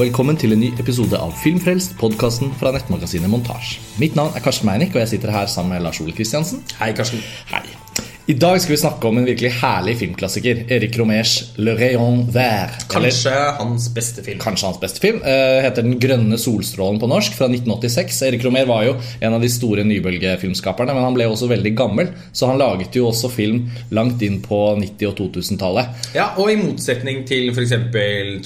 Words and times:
og 0.00 0.06
velkommen 0.06 0.36
til 0.40 0.54
en 0.54 0.62
ny 0.62 0.68
episode 0.80 1.18
av 1.20 1.34
Filmfrelst, 1.42 1.92
podkasten 2.00 2.54
fra 2.56 2.70
nettmagasinet 2.72 3.28
Montasj. 3.28 3.74
Mitt 4.00 4.16
navn 4.16 4.32
er 4.32 4.40
Karsten 4.40 4.70
Meinick, 4.70 4.96
og 4.96 5.02
jeg 5.02 5.12
sitter 5.12 5.34
her 5.34 5.50
sammen 5.52 5.74
med 5.74 5.84
Lars 5.84 6.00
Ole 6.00 6.16
Kristiansen. 6.16 6.64
Hei, 6.80 6.94
Karsten. 6.96 7.20
Hei. 7.52 7.59
I 8.30 8.34
dag 8.38 8.60
skal 8.62 8.76
vi 8.76 8.76
snakke 8.78 9.08
om 9.08 9.16
en 9.18 9.24
virkelig 9.26 9.48
herlig 9.58 9.96
filmklassiker. 9.98 10.60
Erik 10.70 10.94
Romers 11.00 11.32
Le 11.58 11.72
Rayon 11.74 12.20
Vert. 12.30 12.84
Kanskje 12.92 13.32
hans 13.58 13.88
beste 13.90 14.22
film. 14.22 14.38
Kanskje 14.38 14.68
hans 14.68 14.78
beste 14.78 15.02
film. 15.02 15.18
Uh, 15.24 15.56
heter 15.64 15.82
Den 15.82 15.96
grønne 15.98 16.38
solstrålen 16.38 17.00
på 17.02 17.08
norsk, 17.10 17.34
fra 17.34 17.48
1986. 17.50 18.20
Erik 18.28 18.46
Romer 18.46 18.68
var 18.70 18.84
jo 18.86 18.92
en 19.18 19.34
av 19.34 19.42
de 19.42 19.50
store 19.50 19.82
nybølgefilmskaperne, 19.88 20.94
men 20.94 21.08
han 21.08 21.18
ble 21.18 21.26
også 21.26 21.50
veldig 21.50 21.74
gammel, 21.82 22.14
så 22.30 22.52
han 22.52 22.62
laget 22.62 23.00
jo 23.00 23.08
også 23.08 23.32
film 23.34 23.64
langt 23.90 24.22
inn 24.22 24.38
på 24.46 24.60
90- 24.78 25.10
og 25.10 25.18
2000-tallet. 25.24 26.06
Ja, 26.14 26.30
og 26.38 26.54
i 26.54 26.58
motsetning 26.62 27.26
til 27.26 27.50
f.eks. 27.50 27.74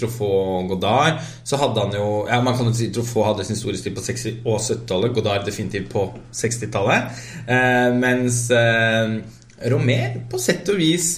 Truffaut 0.00 0.72
Godard, 0.72 1.20
så 1.44 1.60
hadde 1.60 1.84
han 1.84 1.92
jo 2.00 2.10
ja, 2.24 2.40
Man 2.40 2.56
kan 2.56 2.72
jo 2.72 2.76
si 2.80 2.88
Truffaut 2.88 3.34
hadde 3.34 3.44
sin 3.44 3.60
store 3.60 3.76
stil 3.76 3.92
på 3.92 4.08
60- 4.08 4.40
og 4.46 4.56
70-tallet, 4.64 5.16
Godard 5.20 5.44
definitivt 5.44 5.92
på 5.92 6.08
60-tallet, 6.32 7.24
uh, 7.52 7.90
mens 8.00 8.46
uh, 8.48 9.42
Romer 9.72 10.20
på 10.30 10.40
sett 10.40 10.68
og 10.72 10.78
vis 10.80 11.08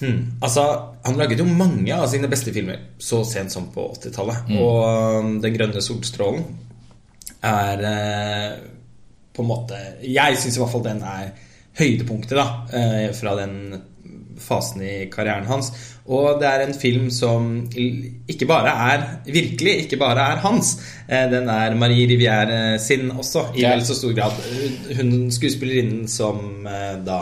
hmm, 0.00 0.38
Altså, 0.44 0.64
Han 1.06 1.18
laget 1.18 1.40
jo 1.40 1.48
mange 1.48 1.94
av 1.94 2.06
sine 2.10 2.30
beste 2.32 2.52
filmer 2.54 2.82
så 2.98 3.22
sent 3.24 3.54
som 3.54 3.70
på 3.72 3.88
80-tallet. 3.96 4.50
Mm. 4.50 4.56
Og 4.60 4.80
um, 5.24 5.34
Den 5.44 5.56
grønne 5.56 5.82
solstrålen 5.84 6.44
er 7.46 7.82
eh, 7.86 8.54
på 9.36 9.44
en 9.44 9.48
måte 9.50 9.78
Jeg 10.02 10.38
syns 10.40 10.56
i 10.56 10.62
hvert 10.62 10.72
fall 10.72 10.86
den 10.86 11.02
er 11.06 11.34
høydepunktet 11.76 12.38
da 12.38 12.46
eh, 12.72 13.10
fra 13.14 13.34
den 13.38 13.58
fasen 14.42 14.82
i 14.84 14.94
karrieren 15.12 15.48
hans. 15.48 15.70
Og 16.06 16.38
det 16.40 16.48
er 16.48 16.64
en 16.64 16.74
film 16.76 17.10
som 17.10 17.48
ikke 17.74 18.48
bare 18.48 18.72
er 18.92 19.04
virkelig, 19.26 19.76
ikke 19.84 19.98
bare 20.00 20.30
er 20.32 20.42
hans. 20.44 20.76
Eh, 21.08 21.26
den 21.32 21.50
er 21.50 21.76
Marie 21.78 22.06
Rivière 22.10 22.78
sin 22.82 23.10
også, 23.10 23.48
i 23.56 23.66
vel 23.66 23.84
så 23.86 23.98
stor 23.98 24.14
grad. 24.16 24.38
Hun 24.98 25.30
skuespillerinnen 25.34 26.06
som 26.10 26.66
eh, 26.66 26.98
da 27.06 27.20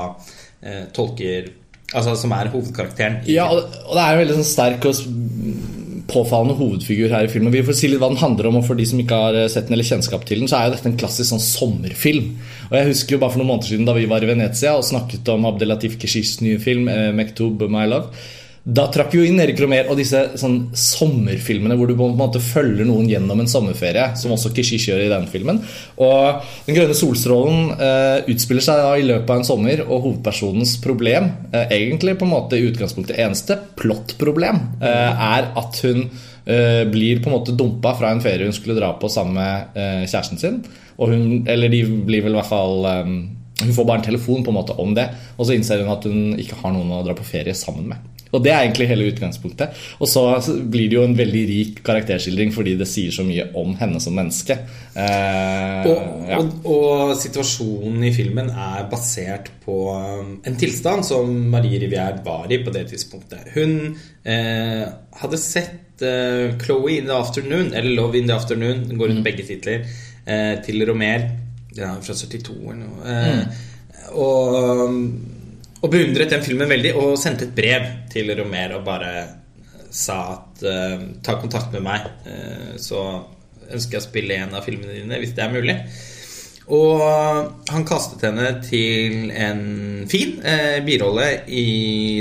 eh, 0.63 0.89
tolker 0.95 1.53
Altså 1.95 2.15
som 2.19 2.33
er 2.35 2.49
hovedkarakteren. 2.51 3.21
ja, 3.29 3.45
og 3.47 3.93
det 3.95 4.03
er 4.03 4.15
en 4.15 4.21
veldig 4.23 4.37
sånn 4.41 4.47
sterk 4.49 4.87
og 4.89 4.97
påfallende 6.11 6.57
hovedfigur 6.59 7.13
her 7.13 7.27
i 7.27 7.33
filmen. 7.33 7.53
Vi 7.55 7.63
får 7.65 7.77
si 7.79 7.89
litt 7.91 8.03
hva 8.03 8.11
den 8.13 8.21
handler 8.21 8.51
om, 8.51 8.59
og 8.61 8.67
for 8.69 8.79
de 8.79 8.87
som 8.89 9.01
ikke 9.01 9.19
har 9.27 9.39
sett 9.53 9.69
den 9.69 9.77
eller 9.77 9.89
kjennskap 9.89 10.27
til 10.29 10.43
den, 10.43 10.51
så 10.51 10.59
er 10.59 10.69
jo 10.69 10.77
dette 10.77 10.91
en 10.91 10.99
klassisk 11.01 11.31
sånn 11.31 11.43
sommerfilm. 11.43 12.31
Og 12.71 12.79
jeg 12.79 12.91
husker 12.91 13.17
jo 13.17 13.23
bare 13.23 13.35
for 13.35 13.43
noen 13.43 13.53
måneder 13.55 13.73
siden 13.73 13.89
da 13.89 13.97
vi 13.97 14.09
var 14.11 14.25
i 14.25 14.31
Venezia 14.31 14.75
og 14.77 14.87
snakket 14.87 15.29
om 15.33 15.49
Abdelatif 15.49 15.99
Keshishs 16.03 16.41
nye 16.45 16.61
film, 16.63 16.89
eh, 16.89 17.13
'Mektub 17.13 17.65
My 17.69 17.87
Love'. 17.89 18.11
Da 18.65 18.87
trakk 18.89 19.13
vi 19.13 19.19
jo 19.19 19.25
inn 19.29 19.41
Erik 19.45 19.59
Romer 19.61 19.91
og 19.93 19.99
disse 20.01 20.23
sånn 20.41 20.71
sommerfilmene 20.73 21.77
hvor 21.77 21.91
du 21.91 21.99
på 21.99 22.07
en 22.09 22.17
måte 22.17 22.41
følger 22.41 22.87
noen 22.89 23.11
gjennom 23.11 23.43
en 23.43 23.51
sommerferie, 23.51 24.07
som 24.17 24.33
også 24.33 24.55
Kishish 24.57 24.89
gjør 24.89 25.03
i 25.05 25.11
den 25.11 25.27
filmen. 25.29 25.59
Og 26.01 26.47
Den 26.65 26.79
grønne 26.79 26.97
solstrålen 26.97 27.75
eh, 27.77 28.31
utspiller 28.33 28.65
seg 28.65 28.81
da 28.81 28.95
i 28.97 29.05
løpet 29.05 29.35
av 29.35 29.43
en 29.43 29.49
sommer, 29.51 29.83
og 29.85 30.07
hovedpersonens 30.07 30.79
problem, 30.81 31.29
eh, 31.53 31.75
egentlig 31.77 32.17
på 32.17 32.25
en 32.25 32.33
måte 32.33 32.57
i 32.57 32.65
utgangspunktet 32.71 33.21
eneste 33.21 33.59
plottproblem, 33.77 34.63
eh, 34.81 35.29
er 35.29 35.51
at 35.61 35.83
hun 35.85 36.07
eh, 36.07 36.89
blir 36.89 37.21
på 37.21 37.29
en 37.29 37.37
måte 37.37 37.53
dumpa 37.53 37.93
fra 38.01 38.15
en 38.15 38.25
ferie 38.25 38.49
hun 38.49 38.57
skulle 38.57 38.79
dra 38.81 38.95
på 38.97 39.13
sammen 39.13 39.37
med 39.43 39.77
eh, 39.77 40.07
kjæresten 40.09 40.41
sin. 40.41 40.59
Og 40.97 41.13
hun, 41.13 41.29
eller 41.53 41.69
de 41.69 41.85
blir 42.09 42.25
vel 42.25 42.33
i 42.33 42.41
hvert 42.41 42.49
fall 42.49 42.89
eh, 42.89 43.15
Hun 43.61 43.77
får 43.77 43.85
bare 43.87 44.01
en 44.01 44.09
telefon 44.09 44.43
på 44.43 44.51
en 44.51 44.57
måte 44.57 44.75
om 44.83 44.97
det, 44.97 45.05
og 45.37 45.45
så 45.47 45.55
innser 45.55 45.85
hun 45.85 45.93
at 45.93 46.09
hun 46.09 46.41
ikke 46.41 46.59
har 46.65 46.73
noen 46.75 46.97
å 46.97 47.05
dra 47.05 47.15
på 47.15 47.29
ferie 47.29 47.53
sammen 47.55 47.93
med. 47.93 48.14
Og 48.35 48.43
det 48.43 48.51
er 48.53 48.65
egentlig 48.65 48.89
hele 48.91 49.09
utgangspunktet. 49.13 49.77
Og 50.03 50.11
så 50.11 50.25
blir 50.71 50.91
det 50.91 50.99
jo 50.99 51.05
en 51.07 51.17
veldig 51.19 51.45
rik 51.51 51.83
karakterskildring 51.87 52.51
fordi 52.55 52.75
det 52.81 52.89
sier 52.91 53.15
så 53.15 53.27
mye 53.27 53.47
om 53.61 53.77
henne 53.79 54.01
som 54.03 54.17
menneske. 54.19 54.57
Eh, 54.95 55.87
og, 55.91 56.27
ja. 56.29 56.41
og, 56.41 56.67
og, 56.71 57.15
situasjonen 57.21 58.05
i 58.09 58.13
filmen 58.15 58.51
er 58.51 58.89
basert 58.91 59.51
på 59.65 59.79
um, 59.95 60.35
en 60.47 60.59
tilstand 60.59 61.07
som 61.07 61.31
Marie 61.53 61.81
Rivière 61.83 62.23
var 62.27 62.51
i 62.53 62.61
på 62.65 62.75
det 62.75 62.89
tidspunktet. 62.91 63.53
Hun 63.55 63.95
eh, 64.27 64.85
hadde 65.21 65.41
sett 65.41 66.03
eh, 66.03 66.57
Chloé 66.61 66.99
in 67.01 67.11
the 67.11 67.17
Afternoon, 67.17 67.73
eller 67.73 67.95
Love 67.95 68.19
in 68.19 68.29
the 68.31 68.37
Afternoon, 68.37 68.89
den 68.89 68.99
går 68.99 69.15
under 69.15 69.23
mm. 69.23 69.29
begge 69.31 69.47
titler, 69.47 69.87
eh, 70.27 70.59
til 70.65 70.87
Romer. 70.89 71.31
Den 71.75 71.87
er 71.91 72.03
fra 72.03 72.15
72 72.15 72.59
eller 72.59 72.83
noe. 72.83 73.15
Eh, 73.15 73.39
mm. 73.39 73.71
Og 74.21 74.59
um, 74.85 75.01
og 75.85 75.93
beundret 75.93 76.33
den 76.33 76.45
filmen 76.45 76.71
veldig 76.71 76.95
og 76.97 77.19
sendte 77.21 77.45
et 77.45 77.57
brev 77.57 77.89
til 78.13 78.33
Romer 78.39 78.73
og 78.79 78.87
bare 78.87 79.13
sa 79.95 80.17
at 80.33 80.65
uh, 80.65 81.05
ta 81.23 81.37
kontakt 81.39 81.75
med 81.75 81.85
meg, 81.85 82.09
uh, 82.25 82.73
så 82.81 83.03
ønsker 83.69 83.99
jeg 83.99 84.03
å 84.03 84.07
spille 84.07 84.39
en 84.41 84.57
av 84.57 84.65
filmene 84.65 84.97
dine 84.97 85.21
hvis 85.21 85.35
det 85.37 85.45
er 85.45 85.53
mulig. 85.53 85.77
Og 86.73 87.03
han 87.69 87.85
kastet 87.85 88.25
henne 88.25 88.49
til 88.65 89.29
en 89.37 89.63
fin 90.09 90.39
uh, 90.41 90.81
birolle 90.87 91.29
i 91.53 91.67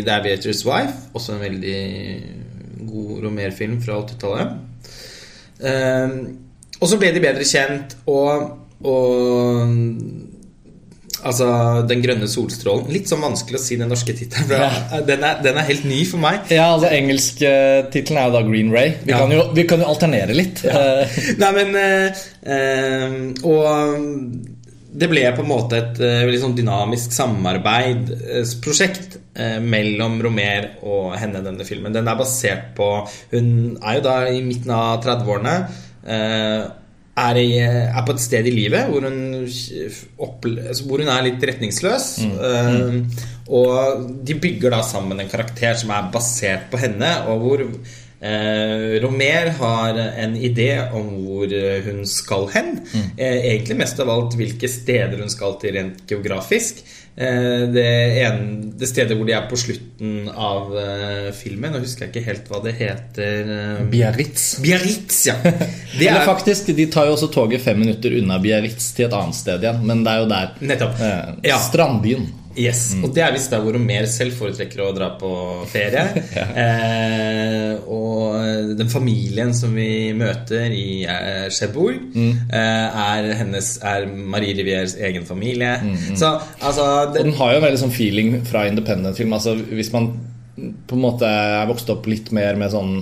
The 0.03 0.19
Aviator's 0.19 0.66
Wife, 0.68 1.07
også 1.16 1.38
en 1.38 1.46
veldig 1.46 1.79
god 2.91 3.23
Romer-film 3.23 3.79
fra 3.81 4.02
80-tallet. 4.03 4.59
og 6.81 6.90
så 6.91 6.97
ble 7.00 7.13
de 7.16 7.23
bedre 7.23 7.46
kjent, 7.47 7.96
og, 8.12 8.50
og 8.84 9.72
Altså 11.23 11.47
Den 11.89 12.01
grønne 12.03 12.28
solstrålen. 12.29 12.91
Litt 12.94 13.07
sånn 13.11 13.23
vanskelig 13.23 13.57
å 13.59 13.63
si 13.63 13.75
den 13.79 13.89
norske 13.91 14.13
tittelen. 14.17 14.50
Ja. 14.51 14.69
Den, 15.07 15.22
den, 15.44 15.57
er 15.57 15.63
helt 15.69 15.85
ny 15.88 16.06
for 16.09 16.19
meg. 16.23 16.35
Ja, 16.53 16.66
altså 16.75 16.88
Engelsktittelen 16.94 18.19
er 18.19 18.25
jo 18.29 18.34
da 18.38 18.41
Green 18.47 18.72
Ray. 18.73 18.89
Vi, 19.03 19.11
ja. 19.13 19.17
kan, 19.23 19.31
jo, 19.35 19.41
vi 19.56 19.63
kan, 19.69 19.79
jo, 19.84 19.88
alternere 19.94 20.34
litt. 20.38 20.57
Ja. 20.67 20.73
Nei, 21.41 21.51
men 21.59 21.69
øh, 21.79 22.01
Og 23.47 23.59
det 24.94 25.07
ble 25.09 25.23
på 25.34 25.41
en 25.41 25.50
måte 25.50 25.78
et 25.79 26.00
veldig 26.00 26.39
sånn 26.41 26.56
dynamisk 26.57 27.11
samarbeidsprosjekt 27.16 29.17
eh, 29.34 29.59
mellom 29.63 30.22
Romer 30.22 30.67
og 30.85 31.16
henne, 31.17 31.41
denne 31.45 31.66
filmen. 31.66 31.94
Den 31.95 32.07
er 32.09 32.16
basert 32.19 32.66
på 32.78 33.07
Hun 33.34 33.47
er 33.79 33.94
jo 33.97 34.01
da 34.05 34.16
i 34.29 34.41
midten 34.45 34.72
av 34.75 35.03
30-årene. 35.05 35.55
Eh, 36.03 36.61
er, 37.13 37.38
i, 37.38 37.50
er, 37.62 38.01
på 38.06 38.16
et 38.16 38.22
sted 38.24 38.47
i 38.50 38.53
livet 38.53 38.90
hvor 38.90 39.06
hun, 39.06 39.44
altså, 39.44 40.85
hvor 40.88 41.03
hun 41.03 41.12
er 41.13 41.25
litt 41.28 41.44
retningsløs. 41.46 42.07
Mm. 42.25 42.38
Uh, 42.40 43.28
og 43.53 44.07
de 44.25 44.38
bygger 44.40 44.74
da 44.74 44.81
sammen 44.88 45.19
en 45.19 45.29
karakter 45.31 45.78
som 45.78 45.91
er 45.94 46.09
basert 46.13 46.69
på 46.72 46.79
henne, 46.81 47.12
og 47.29 47.44
hvor 47.44 47.63
uh, 47.68 48.90
Romer 49.03 49.52
har 49.59 50.00
en 50.23 50.35
idé 50.40 50.72
om 50.96 51.12
hvor 51.28 51.53
hun 51.90 52.03
skal 52.09 52.50
hen. 52.56 52.75
Mm. 52.81 53.07
Uh, 53.19 53.40
egentlig 53.53 53.79
mest 53.84 54.02
av 54.02 54.13
alt 54.13 54.38
hvilke 54.40 54.72
steder 54.72 55.19
hun 55.22 55.34
skal 55.34 55.59
til 55.62 55.78
rent 55.78 56.06
geografisk. 56.09 56.81
Eh, 57.16 57.69
det, 57.69 57.85
en, 58.25 58.72
det, 58.78 58.88
stedet 58.90 59.13
hvor 59.18 59.28
de 59.28 59.35
er 59.38 59.46
på 59.50 59.57
slutten 59.59 60.31
av 60.34 60.72
uh, 60.74 61.29
filmen. 61.38 61.75
Nå 61.75 61.84
husker 61.84 62.07
jeg 62.07 62.13
ikke 62.13 62.25
helt 62.25 62.50
hva 62.50 62.62
det 62.66 62.74
heter. 62.79 63.50
Uh, 63.50 63.84
Biarritz. 63.91 64.47
Biarritz, 64.63 65.19
ja. 65.29 65.38
Det 66.00 66.09
er, 66.09 66.23
faktisk, 66.25 66.73
De 66.73 66.88
tar 66.90 67.09
jo 67.09 67.18
også 67.18 67.29
toget 67.34 67.62
fem 67.62 67.78
minutter 67.84 68.18
unna 68.18 68.40
Biarritz 68.41 68.90
til 68.97 69.07
et 69.07 69.18
annet 69.18 69.38
sted 69.38 69.62
igjen. 69.62 69.84
Men 69.85 70.02
det 70.06 70.16
er 70.16 70.23
jo 70.23 70.31
der. 70.31 70.56
Nettopp. 70.73 71.03
Uh, 71.03 71.35
ja. 71.46 71.59
Strandbyen. 71.62 72.31
Yes, 72.53 72.81
mm. 72.94 73.06
Og 73.06 73.14
det 73.16 73.24
er 73.25 73.34
visst 73.34 73.53
der 73.53 73.62
hvor 73.64 73.74
Romer 73.74 74.06
selv 74.09 74.36
foretrekker 74.38 74.84
å 74.84 74.91
dra 74.96 75.09
på 75.19 75.31
ferie. 75.72 76.03
ja. 76.38 76.46
eh, 76.64 77.72
og 77.90 78.75
den 78.78 78.91
familien 78.91 79.53
som 79.58 79.74
vi 79.78 80.12
møter 80.18 80.74
i 80.74 81.03
eh, 81.09 81.47
Cheboul, 81.53 81.97
mm. 82.14 82.52
eh, 82.53 83.00
er, 83.08 83.32
hennes, 83.41 83.73
er 83.82 84.05
Marie 84.08 84.58
Riviers 84.58 84.97
egen 85.02 85.26
familie. 85.29 85.76
Mm, 85.82 85.96
mm. 85.96 86.20
Så 86.20 86.35
altså 86.59 86.85
det, 87.14 87.23
Og 87.23 87.32
den 87.32 87.40
har 87.40 87.55
jo 87.55 87.61
en 87.61 87.67
veldig 87.67 87.84
sånn 87.85 87.96
feeling 87.96 88.38
fra 88.50 88.67
independent-film. 88.70 89.34
Altså 89.34 89.58
Hvis 89.58 89.94
man 89.96 90.14
på 90.53 90.97
en 90.97 91.02
måte 91.02 91.26
er 91.26 91.66
vokst 91.70 91.90
opp 91.90 92.06
litt 92.09 92.29
mer 92.35 92.58
med 92.59 92.73
sånn 92.73 92.97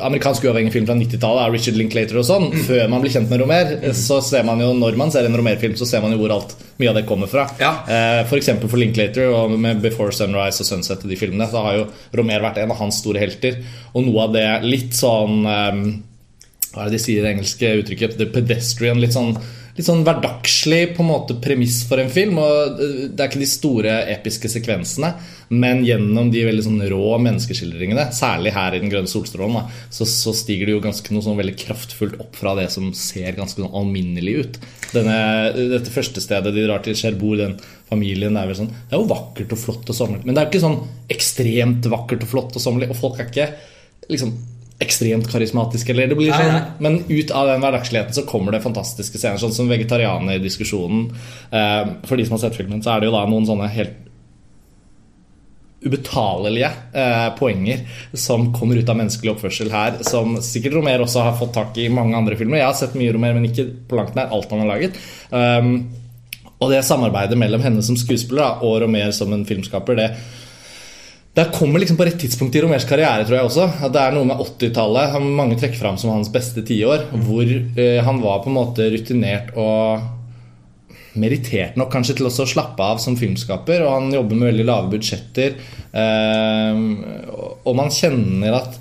amerikansk 0.00 0.44
uavhengig 0.46 0.72
film 0.72 0.86
fra 0.88 0.96
90-tallet 0.96 1.44
av 1.44 1.54
Richard 1.54 1.76
Linklater 1.76 2.18
og 2.20 2.26
sånn, 2.26 2.46
mm. 2.52 2.62
før 2.68 2.88
man 2.92 3.02
blir 3.02 3.12
kjent 3.12 3.30
med 3.30 3.42
Romer, 3.42 3.74
mm. 3.82 3.94
så 3.96 4.20
ser 4.24 4.46
man 4.48 4.62
jo 4.62 4.70
når 4.76 4.98
man 5.00 5.12
ser 5.12 5.28
en 5.28 5.36
Romer-film, 5.36 5.76
så 5.78 5.88
ser 5.88 6.04
man 6.04 6.14
jo 6.14 6.20
hvor 6.22 6.34
alt 6.34 6.54
mye 6.80 6.90
av 6.92 6.98
det 6.98 7.04
kommer 7.08 7.30
fra. 7.30 7.46
Ja. 7.60 7.72
Eh, 7.84 8.20
F.eks. 8.24 8.52
For, 8.54 8.70
for 8.72 8.80
Linklater 8.80 9.32
og 9.34 9.56
med 9.60 9.82
Before 9.84 10.14
Sunrise 10.16 10.64
og 10.64 10.70
Sunset 10.70 11.04
og 11.04 11.12
de 11.12 11.18
filmene, 11.20 11.48
så 11.50 11.64
har 11.66 11.80
jo 11.80 11.88
Romer 12.16 12.44
vært 12.44 12.62
en 12.62 12.72
av 12.72 12.80
hans 12.80 13.02
store 13.02 13.22
helter. 13.22 13.60
Og 13.92 14.06
noe 14.06 14.28
av 14.28 14.36
det 14.36 14.46
litt 14.66 14.96
sånn 14.96 15.42
um, 15.44 15.84
Hva 16.70 16.84
er 16.84 16.90
det 16.90 16.96
de 16.96 17.02
sier 17.02 17.20
i 17.20 17.24
det 17.24 17.34
engelske 17.34 17.74
uttrykket? 17.82 18.16
The 18.18 18.28
pedestrian. 18.32 19.02
Litt 19.02 19.16
sånn 19.16 19.34
litt 19.76 19.86
sånn 19.86 20.02
hverdagslig 20.06 20.94
på 20.96 21.04
en 21.04 21.10
måte 21.10 21.36
premiss 21.42 21.82
for 21.88 22.02
en 22.02 22.10
film. 22.12 22.38
og 22.42 22.80
Det 22.80 23.16
er 23.16 23.28
ikke 23.28 23.42
de 23.42 23.48
store 23.48 23.96
episke 24.12 24.50
sekvensene, 24.52 25.12
men 25.50 25.84
gjennom 25.86 26.30
de 26.32 26.44
veldig 26.46 26.64
sånn 26.66 26.82
rå 26.90 27.16
menneskeskildringene, 27.22 28.08
særlig 28.16 28.54
her 28.56 28.76
i 28.76 28.82
Den 28.82 28.92
grønne 28.92 29.10
solstrålen, 29.10 29.70
så, 29.90 30.06
så, 30.08 30.34
stiger 30.36 30.68
det 30.68 30.76
jo 30.76 30.84
ganske 30.84 31.14
noe 31.14 31.24
sånn 31.26 31.38
veldig 31.40 31.56
kraftfullt 31.60 32.20
opp 32.22 32.38
fra 32.38 32.54
det 32.58 32.68
som 32.74 32.92
ser 32.96 33.36
ganske 33.38 33.62
sånn 33.62 33.74
alminnelig 33.76 34.36
ut. 34.40 34.60
Denne, 34.94 35.18
dette 35.76 35.94
første 35.94 36.22
stedet 36.22 36.54
de 36.54 36.66
drar 36.66 36.84
til, 36.84 36.98
Cherbourg, 36.98 37.38
den 37.40 37.58
familien, 37.90 38.38
er 38.38 38.48
vel 38.48 38.58
sånn 38.58 38.70
Det 38.70 38.96
er 38.96 39.02
jo 39.02 39.10
vakkert 39.10 39.52
og 39.54 39.60
flott 39.60 39.90
og 39.90 39.96
sommerlig, 39.96 40.26
men 40.26 40.34
det 40.34 40.42
er 40.42 40.48
jo 40.48 40.52
ikke 40.54 40.66
sånn 40.66 40.80
ekstremt 41.10 41.90
vakkert 41.90 42.26
og 42.26 42.32
flott 42.32 42.56
og 42.58 42.64
sommerlig, 42.64 42.90
og 42.90 42.98
folk 42.98 43.20
er 43.20 43.30
ikke 43.30 43.50
liksom 44.10 44.34
ekstremt 44.80 45.28
karismatisk. 45.30 45.90
Eller 45.92 46.10
det 46.10 46.18
blir 46.18 46.32
Nei, 46.32 46.40
sånn, 46.40 46.54
nei. 46.56 46.76
Men 46.82 47.00
ut 47.08 47.32
av 47.36 47.50
den 47.50 47.64
hverdagsligheten 47.64 48.16
så 48.16 48.26
kommer 48.28 48.56
det 48.56 48.62
fantastiske 48.64 49.20
scener. 49.20 49.40
Sånn 49.42 49.54
som 49.56 49.70
vegetarianerdiskusjonen. 49.70 51.08
Eh, 51.50 51.82
for 52.08 52.20
de 52.20 52.28
som 52.28 52.38
har 52.38 52.46
sett 52.46 52.60
filmen, 52.60 52.82
så 52.84 52.94
er 52.94 53.02
det 53.02 53.10
jo 53.10 53.16
da 53.16 53.26
noen 53.28 53.48
sånne 53.48 53.68
helt 53.74 53.98
ubetalelige 55.80 56.68
eh, 56.92 57.28
poenger 57.38 57.86
som 58.12 58.50
kommer 58.52 58.76
ut 58.76 58.88
av 58.92 58.98
menneskelig 58.98 59.32
oppførsel 59.32 59.70
her, 59.72 60.02
som 60.04 60.34
sikkert 60.44 60.76
Romer 60.76 61.00
også 61.00 61.24
har 61.24 61.38
fått 61.38 61.54
tak 61.56 61.78
i 61.80 61.86
i 61.88 61.92
mange 61.92 62.16
andre 62.18 62.36
filmer. 62.36 62.60
Jeg 62.60 62.68
har 62.68 62.76
sett 62.76 62.98
mye 63.00 63.14
Romer, 63.16 63.32
men 63.36 63.48
ikke 63.48 63.70
på 63.88 63.96
langt 63.96 64.18
nær 64.18 64.28
alt 64.34 64.52
han 64.52 64.60
har 64.60 64.68
laget. 64.74 65.00
Um, 65.32 65.70
og 66.60 66.68
det 66.68 66.82
samarbeidet 66.84 67.38
mellom 67.40 67.64
henne 67.64 67.80
som 67.84 67.96
skuespiller 67.96 68.42
da, 68.44 68.50
og 68.68 68.82
Romer 68.84 69.14
som 69.16 69.32
en 69.32 69.46
filmskaper, 69.48 69.96
det 69.96 70.10
det 71.34 71.44
kommer 71.54 71.78
liksom 71.78 71.96
på 71.96 72.04
rett 72.04 72.18
tidspunkt 72.18 72.56
i 72.58 72.62
Romers 72.64 72.84
karriere, 72.88 73.22
tror 73.24 73.38
jeg 73.38 73.46
også. 73.46 73.66
At 73.86 73.92
det 73.94 74.02
er 74.02 74.14
noe 74.16 74.26
med 74.26 74.40
80-tallet 74.42 75.18
mange 75.22 75.58
trekker 75.60 75.78
fram 75.78 75.98
som 76.00 76.10
hans 76.10 76.30
beste 76.32 76.64
tiår. 76.66 77.06
Hvor 77.22 77.46
eh, 77.46 78.00
han 78.02 78.18
var 78.22 78.40
på 78.42 78.50
en 78.50 78.56
måte 78.56 78.88
rutinert 78.90 79.52
og 79.54 80.08
merittert 81.20 81.78
nok 81.78 81.90
kanskje 81.90 82.16
til 82.18 82.28
også 82.28 82.44
å 82.46 82.50
slappe 82.50 82.82
av 82.82 82.98
som 83.02 83.18
filmskaper. 83.18 83.84
Og 83.86 83.94
han 83.94 84.16
jobber 84.16 84.40
med 84.40 84.50
veldig 84.50 84.66
lave 84.66 84.90
budsjetter. 84.96 85.54
Eh, 86.02 86.82
og 87.62 87.78
man 87.78 87.94
kjenner 87.94 88.58
at 88.58 88.80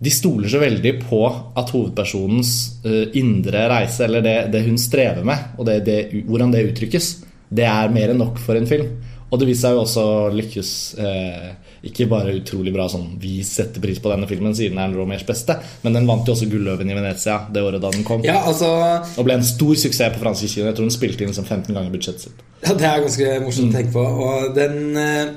de 0.00 0.10
stoler 0.10 0.48
så 0.50 0.58
veldig 0.62 0.94
på 1.04 1.22
at 1.28 1.70
hovedpersonens 1.70 2.52
eh, 2.88 3.14
indre 3.20 3.66
reise, 3.70 4.02
eller 4.08 4.24
det, 4.24 4.36
det 4.50 4.64
hun 4.64 4.80
strever 4.80 5.22
med, 5.28 5.52
og 5.60 5.68
det, 5.68 5.82
det, 5.84 5.98
hvordan 6.24 6.54
det 6.54 6.64
uttrykkes, 6.70 7.10
det 7.52 7.66
er 7.68 7.92
mer 7.92 8.10
enn 8.12 8.22
nok 8.22 8.40
for 8.40 8.56
en 8.56 8.68
film. 8.70 8.94
Og 9.30 9.38
det 9.38 9.46
viser 9.48 9.68
seg 9.68 9.76
jo 9.76 9.82
også 9.84 10.04
lykkes 10.34 10.70
eh, 10.98 11.50
ikke 11.86 12.08
bare 12.10 12.34
utrolig 12.36 12.72
bra 12.74 12.86
sånn 12.92 13.14
Vi 13.22 13.40
setter 13.46 13.80
pris 13.82 14.00
på 14.02 14.10
denne 14.12 14.28
filmen 14.28 14.54
siden 14.56 14.76
den 14.76 14.82
er 14.82 14.96
Romers 14.98 15.24
beste, 15.26 15.56
men 15.84 15.96
den 15.96 16.08
vant 16.08 16.28
jo 16.28 16.34
også 16.34 16.48
Gulløven 16.50 16.90
i 16.90 16.96
Venezia 16.96 17.38
det 17.52 17.62
året 17.64 17.82
da 17.82 17.92
den 17.94 18.04
kom. 18.06 18.24
Ja, 18.26 18.40
altså 18.50 18.68
Og 19.16 19.26
ble 19.26 19.38
en 19.38 19.46
stor 19.46 19.76
suksess 19.78 20.16
på 20.16 20.22
franske 20.24 20.50
kino. 20.50 20.66
Jeg 20.68 20.78
tror 20.78 20.88
den 20.88 20.96
spilte 20.96 21.24
inn 21.24 21.32
liksom 21.32 21.46
15 21.46 21.76
ganger 21.76 21.94
budsjettet 21.94 22.26
sitt. 22.26 22.42
Ja, 22.66 22.74
Det 22.74 22.88
er 22.90 23.04
ganske 23.06 23.30
morsomt 23.44 23.72
å 23.72 23.78
tenke 23.78 23.94
på. 23.94 24.04
Og 24.26 24.56
den 24.58 24.98
eh, 25.00 25.32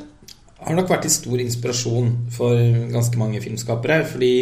har 0.63 0.79
nok 0.79 0.91
vært 0.91 1.05
til 1.07 1.15
stor 1.15 1.43
inspirasjon 1.43 2.09
for 2.33 2.59
ganske 2.91 3.19
mange 3.19 3.43
filmskapere. 3.43 4.01
Fordi 4.09 4.33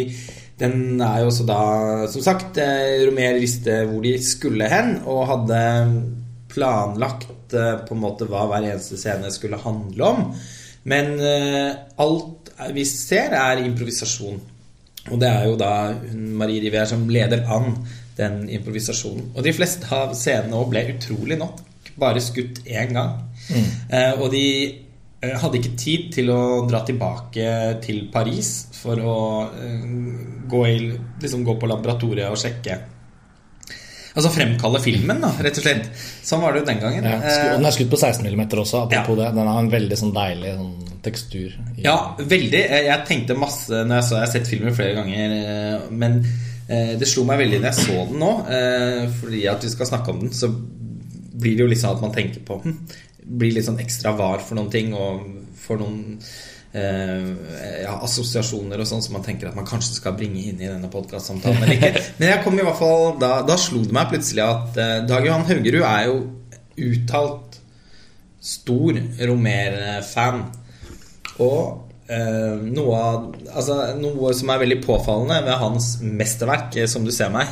den 0.62 1.00
er 1.02 1.22
jo 1.22 1.30
også 1.30 1.46
da 1.48 1.62
Som 2.10 2.24
sagt, 2.24 2.58
eh, 2.58 3.04
Romer 3.06 3.38
visste 3.42 3.82
hvor 3.90 4.02
de 4.04 4.16
skulle 4.22 4.68
hen, 4.70 4.96
og 5.06 5.26
hadde 5.30 5.62
planlagt 6.52 7.56
eh, 7.56 7.74
på 7.86 7.96
en 7.96 8.02
måte 8.02 8.28
hva 8.30 8.44
hver 8.50 8.68
eneste 8.68 9.00
scene 9.00 9.32
skulle 9.32 9.60
handle 9.62 10.08
om. 10.08 10.28
Men 10.88 11.14
eh, 11.18 11.72
alt 12.02 12.52
vi 12.72 12.84
ser, 12.86 13.34
er 13.38 13.64
improvisasjon. 13.64 14.38
Og 15.10 15.18
det 15.18 15.28
er 15.28 15.48
jo 15.48 15.58
da 15.58 15.72
hun, 15.96 16.30
Marie 16.38 16.62
Rivière 16.62 16.86
som 16.90 17.08
leder 17.10 17.44
an 17.50 17.74
den 18.18 18.44
improvisasjonen. 18.52 19.32
Og 19.34 19.44
de 19.44 19.54
fleste 19.56 19.88
av 19.94 20.14
scenene 20.18 20.58
òg 20.60 20.70
ble 20.72 20.86
utrolig 20.94 21.38
nok 21.40 21.60
bare 21.98 22.22
skutt 22.24 22.62
én 22.66 22.94
gang. 22.94 23.18
Mm. 23.42 24.20
og 24.22 24.28
de 24.30 24.46
eh, 24.70 25.34
hadde 25.42 25.58
ikke 25.58 25.76
tid 25.78 26.10
til 26.14 26.30
å 26.30 26.42
dra 26.68 26.84
tilbake 26.86 27.46
til 27.82 28.04
Paris 28.12 28.52
for 28.76 29.02
å 29.02 29.18
eh, 29.50 29.86
gå, 30.48 30.62
i, 30.68 30.78
liksom 31.22 31.44
gå 31.46 31.56
på 31.58 31.70
laboratoriet 31.70 32.30
og 32.30 32.38
sjekke 32.40 32.78
Altså 34.14 34.28
fremkalle 34.34 34.80
filmen, 34.84 35.20
da, 35.22 35.30
rett 35.40 35.56
og 35.56 35.64
slett. 35.64 35.86
Sånn 36.22 36.42
var 36.42 36.52
det 36.52 36.60
jo 36.62 36.66
den 36.66 36.80
gangen. 36.82 37.04
Ja, 37.04 37.16
den 37.56 37.64
er 37.64 37.70
skutt 37.72 37.88
på 37.90 37.96
16 37.96 38.26
mm 38.28 38.42
også, 38.60 38.82
apropos 38.86 39.16
Ja. 39.16 39.30
det. 39.30 39.34
Den 39.38 39.46
har 39.48 39.58
en 39.62 39.70
veldig 39.72 39.96
sånn 39.96 40.12
deilig 40.12 40.52
sånn, 40.58 40.88
tekstur. 41.02 41.54
i- 41.78 41.82
Ja, 41.86 42.14
veldig. 42.18 42.60
Jeg 42.68 43.06
tenkte 43.08 43.34
masse 43.38 43.70
når 43.70 43.94
jeg 43.96 44.04
så 44.04 44.10
Jeg 44.18 44.20
har 44.26 44.32
sett 44.32 44.46
filmen 44.46 44.74
flere 44.74 44.94
ganger, 44.94 45.32
eh, 45.32 45.80
men 45.90 46.24
eh, 46.68 46.94
det 46.98 47.08
slo 47.08 47.24
meg 47.24 47.38
veldig 47.40 47.60
når 47.60 47.72
jeg 47.72 47.86
så 47.86 48.08
den 48.10 48.20
nå. 48.20 48.32
eh, 48.48 49.08
Fordi 49.20 49.46
at 49.48 49.62
vi 49.62 49.68
skal 49.68 49.86
snakke 49.86 50.08
om 50.10 50.20
den, 50.20 50.30
så 50.30 50.48
blir 51.34 51.56
det 51.56 51.64
jo 51.64 51.66
liksom 51.68 51.96
at 51.96 52.02
man 52.02 52.12
tenker 52.12 52.40
på 52.44 52.62
den. 52.62 52.76
Blir 53.26 53.52
litt 53.54 53.64
sånn 53.64 53.80
ekstra 53.80 54.12
var 54.16 54.38
for 54.40 54.54
noen 54.56 54.70
ting 54.70 54.92
og 54.94 55.22
for 55.56 55.78
noen 55.78 56.18
eh, 56.76 57.82
ja, 57.84 57.96
assosiasjoner 58.04 58.80
og 58.82 58.88
sånn 58.88 59.04
som 59.04 59.16
man 59.16 59.24
tenker 59.26 59.50
at 59.50 59.58
man 59.58 59.68
kanskje 59.68 59.98
skal 59.98 60.16
bringe 60.18 60.40
inn 60.40 60.60
i 60.60 60.70
denne 60.70 60.90
podkastsamtalen. 60.92 61.76
Ikke. 61.76 61.92
Men 62.20 62.32
jeg 62.32 62.42
kom 62.46 62.58
i 62.58 62.66
hvert 62.66 62.80
fall 62.80 63.16
da, 63.22 63.34
da 63.46 63.58
slo 63.60 63.84
det 63.84 63.94
meg 63.96 64.10
plutselig 64.12 64.44
at 64.46 64.80
eh, 64.82 64.98
Dag 65.08 65.28
Johan 65.28 65.46
Haugerud 65.48 65.86
er 65.86 66.08
jo 66.08 66.18
uttalt 66.82 67.60
stor 68.42 68.98
Romer-fan. 69.28 70.42
Og 71.42 72.08
eh, 72.10 72.56
noe, 72.66 72.96
av, 72.98 73.28
altså, 73.52 73.78
noe 74.00 74.32
som 74.36 74.52
er 74.52 74.64
veldig 74.64 74.80
påfallende 74.84 75.42
ved 75.46 75.60
hans 75.62 75.94
mesterverk, 76.02 76.74
eh, 76.80 76.90
som 76.90 77.06
du 77.06 77.12
ser 77.14 77.32
meg, 77.34 77.50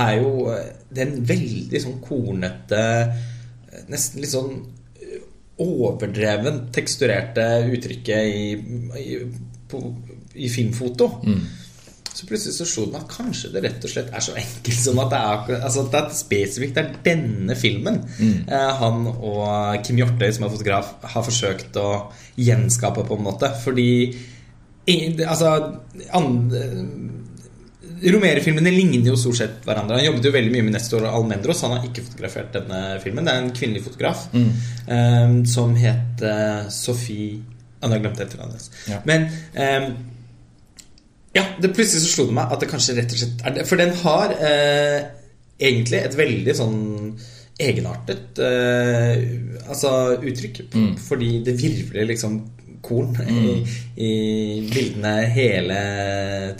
er 0.00 0.16
jo 0.20 0.48
eh, 0.54 0.70
den 0.94 1.18
veldig 1.26 1.82
sånn 1.82 2.00
kornete 2.04 2.82
Nesten 3.90 4.20
litt 4.22 4.32
sånn 4.32 4.54
overdreven 5.60 6.66
teksturerte 6.74 7.46
uttrykket 7.70 8.36
i, 8.36 8.44
i, 9.00 9.18
på, 9.70 9.82
i 10.34 10.50
filmfoto. 10.52 11.10
Så 12.10 12.26
plutselig 12.26 12.56
så 12.56 12.66
slo 12.66 12.86
det 12.86 12.92
meg 12.96 13.04
at 13.04 13.12
kanskje 13.14 13.52
det 13.54 13.62
rett 13.64 13.84
og 13.86 13.92
slett 13.92 14.10
er 14.12 14.24
så 14.24 14.34
enkelt 14.36 14.80
som 14.82 14.98
at 15.00 15.12
det 15.12 15.20
er, 15.20 15.60
altså 15.60 15.84
at 15.84 15.92
det 15.92 16.00
er 16.00 16.16
spesifikt 16.18 16.74
det 16.76 16.82
er 16.82 16.96
denne 17.06 17.54
filmen 17.56 18.00
eh, 18.20 18.72
han 18.80 19.06
og 19.06 19.78
Kim 19.86 20.00
Hjortøy, 20.00 20.26
som 20.34 20.44
er 20.44 20.52
fotograf, 20.52 20.90
har 21.14 21.24
forsøkt 21.24 21.78
å 21.80 21.86
gjenskape 22.36 23.06
på 23.06 23.16
en 23.16 23.24
måte. 23.24 23.52
Fordi 23.62 23.88
altså 25.22 25.54
andre, 26.16 26.64
Romere-filmene 28.00 28.72
ligner 28.72 29.12
jo 29.12 29.16
stort 29.18 29.38
sett 29.40 29.66
hverandre. 29.66 29.98
Han 29.98 30.06
jobbet 30.06 30.28
jo 30.28 30.32
veldig 30.34 30.52
mye 30.54 30.66
med 30.66 30.74
Nestor 30.76 31.04
Almendros. 31.08 31.62
Han 31.66 31.74
har 31.76 31.86
ikke 31.88 32.04
fotografert 32.06 32.52
denne 32.56 32.80
filmen. 33.02 33.26
Det 33.26 33.34
er 33.34 33.42
en 33.42 33.52
kvinnelig 33.56 33.84
fotograf 33.86 34.26
eh, 34.34 35.34
som 35.50 35.74
het 35.78 36.24
uh, 36.24 36.68
Sophie 36.72 37.40
Han 37.80 37.94
har 37.94 38.02
glemt 38.02 38.20
etternavnet 38.20 38.56
hennes. 38.56 38.70
Ja. 38.90 39.00
Men 39.08 39.28
um, 39.56 39.92
ja, 41.36 41.44
det 41.62 41.72
plutselig 41.72 42.04
så 42.04 42.10
slo 42.12 42.26
det 42.28 42.36
meg 42.36 42.52
at 42.52 42.60
det 42.60 42.68
kanskje 42.70 42.96
rett 42.98 43.14
og 43.14 43.22
slett 43.22 43.44
er 43.46 43.56
det. 43.56 43.66
For 43.68 43.80
den 43.80 43.94
har 44.02 44.34
uh, 44.36 44.98
egentlig 45.60 46.00
et 46.00 46.16
veldig 46.18 46.56
sånn 46.56 46.80
egenartet 47.60 48.40
uh, 48.40 49.14
altså 49.68 49.92
uttrykk. 50.20 50.64
Fordi 51.08 51.34
det 51.46 51.56
virvler 51.60 52.08
liksom 52.12 52.40
korn 52.84 53.16
i, 53.28 53.60
i 54.00 54.12
bildene 54.70 55.14
hele 55.34 55.80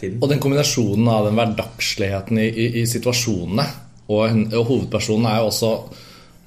tiden. 0.00 0.18
Og 0.20 0.28
den 0.30 0.42
kombinasjonen 0.42 1.08
av 1.08 1.26
den 1.28 1.38
hverdagsligheten 1.38 2.40
i, 2.42 2.48
i, 2.50 2.68
i 2.82 2.86
situasjonene 2.88 3.66
og, 4.10 4.24
og 4.50 4.64
hovedpersonen 4.68 5.28
er 5.30 5.42
jo 5.42 5.50
også 5.50 5.74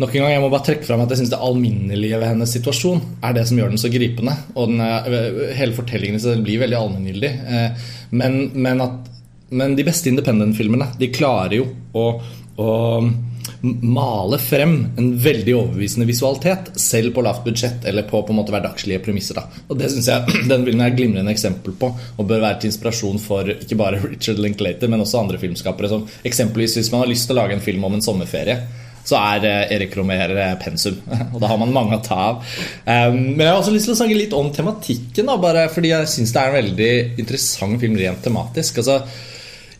Nok 0.01 0.15
en 0.15 0.23
gang, 0.23 0.31
Jeg 0.33 0.41
må 0.41 0.47
bare 0.49 0.65
trekke 0.65 0.87
fram 0.87 1.03
at 1.03 1.11
jeg 1.13 1.19
synes 1.19 1.31
det 1.35 1.37
alminnelige 1.45 2.17
ved 2.17 2.31
hennes 2.31 2.49
situasjon 2.55 3.01
er 3.23 3.35
det 3.37 3.43
som 3.45 3.59
gjør 3.59 3.69
den 3.69 3.77
så 3.77 3.91
gripende. 3.93 4.33
Og 4.57 4.71
den 4.71 4.81
er, 4.81 5.05
hele 5.53 5.75
fortellingen 5.77 6.17
så 6.19 6.31
den 6.33 6.41
blir 6.43 6.63
veldig 6.63 6.79
allmenngyldig. 6.79 7.29
Eh, 7.29 7.83
Men, 8.09 8.39
men, 8.57 8.81
men 9.53 9.75
de 9.77 9.85
beste 9.85 10.09
independent-filmene 10.09 10.89
de 10.97 11.11
klarer 11.13 11.59
jo 11.59 11.67
å, 11.93 12.07
å 12.57 12.69
male 13.63 14.37
frem 14.43 14.73
en 14.97 15.05
veldig 15.23 15.53
overbevisende 15.55 16.07
visualitet, 16.07 16.73
selv 16.75 17.13
på 17.15 17.23
lavt 17.23 17.45
budsjett 17.45 17.85
eller 17.87 18.03
på, 18.03 18.19
på 18.19 18.33
en 18.33 18.39
måte 18.41 18.51
hverdagslige 18.51 18.99
premisser. 19.05 19.39
Da. 19.39 19.63
Og 19.71 19.79
Det 19.79 19.87
syns 19.93 20.09
jeg 20.11 20.35
den 20.51 20.65
filmen 20.67 20.83
er 20.83 20.91
et 20.91 20.99
glimrende 20.99 21.31
eksempel 21.31 21.75
på, 21.79 21.93
og 21.93 22.27
bør 22.27 22.43
være 22.43 22.59
til 22.59 22.73
inspirasjon 22.73 23.21
for 23.23 23.53
ikke 23.55 23.79
bare 23.79 24.01
Richard 24.11 24.41
Linklater, 24.43 24.91
men 24.91 25.05
også 25.05 25.21
andre 25.23 25.39
filmskapere. 25.39 25.91
Som 25.91 26.07
eksempelvis 26.27 26.75
hvis 26.79 26.91
man 26.91 27.05
har 27.05 27.13
lyst 27.13 27.29
til 27.29 27.37
å 27.37 27.41
lage 27.43 27.55
en 27.55 27.63
film 27.63 27.87
om 27.87 27.95
en 27.95 28.03
sommerferie. 28.03 28.59
Så 29.03 29.15
er 29.19 29.47
eh, 29.47 29.73
Erik 29.77 29.95
Romer 29.99 30.31
eh, 30.35 30.53
pensum, 30.59 30.99
og 31.33 31.39
da 31.39 31.49
har 31.51 31.59
man 31.59 31.75
mange 31.75 31.99
å 31.99 32.03
ta 32.03 32.19
av. 32.29 32.55
Um, 32.83 33.19
men 33.35 33.45
jeg 33.45 33.51
har 33.51 33.59
også 33.61 33.75
lyst 33.75 33.87
til 33.87 33.95
å 33.95 33.99
snakke 33.99 34.19
litt 34.19 34.35
om 34.35 34.51
tematikken, 34.55 35.27
da, 35.27 35.39
bare 35.39 35.69
fordi 35.71 35.95
jeg 35.95 36.11
syns 36.11 36.35
det 36.35 36.43
er 36.43 36.51
en 36.51 36.59
veldig 36.59 36.95
interessant 37.23 37.79
film 37.79 37.99
rent 37.99 38.23
tematisk. 38.27 38.83
Altså, 38.83 39.01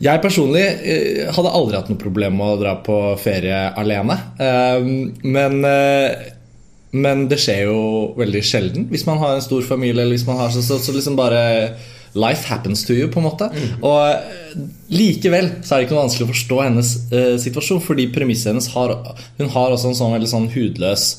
jeg 0.03 0.22
personlig 0.24 0.63
eh, 0.63 1.31
hadde 1.33 1.55
aldri 1.55 1.79
hatt 1.79 1.89
noe 1.91 2.01
problem 2.01 2.38
med 2.39 2.53
å 2.55 2.60
dra 2.62 2.75
på 2.83 3.00
ferie 3.22 3.65
alene. 3.79 4.17
Eh, 4.41 4.86
men, 5.24 5.60
eh, 5.67 6.29
men 6.93 7.25
det 7.31 7.39
skjer 7.41 7.65
jo 7.69 7.79
veldig 8.19 8.43
sjelden 8.45 8.88
hvis 8.91 9.07
man 9.07 9.22
har 9.22 9.38
en 9.38 9.45
stor 9.45 9.63
familie. 9.67 10.01
Eller 10.01 10.17
hvis 10.17 10.27
man 10.27 10.41
har 10.41 10.53
så, 10.53 10.63
så, 10.65 10.79
så 10.83 10.95
liksom 10.95 11.19
bare 11.19 11.43
Life 12.13 12.45
happens 12.45 12.83
to 12.86 12.93
you, 12.93 13.07
på 13.10 13.17
en 13.17 13.25
måte. 13.25 13.48
Og 13.81 14.00
eh, 14.05 14.57
likevel 14.93 15.50
så 15.65 15.74
er 15.74 15.81
det 15.81 15.88
ikke 15.88 15.95
noe 15.95 16.03
vanskelig 16.03 16.27
å 16.27 16.33
forstå 16.33 16.60
hennes 16.62 16.95
eh, 17.10 17.36
situasjon, 17.41 17.81
fordi 17.81 18.10
premisset 18.13 18.51
hennes 18.51 18.69
har 18.75 18.93
Hun 19.39 19.53
har 19.55 19.74
også 19.74 19.89
en 19.89 19.98
sånn 19.98 20.17
veldig 20.17 20.33
sånn 20.36 20.51
hudløs 20.53 21.13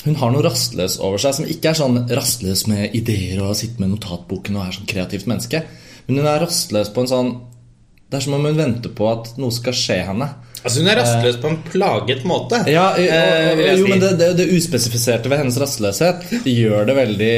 hun 0.00 0.16
har 0.16 0.30
noe 0.32 0.40
rastløs 0.46 0.94
over 1.04 1.20
seg 1.20 1.34
som 1.36 1.48
ikke 1.52 1.74
er 1.74 1.76
sånn 1.76 1.98
rastløs 2.08 2.62
med 2.70 2.94
ideer 2.96 3.42
og 3.44 3.52
sitter 3.58 3.82
med 3.82 3.90
notatboken 3.92 4.56
og 4.56 4.62
er 4.64 4.76
sånn 4.78 4.88
kreativt 4.88 5.26
menneske. 5.28 5.60
Men 6.06 6.22
hun 6.22 6.28
er 6.30 6.40
rastløs 6.40 6.88
på 6.94 7.02
en 7.04 7.10
sånn 7.10 7.32
Det 8.10 8.18
er 8.18 8.24
som 8.24 8.34
om 8.34 8.46
hun 8.48 8.58
venter 8.58 8.90
på 8.90 9.06
at 9.06 9.36
noe 9.38 9.54
skal 9.54 9.76
skje 9.76 10.00
henne. 10.08 10.26
Altså 10.60 10.82
Hun 10.82 10.90
er 10.92 10.98
rastløs 10.98 11.38
på 11.40 11.48
en 11.48 11.60
plaget 11.64 12.24
måte. 12.28 12.58
Ja, 12.68 12.90
eh, 13.00 13.60
jeg 13.62 13.78
jo, 13.80 13.86
men 13.88 14.02
det, 14.02 14.10
det, 14.20 14.28
det 14.36 14.48
uspesifiserte 14.52 15.30
ved 15.32 15.40
hennes 15.40 15.56
rastløshet 15.60 16.26
gjør 16.44 16.90
det 16.90 16.96
veldig 16.98 17.36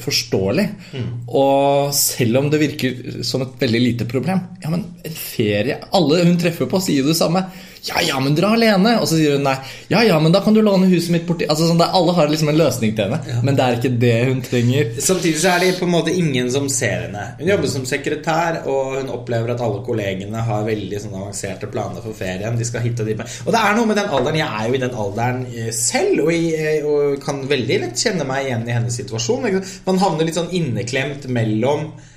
forståelig. 0.00 0.64
Mm. 0.94 1.10
Og 1.42 1.92
selv 1.96 2.40
om 2.40 2.48
det 2.52 2.62
virker 2.62 3.20
som 3.28 3.44
et 3.44 3.58
veldig 3.60 3.82
lite 3.82 4.06
problem 4.08 4.40
Ja, 4.62 4.70
men 4.72 4.84
en 5.04 5.14
ferie 5.16 5.78
Alle 5.96 6.22
hun 6.24 6.38
treffer 6.40 6.70
på, 6.70 6.80
sier 6.80 7.02
jo 7.02 7.10
det 7.10 7.18
samme. 7.18 7.44
Ja, 7.84 7.98
ja, 8.06 8.20
men 8.20 8.34
dra 8.38 8.52
alene. 8.54 8.94
Og 9.02 9.08
så 9.10 9.18
sier 9.18 9.36
hun 9.36 9.46
nei. 9.46 9.56
Ja, 9.90 10.02
ja, 10.06 10.18
men 10.22 10.34
da 10.34 10.42
kan 10.44 10.54
du 10.54 10.60
låne 10.62 10.86
huset 10.90 11.10
mitt 11.14 11.24
borti 11.26 11.48
Altså 11.50 11.66
sånn, 11.66 11.82
Alle 11.82 12.14
har 12.14 12.30
liksom 12.30 12.52
en 12.52 12.58
løsning 12.60 12.94
til 12.96 13.10
henne, 13.10 13.40
men 13.42 13.58
det 13.58 13.64
er 13.64 13.78
ikke 13.78 13.92
det 14.04 14.18
hun 14.28 14.42
trenger. 14.44 14.92
Samtidig 15.02 15.40
så 15.42 15.54
er 15.54 15.64
det 15.64 15.72
på 15.80 15.88
en 15.88 15.94
måte 15.96 16.14
ingen 16.14 16.50
som 16.54 16.68
ser 16.72 17.08
henne. 17.08 17.24
Hun 17.40 17.50
jobber 17.50 17.72
som 17.72 17.86
sekretær, 17.88 18.60
og 18.70 19.00
hun 19.00 19.10
opplever 19.16 19.54
at 19.54 19.64
alle 19.66 19.82
kollegene 19.86 20.44
har 20.46 20.62
veldig 20.68 21.02
sånn 21.02 21.18
avanserte 21.18 21.70
planer 21.72 22.04
for 22.04 22.16
ferien. 22.16 22.58
De 22.58 22.68
skal 22.68 22.86
hitte 22.86 23.06
de 23.08 23.18
Og 23.18 23.50
det 23.50 23.64
er 23.64 23.76
noe 23.76 23.90
med 23.90 23.98
den 23.98 24.14
alderen. 24.14 24.40
Jeg 24.42 24.60
er 24.60 24.70
jo 24.70 24.78
i 24.78 24.84
den 24.84 24.96
alderen 25.04 25.42
eh, 25.50 25.72
selv, 25.74 26.22
og, 26.28 26.32
jeg, 26.32 26.84
og 26.86 27.18
kan 27.24 27.42
veldig 27.50 27.82
lett 27.86 28.06
kjenne 28.06 28.28
meg 28.28 28.46
igjen 28.46 28.68
i 28.68 28.78
hennes 28.78 29.02
situasjon. 29.02 29.50
Man 29.88 30.00
havner 30.02 30.28
litt 30.28 30.38
sånn 30.38 30.54
inneklemt 30.54 31.26
mellom 31.32 31.90
Eh, 31.92 32.11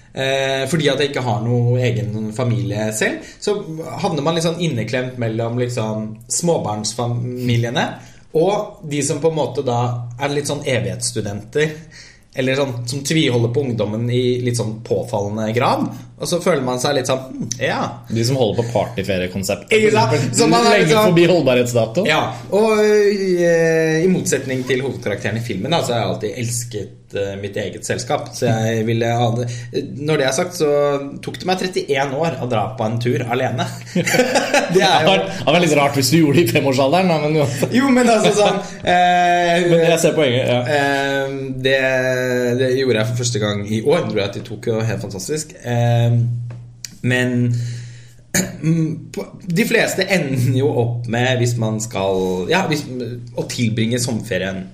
fordi 0.72 0.88
at 0.88 1.02
jeg 1.02 1.10
ikke 1.12 1.26
har 1.26 1.42
noe 1.44 1.80
egen 1.84 2.30
familie 2.32 2.86
selv, 2.96 3.26
så 3.40 3.58
havner 4.00 4.24
man 4.24 4.38
litt 4.38 4.46
sånn 4.46 4.62
inneklemt 4.64 5.18
mellom 5.20 5.58
liksom 5.60 6.06
småbarnsfamiliene 6.32 7.88
og 8.36 8.84
de 8.92 9.00
som 9.04 9.22
på 9.24 9.32
en 9.32 9.38
måte 9.38 9.64
da 9.64 9.80
er 10.20 10.34
litt 10.36 10.50
sånn 10.50 10.66
evighetsstudenter. 10.68 11.72
Eller 12.36 12.58
sånn 12.60 12.74
som 12.84 13.00
tviholder 13.08 13.52
på 13.56 13.62
ungdommen 13.64 14.10
i 14.12 14.42
litt 14.44 14.58
sånn 14.60 14.82
påfallende 14.84 15.54
grad. 15.56 15.86
Og 16.20 16.28
så 16.28 16.42
føler 16.44 16.66
man 16.68 16.82
seg 16.84 16.98
litt 16.98 17.08
sånn 17.08 17.30
hm, 17.30 17.46
Ja. 17.64 17.80
De 18.10 18.26
som 18.28 18.36
holder 18.36 18.60
på 18.60 18.74
partyferiekonseptet. 18.74 19.72
Er 19.72 19.86
Lenge 19.96 20.82
liksom- 20.84 21.08
forbi 21.14 21.30
holdbarhetsdato. 21.32 22.04
Ja, 22.10 22.34
og 22.52 22.84
eh, 22.84 24.04
i 24.04 24.12
motsetning 24.12 24.66
til 24.68 24.84
hovedkarakteren 24.84 25.40
i 25.40 25.46
filmen, 25.48 25.72
da, 25.72 25.80
så 25.80 25.96
har 25.96 26.02
jeg 26.02 26.10
alltid 26.10 26.44
elsket 26.44 27.05
eh, 27.14 27.36
mitt 27.42 27.58
eget 27.62 27.86
selskap. 27.86 28.32
Så 28.34 28.50
jeg 28.50 28.86
ville 28.88 29.10
ha 29.20 29.28
det 29.38 29.46
Når 30.02 30.22
det 30.22 30.28
er 30.28 30.36
sagt, 30.36 30.58
så 30.58 30.70
tok 31.24 31.38
det 31.42 31.50
meg 31.50 31.62
31 31.68 32.16
år 32.18 32.40
å 32.42 32.50
dra 32.50 32.64
på 32.78 32.88
en 32.88 32.98
tur 33.04 33.26
alene. 33.30 33.68
det 34.76 34.82
er 34.82 35.06
jo 35.06 35.14
det 35.16 35.54
var 35.54 35.62
litt 35.62 35.78
rart 35.78 36.00
hvis 36.00 36.12
du 36.14 36.18
gjorde 36.20 36.42
det 36.42 36.48
i 36.50 36.56
femårsalderen, 36.56 37.12
da, 37.12 37.20
men 37.22 37.38
jo. 37.40 37.46
Jo, 37.76 37.92
men 37.94 38.10
altså 38.12 38.34
sånn 38.40 38.60
eh, 38.82 39.68
Men 39.70 39.86
jeg 39.92 40.02
ser 40.02 40.18
poenget. 40.18 40.50
ja. 40.50 40.60
Eh, 40.66 41.38
det, 41.66 41.80
det 42.60 42.74
gjorde 42.80 43.00
jeg 43.00 43.12
for 43.12 43.22
første 43.24 43.42
gang 43.42 43.64
i 43.70 43.82
år, 43.86 44.06
tror 44.10 44.22
jeg, 44.24 44.34
til 44.36 44.46
Tokyo. 44.50 44.82
Helt 44.86 45.06
fantastisk. 45.06 45.56
Eh, 45.62 46.20
men 47.06 47.36
de 49.60 49.66
fleste 49.68 50.06
ender 50.12 50.58
jo 50.60 50.72
opp 50.82 51.10
med, 51.12 51.38
hvis 51.40 51.56
man 51.62 51.80
skal 51.84 52.50
Ja, 52.52 52.66
hvis, 52.70 52.86
å 53.38 53.46
tilbringe 53.52 54.02
sommerferien 54.02 54.66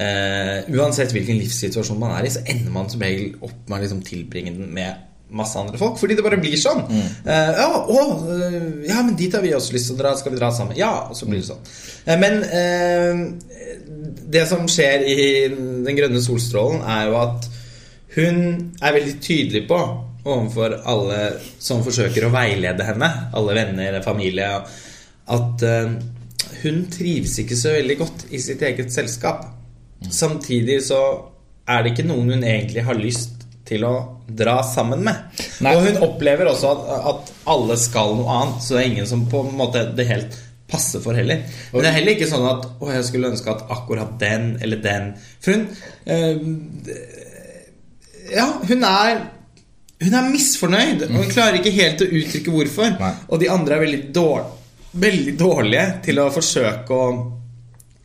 eh, 0.00 0.70
Uansett 0.72 1.12
hvilken 1.14 1.38
livssituasjon 1.40 2.00
man 2.00 2.16
er 2.16 2.26
i, 2.26 2.32
så 2.32 2.42
ender 2.46 2.72
man 2.74 2.90
som 2.92 3.02
regel 3.04 3.36
opp 3.40 3.68
med 3.68 3.78
å 3.78 3.82
liksom 3.84 4.02
tilbringe 4.06 4.56
den 4.56 4.74
med 4.74 5.06
masse 5.30 5.58
andre 5.58 5.78
folk. 5.78 5.98
Fordi 6.00 6.16
det 6.18 6.24
bare 6.26 6.40
blir 6.40 6.56
sånn. 6.60 6.82
Eh, 6.90 7.52
ja, 7.58 7.68
å, 7.80 8.00
eh, 8.34 8.58
ja, 8.88 9.00
men 9.04 9.16
dit 9.18 9.34
har 9.34 9.44
vi 9.44 9.54
også 9.54 9.76
lyst 9.76 9.90
til 9.90 9.98
å 9.98 10.02
dra. 10.02 10.14
Skal 10.18 10.34
vi 10.34 10.40
dra 10.40 10.50
sammen? 10.54 10.78
Ja, 10.78 10.92
og 11.08 11.16
så 11.18 11.28
blir 11.28 11.42
det 11.42 11.48
sånn. 11.50 11.64
Eh, 12.04 12.18
men 12.20 12.42
eh, 12.44 13.24
det 14.30 14.46
som 14.50 14.66
skjer 14.70 15.06
i 15.06 15.16
Den 15.50 15.96
grønne 15.96 16.22
solstrålen, 16.22 16.82
er 16.82 17.08
jo 17.10 17.18
at 17.20 17.48
hun 18.16 18.38
er 18.82 18.94
veldig 18.96 19.16
tydelig 19.22 19.64
på 19.70 19.78
overfor 20.20 20.80
alle 20.90 21.20
som 21.62 21.84
forsøker 21.86 22.26
å 22.26 22.32
veilede 22.34 22.84
henne, 22.84 23.08
alle 23.38 23.54
venner, 23.56 24.00
familie, 24.04 24.50
at 25.30 25.62
hun 26.60 26.82
trives 26.92 27.38
ikke 27.40 27.56
så 27.56 27.72
veldig 27.78 27.96
godt 28.02 28.26
i 28.34 28.40
sitt 28.42 28.60
eget 28.66 28.92
selskap. 28.92 29.46
Samtidig 30.08 30.80
så 30.86 31.00
er 31.68 31.84
det 31.84 31.92
ikke 31.92 32.08
noen 32.08 32.32
hun 32.32 32.46
egentlig 32.46 32.84
har 32.86 32.98
lyst 32.98 33.44
til 33.68 33.84
å 33.86 33.94
dra 34.26 34.60
sammen 34.66 35.02
med. 35.06 35.40
Nei. 35.62 35.74
Og 35.76 35.86
hun 35.86 35.98
opplever 36.06 36.50
også 36.50 36.70
at, 36.74 36.86
at 37.12 37.32
alle 37.52 37.76
skal 37.78 38.16
noe 38.18 38.38
annet, 38.40 38.62
så 38.64 38.76
det 38.76 38.82
er 38.82 38.92
ingen 38.92 39.10
som 39.10 39.26
på 39.30 39.44
en 39.46 39.58
måte 39.58 39.84
det 39.96 40.06
helt 40.08 40.38
passer 40.70 41.02
for 41.02 41.18
heller. 41.18 41.42
Men 41.72 41.84
det 41.84 41.90
er 41.90 41.96
heller 41.98 42.16
ikke 42.16 42.30
sånn 42.30 42.46
at 42.46 42.66
å, 42.78 42.88
jeg 42.94 43.06
skulle 43.08 43.30
ønske 43.32 43.52
at 43.52 43.66
akkurat 43.74 44.14
den 44.20 44.52
eller 44.62 44.82
den 44.82 45.10
For 45.42 45.56
hun 45.56 45.66
øh, 46.14 46.36
Ja, 48.30 48.46
hun 48.68 48.86
er 48.86 49.24
Hun 50.00 50.14
er 50.16 50.30
misfornøyd, 50.30 51.02
og 51.08 51.16
hun 51.18 51.32
klarer 51.32 51.58
ikke 51.58 51.74
helt 51.76 52.00
å 52.00 52.06
uttrykke 52.08 52.52
hvorfor. 52.54 52.94
Nei. 52.96 53.10
Og 53.28 53.42
de 53.42 53.50
andre 53.52 53.76
er 53.76 53.82
veldig, 53.82 53.98
dår, 54.16 54.46
veldig 55.02 55.34
dårlige 55.36 55.82
til 56.06 56.22
å 56.22 56.30
forsøke 56.32 56.96
å 56.96 57.10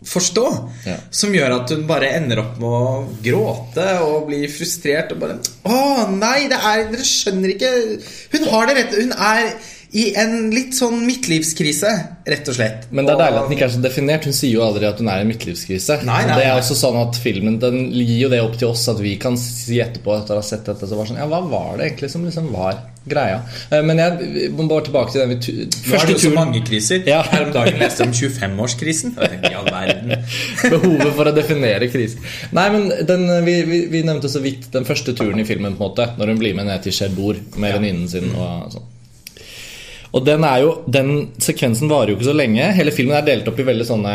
forstå. 0.05 0.45
Ja. 0.85 0.97
Som 1.09 1.33
gjør 1.35 1.57
at 1.57 1.71
hun 1.73 1.85
bare 1.89 2.11
ender 2.17 2.41
opp 2.43 2.59
med 2.61 2.69
å 2.69 2.89
gråte 3.25 3.87
og 4.05 4.27
bli 4.29 4.43
frustrert 4.51 5.13
og 5.15 5.23
bare 5.23 5.37
Å, 5.65 5.79
nei, 6.13 6.47
det 6.51 6.59
er 6.59 6.85
Dere 6.91 7.07
skjønner 7.07 7.55
ikke 7.55 7.71
Hun 8.35 8.45
har 8.51 8.69
det 8.69 8.75
rett 8.77 8.93
Hun 8.99 9.15
er 9.15 9.47
i 9.95 10.09
en 10.19 10.49
litt 10.51 10.73
sånn 10.75 11.05
midtlivskrise, 11.07 11.91
rett 12.27 12.49
og 12.51 12.55
slett. 12.57 12.87
Men 12.91 13.07
det 13.07 13.13
er 13.15 13.21
deilig 13.21 13.37
at 13.39 13.45
den 13.47 13.55
ikke 13.55 13.67
er 13.69 13.73
så 13.77 13.83
definert. 13.83 14.25
Hun 14.27 14.35
sier 14.35 14.51
jo 14.57 14.63
aldri 14.65 14.87
at 14.89 14.99
hun 14.99 15.07
er 15.07 15.21
i 15.21 15.23
en 15.23 15.29
midtlivskrise. 15.31 16.01
Nei, 16.03 16.17
nei, 16.27 16.35
det 16.35 16.47
er 16.49 16.51
nei. 16.51 16.57
også 16.59 16.75
sånn 16.79 16.97
at 16.99 17.19
Filmen 17.23 17.55
den 17.61 17.77
gir 17.95 18.25
jo 18.25 18.31
det 18.33 18.41
opp 18.43 18.57
til 18.59 18.73
oss 18.73 18.83
at 18.91 18.99
vi 18.99 19.13
kan 19.21 19.37
si 19.39 19.77
etterpå 19.79 20.17
etter 20.17 20.35
å 20.35 20.41
ha 20.41 20.45
sett 20.45 20.65
dette 20.67 20.89
så 20.89 20.97
var 20.99 21.07
sånn, 21.07 21.21
Ja, 21.21 21.29
hva 21.31 21.39
var 21.47 21.77
det 21.79 21.87
egentlig 21.93 22.09
som 22.11 22.25
liksom 22.27 22.49
var 22.51 22.81
greia? 23.07 23.37
Eh, 23.71 23.81
Men 23.87 24.01
jeg 24.01 24.49
må 24.57 24.65
bare 24.67 24.83
tilbake 24.89 25.13
til 25.13 25.21
den 25.23 25.31
vi 25.31 25.37
tu- 25.45 25.53
Nå 25.53 25.61
er 25.63 25.69
det 25.69 25.91
første 25.93 26.11
jo 26.17 26.23
så 26.25 26.31
mange 26.35 26.63
kriser. 26.67 27.03
Ja. 27.07 27.21
Her 27.31 27.45
om 27.47 27.53
dagen 27.55 27.79
leste 27.79 28.03
jeg 28.03 28.09
om 28.11 28.17
25-årskrisen. 28.19 29.13
Og 29.15 29.23
jeg 29.23 29.31
tenkte, 29.37 29.51
i 29.53 29.59
all 29.61 29.69
verden 29.69 30.25
Behovet 30.75 31.13
for 31.21 31.29
å 31.31 31.35
definere 31.37 31.87
kriser. 31.93 32.19
Nei, 32.51 32.67
men 32.75 32.89
den, 33.07 33.23
vi, 33.47 33.55
vi, 33.69 33.79
vi 33.95 34.03
nevnte 34.03 34.27
så 34.33 34.41
vidt 34.43 34.67
den 34.75 34.83
første 34.89 35.15
turen 35.15 35.39
i 35.39 35.47
filmen, 35.47 35.77
på 35.79 35.85
en 35.85 35.93
måte 35.93 36.09
når 36.19 36.33
hun 36.33 36.41
blir 36.43 36.57
med 36.59 36.67
ned 36.67 36.83
til 36.83 36.91
Cherbourg 36.99 37.39
med 37.61 37.77
venninnen 37.79 38.11
sin. 38.11 38.33
Og 38.35 38.75
sånn 38.75 38.91
og 40.15 40.23
den, 40.23 40.45
er 40.47 40.61
jo, 40.63 40.69
den 40.87 41.09
sekvensen 41.43 41.89
varer 41.91 42.13
jo 42.13 42.15
ikke 42.15 42.29
så 42.29 42.35
lenge. 42.37 42.69
Hele 42.77 42.91
filmen 42.95 43.17
er 43.17 43.25
delt 43.27 43.47
opp 43.51 43.57
i 43.59 43.65
veldig 43.67 43.85
sånne 43.89 44.13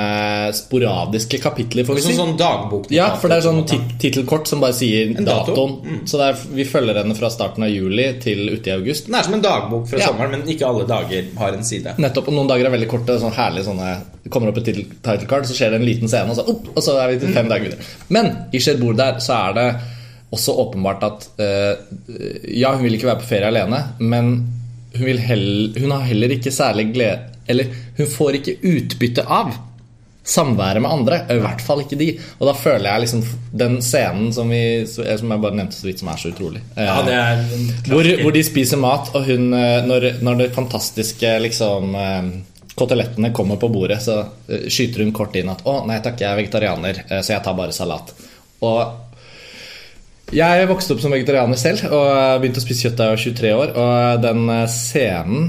sporadiske 0.57 1.41
kapitler. 1.43 1.85
Får 1.85 1.99
vi 1.99 2.05
si. 2.07 2.15
Sånn, 2.17 2.33
dagbok. 2.41 2.87
Ja, 2.95 3.11
for 3.21 3.29
det 3.29 3.37
er 3.41 3.45
sånn 3.45 3.61
tit 3.69 3.91
tittelkort 4.01 4.49
som 4.49 4.63
bare 4.65 4.73
sier 4.79 5.13
En 5.13 5.29
dato. 5.29 5.53
datoen. 5.53 6.07
Så 6.09 6.17
det 6.21 6.31
er, 6.31 6.41
vi 6.57 6.65
følger 6.69 7.03
henne 7.03 7.17
fra 7.19 7.29
starten 7.33 7.67
av 7.67 7.73
juli 7.73 8.07
til 8.25 8.47
ute 8.49 8.73
i 8.73 8.75
august. 8.79 9.11
Den 9.11 9.19
er 9.21 9.29
som 9.29 9.37
en 9.37 9.45
dagbok 9.45 9.87
fra 9.91 9.99
Ja. 10.01 10.09
sommeren, 10.09 10.31
men 10.39 10.49
ikke 10.49 10.67
alle 10.71 10.87
dager 10.89 11.29
har 11.37 11.53
en 11.59 11.65
side. 11.65 11.95
Nettopp, 12.01 12.29
og 12.33 12.35
Noen 12.39 12.49
dager 12.49 12.67
er 12.71 12.75
veldig 12.79 12.89
korte. 12.89 13.19
Sånn 13.21 13.37
herlig 13.37 13.65
sånne 13.69 13.91
kommer 14.31 14.49
opp 14.49 14.59
et 14.63 14.65
title 14.73 15.27
card, 15.29 15.45
så 15.45 15.53
skjer 15.57 15.71
det 15.75 15.81
en 15.81 15.87
liten 15.87 16.09
scene, 16.09 16.31
og 16.31 16.37
så, 16.37 16.47
opp, 16.49 16.69
og 16.77 16.83
så 16.83 16.97
er 17.03 17.13
vi 17.13 17.19
til 17.27 17.35
fem 17.35 17.49
dager 17.51 17.69
videre. 17.69 17.85
Men 18.09 18.33
i 18.53 18.59
Cherbourg 18.59 18.97
der 18.97 19.19
så 19.21 19.37
er 19.51 19.53
det 19.59 19.69
også 20.33 20.55
åpenbart 20.65 21.03
at 21.03 21.29
uh, 21.41 21.75
Ja, 22.47 22.73
hun 22.77 22.85
vil 22.85 22.95
ikke 22.97 23.09
være 23.11 23.21
på 23.21 23.31
ferie 23.35 23.49
alene, 23.51 23.81
men 23.99 24.33
hun, 24.97 25.05
vil 25.07 25.19
hell, 25.23 25.49
hun 25.79 25.91
har 25.95 26.07
heller 26.09 26.33
ikke 26.35 26.53
særlig 26.55 26.89
glede 26.95 27.29
Eller 27.51 27.67
hun 27.97 28.07
får 28.07 28.41
ikke 28.41 28.57
utbytte 28.63 29.25
av 29.27 29.55
samværet 30.31 30.83
med 30.85 30.91
andre. 30.93 31.17
I 31.33 31.39
hvert 31.43 31.63
fall 31.65 31.81
ikke 31.83 31.97
de. 31.99 32.11
Og 32.39 32.47
da 32.47 32.53
føler 32.55 32.87
jeg 32.87 33.03
liksom 33.03 33.23
den 33.63 33.79
scenen 33.83 34.29
som, 34.37 34.53
vi, 34.53 34.85
som 34.87 35.33
jeg 35.33 35.43
bare 35.43 35.57
nevnte 35.59 35.75
så 35.75 35.89
vidt, 35.89 36.03
som 36.03 36.11
er 36.13 36.21
så 36.21 36.31
utrolig. 36.31 36.61
Eh, 36.77 36.85
Ja, 36.87 37.01
det 37.03 37.17
er 37.17 37.41
hvor, 37.89 38.07
hvor 38.23 38.37
de 38.37 38.45
spiser 38.47 38.79
mat, 38.79 39.11
og 39.17 39.27
hun 39.27 39.49
eh, 39.57 39.81
Når, 39.89 40.07
når 40.23 40.39
det 40.45 40.49
fantastiske 40.55 41.33
liksom 41.49 41.97
eh, 41.99 42.31
kotelettene 42.79 43.33
kommer 43.35 43.59
på 43.61 43.73
bordet, 43.73 43.99
så 44.05 44.21
eh, 44.49 44.69
skyter 44.71 45.03
hun 45.03 45.13
kort 45.17 45.35
inn 45.37 45.51
at 45.51 45.65
'Å, 45.65 45.81
nei 45.89 45.99
takk, 46.05 46.21
jeg 46.21 46.31
er 46.31 46.39
vegetarianer, 46.45 47.03
eh, 47.09 47.23
så 47.25 47.35
jeg 47.35 47.43
tar 47.45 47.57
bare 47.59 47.75
salat'. 47.75 48.15
Og 48.61 49.10
jeg 50.35 50.69
vokste 50.71 50.95
opp 50.95 51.03
som 51.03 51.15
vegetarianer 51.15 51.59
selv 51.59 51.91
og 51.91 52.41
begynte 52.43 52.63
å 52.63 52.65
spise 52.65 52.87
kjøtt 52.87 52.99
da 52.99 53.09
jeg 53.09 53.17
var 53.17 53.25
23 53.25 53.53
år. 53.57 53.75
Og 53.83 54.23
den 54.25 54.47
eh, 54.55 54.69
scenen 54.71 55.49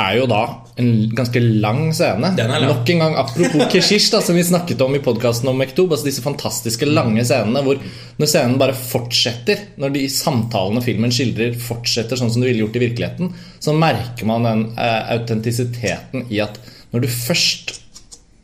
er 0.00 0.16
jo 0.16 0.26
da 0.30 0.40
en 0.80 0.90
ganske 1.16 1.40
lang 1.40 1.90
scene. 1.96 2.30
Den 2.36 2.52
er 2.52 2.62
lang. 2.62 2.72
Nok 2.72 2.90
en 2.92 3.02
gang 3.04 3.16
apropos 3.20 3.66
Keshish, 3.72 4.08
da, 4.12 4.20
som 4.24 4.36
vi 4.38 4.44
snakket 4.46 4.80
om 4.84 4.94
i 4.96 5.02
podkasten 5.04 5.50
om 5.50 5.58
Mektob. 5.60 5.92
Altså 5.92 6.08
disse 6.08 6.24
fantastiske 6.24 6.88
lange 6.88 7.24
scenene 7.28 7.62
hvor 7.66 7.80
når 8.20 8.30
scenen 8.30 8.58
bare 8.60 8.76
fortsetter, 8.76 9.66
når 9.80 9.96
de 9.96 10.04
samtalene 10.12 10.84
filmen 10.84 11.12
skildrer, 11.14 11.56
fortsetter 11.60 12.20
sånn 12.20 12.32
som 12.32 12.44
du 12.44 12.48
ville 12.48 12.64
gjort 12.64 12.78
i 12.80 12.84
virkeligheten, 12.86 13.32
så 13.60 13.76
merker 13.76 14.28
man 14.28 14.48
den 14.48 14.66
eh, 14.76 15.00
autentisiteten 15.16 16.28
i 16.32 16.42
at 16.44 16.60
når 16.94 17.06
du 17.06 17.12
først 17.12 17.76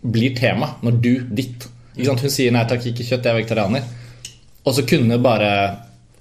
blir 0.07 0.37
tema, 0.39 0.77
når 0.87 1.01
du, 1.03 1.13
ditt? 1.35 1.67
Hun 1.97 2.21
sier 2.29 2.53
'nei 2.53 2.67
takk, 2.69 2.85
ikke 2.85 3.07
kjøtt, 3.07 3.25
jeg 3.25 3.33
er 3.33 3.41
vegetarianer'. 3.41 3.87
Og 4.67 4.75
så 4.75 4.83
kunne 4.89 5.19
bare 5.23 5.51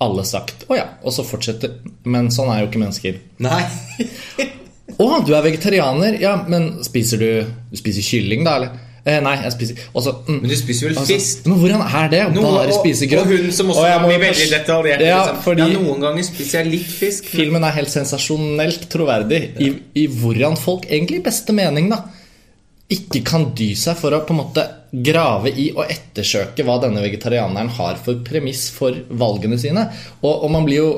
alle 0.01 0.25
sagt 0.27 0.65
'å 0.67 0.75
ja', 0.75 0.89
og 1.03 1.13
så 1.13 1.23
fortsette. 1.25 1.69
Men 2.05 2.29
sånn 2.29 2.51
er 2.53 2.61
jo 2.61 2.67
ikke 2.69 2.83
mennesker. 2.83 3.19
Nei. 3.39 3.63
'Å, 4.95 5.25
du 5.25 5.33
er 5.35 5.43
vegetarianer? 5.43 6.19
Ja, 6.21 6.35
men 6.47 6.83
spiser 6.85 7.19
du 7.19 7.29
Du 7.71 7.77
spiser 7.79 8.01
kylling, 8.05 8.43
da, 8.45 8.57
eller?' 8.59 8.81
Eh, 9.05 9.19
nei, 9.21 9.35
jeg 9.37 9.51
spiser 9.53 9.81
også, 9.93 10.11
mm, 10.25 10.37
Men 10.41 10.49
du 10.49 10.55
spiser 10.57 10.87
vel 10.87 10.95
altså, 10.97 11.13
fisk? 11.13 11.43
Men 11.45 11.59
hvordan 11.61 11.81
er 11.85 12.07
det? 12.09 12.21
Noe- 12.33 12.53
bare 12.55 12.73
spise 12.73 13.05
grønt? 13.05 13.27
Og 13.29 13.37
hun 13.37 13.51
som 13.53 13.69
også 13.69 13.83
Og 13.83 13.85
jeg 13.85 13.99
må 14.01 14.07
bli 14.07 14.17
veldig 14.23 14.47
detaljert. 14.49 15.01
Ja, 15.05 15.19
liksom. 15.19 15.43
fordi 15.43 15.61
ja, 15.61 15.67
noen 15.77 16.01
ganger 16.01 16.23
spiser 16.25 16.63
jeg 16.63 16.71
litt 16.71 16.87
fisk. 16.89 17.27
men- 17.29 17.39
filmen 17.43 17.63
er 17.63 17.75
helt 17.75 17.93
sensasjonelt 17.93 18.87
troverdig 18.89 19.41
i, 19.61 19.75
i 19.93 20.07
hvordan 20.07 20.57
folk, 20.57 20.87
egentlig 20.89 21.19
i 21.19 21.25
beste 21.29 21.53
mening, 21.53 21.89
da 21.93 22.01
ikke 22.85 23.23
kan 23.25 23.47
dy 23.57 23.71
seg 23.73 23.97
for 23.97 24.13
å 24.13 24.19
på 24.27 24.33
en 24.35 24.43
måte 24.43 24.63
grave 24.95 25.49
i 25.49 25.65
og 25.73 25.89
ettersøke 25.89 26.63
hva 26.63 26.75
denne 26.83 27.01
vegetarianeren 27.03 27.71
har 27.79 27.97
for 27.99 28.21
premiss 28.23 28.67
for 28.71 28.95
valgene 29.09 29.57
sine. 29.59 29.87
Og, 30.21 30.45
og 30.45 30.53
man 30.53 30.67
blir 30.67 30.83
jo 30.83 30.91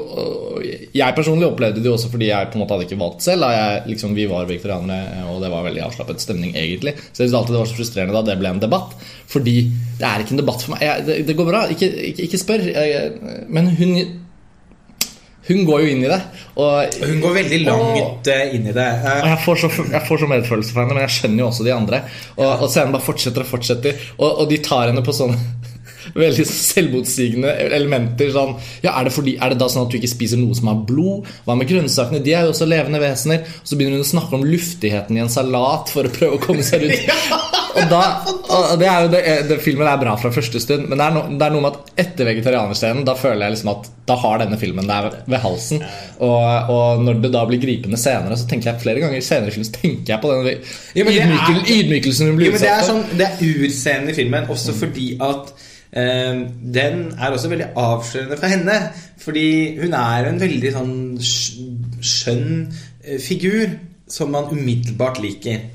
Jeg 0.93 1.15
personlig 1.15 1.47
opplevde 1.47 1.79
det 1.79 1.87
jo 1.87 1.95
også 1.95 2.11
fordi 2.11 2.27
jeg 2.27 2.51
på 2.51 2.59
en 2.59 2.65
måte 2.65 2.75
hadde 2.75 2.89
ikke 2.89 2.99
valgt 2.99 3.23
selv. 3.23 3.47
Jeg, 3.55 3.81
liksom, 3.93 4.13
vi 4.17 4.27
var 4.29 4.49
vegetarianere, 4.49 5.23
og 5.31 5.39
det 5.43 5.51
var 5.53 5.65
veldig 5.69 5.85
avslappet 5.87 6.21
stemning, 6.21 6.53
egentlig. 6.59 6.97
Så 7.07 7.23
jeg 7.23 7.29
synes 7.29 7.39
alltid 7.39 7.55
det 7.55 7.63
var 7.63 7.71
så 7.71 7.79
frustrerende 7.79 8.17
da 8.17 8.25
det 8.27 8.39
ble 8.41 8.51
en 8.51 8.63
debatt. 8.67 8.95
Fordi 9.31 9.57
det 9.97 10.07
er 10.11 10.23
ikke 10.23 10.35
en 10.35 10.43
debatt 10.43 10.65
for 10.65 10.75
meg. 10.75 10.85
Jeg, 10.89 11.07
det, 11.07 11.19
det 11.29 11.37
går 11.39 11.51
bra, 11.53 11.65
ikke, 11.71 11.91
ikke, 12.11 12.27
ikke 12.27 12.41
spør. 12.43 12.67
Jeg, 12.67 13.43
men 13.47 13.71
hun 13.79 13.99
hun 15.47 15.63
går 15.67 15.83
jo 15.83 15.91
inn 15.93 16.03
i 16.03 16.09
det. 16.11 16.19
Og 16.57 16.97
Hun 17.03 17.21
går 17.23 17.35
veldig 17.37 17.59
langt 17.63 18.27
og, 18.27 18.31
inn 18.57 18.67
i 18.67 18.75
det. 18.75 18.87
Eh, 18.87 19.21
og 19.21 19.29
jeg 19.31 19.41
får, 19.45 19.61
så, 19.61 19.85
jeg 19.93 20.03
får 20.07 20.23
så 20.23 20.29
medfølelse 20.31 20.73
for 20.73 20.83
henne, 20.83 20.97
men 20.97 21.05
jeg 21.05 21.15
skjønner 21.17 21.43
jo 21.43 21.49
også 21.51 21.67
de 21.67 21.73
andre. 21.75 22.01
Og, 22.35 22.47
og 22.49 22.67
scenen 22.73 22.95
bare 22.95 23.05
fortsetter 23.05 23.45
og 23.45 23.51
fortsetter, 23.51 24.05
og, 24.17 24.43
og 24.43 24.51
de 24.51 24.59
tar 24.65 24.91
henne 24.91 25.05
på 25.05 25.15
sånne 25.15 25.39
veldig 26.15 26.45
selvmotsigende 26.51 27.53
elementer. 27.67 28.31
Sånn, 28.35 28.55
ja, 28.85 28.93
er 28.93 29.09
det, 29.09 29.15
fordi, 29.15 29.35
er 29.41 29.53
det 29.53 29.59
da 29.61 29.69
sånn 29.71 29.87
at 29.87 29.93
du 29.93 29.99
ikke 29.99 30.11
spiser 30.11 30.41
noe 30.41 30.57
som 30.57 30.71
har 30.71 30.81
blod? 30.87 31.27
Hva 31.47 31.57
med 31.59 31.69
grønnsakene? 31.69 32.23
De 32.23 32.35
er 32.35 32.47
jo 32.47 32.55
også 32.55 32.69
levende 32.69 33.01
vesener. 33.03 33.45
Og 33.61 33.71
så 33.71 33.79
begynner 33.79 33.99
hun 33.99 34.07
å 34.07 34.11
snakke 34.13 34.39
om 34.39 34.47
luftigheten 34.47 35.17
i 35.17 35.23
en 35.23 35.33
salat 35.33 35.93
for 35.93 36.07
å 36.07 36.13
prøve 36.13 36.39
å 36.39 36.43
komme 36.43 36.65
seg 36.65 36.87
rundt. 36.87 37.13
Og 37.77 37.85
da, 37.91 38.01
og 38.25 38.79
det 38.81 38.87
er 38.89 39.03
jo 39.03 39.09
det, 39.11 39.21
det, 39.49 39.57
Filmen 39.61 39.85
er 39.89 39.99
bra 40.01 40.15
fra 40.17 40.31
første 40.33 40.57
stund, 40.63 40.87
men 40.89 40.97
det 40.97 41.05
er, 41.05 41.13
no, 41.13 41.23
det 41.37 41.45
er 41.45 41.53
noe 41.53 41.61
med 41.65 41.75
at 41.75 42.01
etter 42.05 42.29
vegetarianerscenen 42.31 43.05
Da 43.05 43.13
føler 43.19 43.45
jeg 43.45 43.57
liksom 43.57 43.71
at 43.75 43.89
da 44.07 44.15
har 44.21 44.39
denne 44.41 44.57
filmen 44.59 44.87
der 44.87 45.09
ved 45.27 45.41
halsen. 45.43 45.81
Og, 46.23 46.71
og 46.71 47.03
når 47.03 47.21
det 47.25 47.31
da 47.33 47.43
blir 47.49 47.59
gripende 47.61 47.99
senere, 47.99 48.37
så 48.39 48.47
tenker 48.49 48.71
jeg 48.71 48.83
flere 48.85 49.03
ganger 49.03 49.23
senere 49.25 49.51
i 49.51 49.57
filmen 49.57 49.73
tenker 49.75 50.13
jeg 50.13 50.23
på 50.23 50.31
den 50.31 50.47
Ja, 50.95 51.07
ydmykelsen 51.75 52.31
hun 52.31 52.39
blir 52.39 52.53
utsatt 52.53 52.63
for. 52.63 52.67
det 52.67 52.75
er, 52.77 52.85
sånn, 52.87 53.19
det 53.19 53.27
er 53.27 53.65
urscenen 53.67 54.13
i 54.13 54.15
filmen 54.15 54.47
også 54.53 54.75
fordi 54.77 55.09
at 55.27 55.51
den 55.91 57.13
er 57.15 57.31
også 57.31 57.49
veldig 57.49 57.69
avslørende 57.79 58.37
for 58.37 58.51
henne. 58.51 58.77
Fordi 59.17 59.77
hun 59.79 59.95
er 59.97 60.27
en 60.27 60.39
veldig 60.41 60.73
sånn 60.75 60.97
skjønn 61.21 62.51
eh, 63.03 63.17
figur 63.23 63.73
som 64.07 64.31
man 64.31 64.51
umiddelbart 64.51 65.21
liker. 65.23 65.65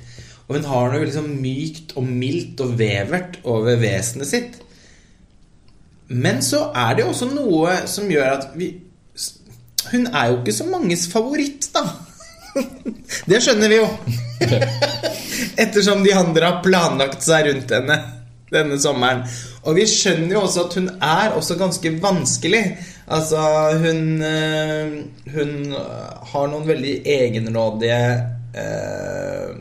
Og 0.47 0.57
hun 0.59 0.69
har 0.69 0.93
noe 0.93 1.07
liksom 1.07 1.29
mykt 1.43 1.97
og 1.97 2.07
mildt 2.09 2.61
og 2.65 2.77
vevert 2.81 3.41
over 3.49 3.81
vesenet 3.81 4.29
sitt. 4.29 4.57
Men 6.13 6.43
så 6.45 6.67
er 6.77 6.99
det 6.99 7.07
også 7.09 7.31
noe 7.33 7.83
som 7.89 8.11
gjør 8.11 8.35
at 8.35 8.49
vi 8.59 8.75
Hun 9.93 10.05
er 10.15 10.29
jo 10.31 10.37
ikke 10.39 10.53
så 10.55 10.65
manges 10.71 11.09
favoritt, 11.11 11.67
da. 11.75 11.83
Det 13.29 13.41
skjønner 13.43 13.73
vi 13.73 13.81
jo. 13.81 13.89
Ettersom 15.65 16.05
de 16.05 16.13
andre 16.15 16.47
har 16.47 16.61
planlagt 16.63 17.25
seg 17.27 17.49
rundt 17.49 17.73
henne 17.75 17.97
denne 18.53 18.79
sommeren. 18.81 19.25
Og 19.65 19.77
vi 19.79 19.87
skjønner 19.89 20.37
jo 20.37 20.45
også 20.47 20.67
at 20.67 20.79
hun 20.79 20.89
er 20.99 21.37
også 21.39 21.59
ganske 21.61 21.95
vanskelig. 22.03 22.63
Altså, 23.13 23.41
hun 23.83 24.23
øh, 24.23 25.03
Hun 25.35 25.75
har 26.33 26.49
noen 26.49 26.69
veldig 26.69 26.95
egenrådige 27.09 28.01
eh, 28.55 29.53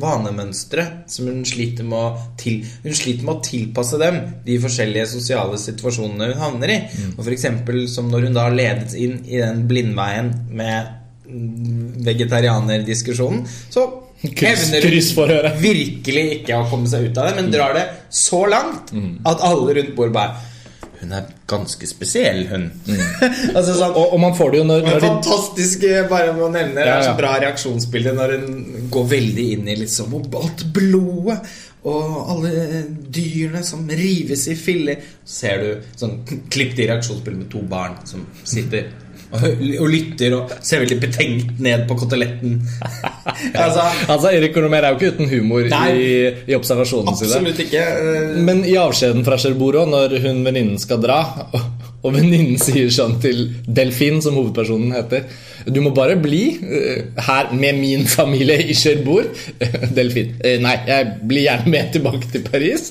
vanemønstre 0.00 0.84
som 1.10 1.28
hun 1.30 1.44
sliter 1.48 1.86
med 1.86 1.98
å 1.98 2.24
til, 2.40 2.64
Hun 2.84 2.96
sliter 2.96 3.26
med 3.26 3.36
å 3.36 3.44
tilpasse 3.44 4.00
dem 4.00 4.18
de 4.46 4.58
forskjellige 4.62 5.08
sosiale 5.14 5.58
situasjonene 5.60 6.32
hun 6.32 6.42
havner 6.42 6.74
i. 6.74 6.78
Og 7.14 7.22
for 7.22 7.34
eksempel 7.34 7.84
som 7.90 8.10
når 8.12 8.28
hun 8.28 8.38
da 8.38 8.48
ledes 8.52 8.96
inn 8.98 9.20
i 9.24 9.40
den 9.42 9.64
blindveien 9.70 10.32
med 10.50 10.90
mm, 11.28 12.02
vegetarianerdiskusjonen, 12.06 13.46
så 13.72 13.86
evner 14.24 15.50
virkelig 15.60 16.26
ikke 16.40 16.58
å 16.58 16.66
komme 16.70 16.88
seg 16.90 17.10
ut 17.10 17.18
av 17.20 17.28
det, 17.28 17.36
men 17.38 17.50
drar 17.52 17.76
det 17.76 17.86
så 18.10 18.46
langt 18.48 18.92
at 19.28 19.42
alle 19.44 19.80
rundt 19.80 19.96
bordet 19.96 20.14
bare 20.16 20.52
Hun 20.96 21.10
er 21.12 21.26
ganske 21.46 21.86
spesiell, 21.86 22.46
hun. 22.48 22.70
altså 23.56 23.74
sånn 23.76 23.92
Og, 23.92 24.14
og 24.16 24.20
man 24.22 24.32
får 24.34 24.54
det 24.54 24.58
jo 24.62 24.64
når, 24.64 24.86
når 24.86 25.04
fantastisk, 25.04 25.84
bare 26.08 26.32
å 26.32 26.48
nevne 26.48 26.80
det. 26.80 26.86
Det 26.86 26.94
er 26.94 27.04
så 27.04 27.16
bra 27.18 27.34
reaksjonsbilde 27.42 28.14
når 28.16 28.32
hun 28.38 28.88
går 28.90 29.08
veldig 29.10 29.46
inn 29.58 29.68
i 29.68 29.76
liksom 29.82 30.16
Og 30.16 30.38
alt 30.40 30.64
blodet 30.72 31.38
og 31.86 32.30
alle 32.32 32.80
dyrene 33.14 33.60
som 33.62 33.84
rives 33.86 34.48
i 34.50 34.56
filler. 34.58 35.04
Så 35.22 35.36
ser 35.44 35.60
du 35.62 35.92
sånn 36.00 36.16
klippet 36.26 36.80
i 36.82 36.88
reaksjonsbildet 36.90 37.44
med 37.44 37.50
to 37.52 37.62
barn 37.70 37.94
som 38.08 38.24
sitter 38.42 38.88
og, 39.30 39.44
og 39.44 39.86
lytter 39.90 40.34
og 40.36 40.56
ser 40.64 40.82
veldig 40.82 40.98
betenkt 41.02 41.62
ned 41.62 41.86
på 41.86 41.98
koteletten. 42.02 42.58
altså, 43.64 43.86
Altså, 44.08 44.30
Erik 44.32 44.52
Kornomer 44.54 44.84
er 44.86 44.94
jo 44.94 45.00
ikke 45.00 45.14
uten 45.16 45.30
humor 45.30 45.66
Nei. 45.70 45.88
i, 45.96 46.12
i 46.50 46.54
observasjonene 46.56 47.16
sine. 47.18 47.32
absolutt 47.34 47.62
ikke. 47.66 47.82
eh, 47.82 48.36
Men 48.46 48.62
i 48.68 48.76
avskjeden 48.80 49.24
fra 49.26 49.38
Cherbourg, 49.42 49.82
når 49.90 50.16
hun 50.24 50.44
venninnen 50.46 50.78
skal 50.82 51.00
dra, 51.02 51.18
og, 51.56 52.08
venninnen 52.14 52.58
sier 52.66 52.90
sånn 52.94 53.16
til 53.22 53.40
Delfin, 53.66 54.20
som 54.22 54.36
hovedpersonen 54.38 54.92
heter 54.94 55.24
Du 55.66 55.80
må 55.82 55.90
bare 55.96 56.14
bli 56.22 56.42
eh, 56.62 57.00
her 57.26 57.50
med 57.56 57.80
min 57.80 58.04
familie 58.06 58.60
i 58.70 58.74
Cherbourg. 58.78 59.32
Delfin. 59.96 60.36
eh, 60.46 60.60
nei, 60.62 60.76
jeg 60.86 61.16
blir 61.26 61.48
gjerne 61.48 61.72
med 61.72 61.90
tilbake 61.96 62.30
til 62.30 62.44
Paris. 62.46 62.90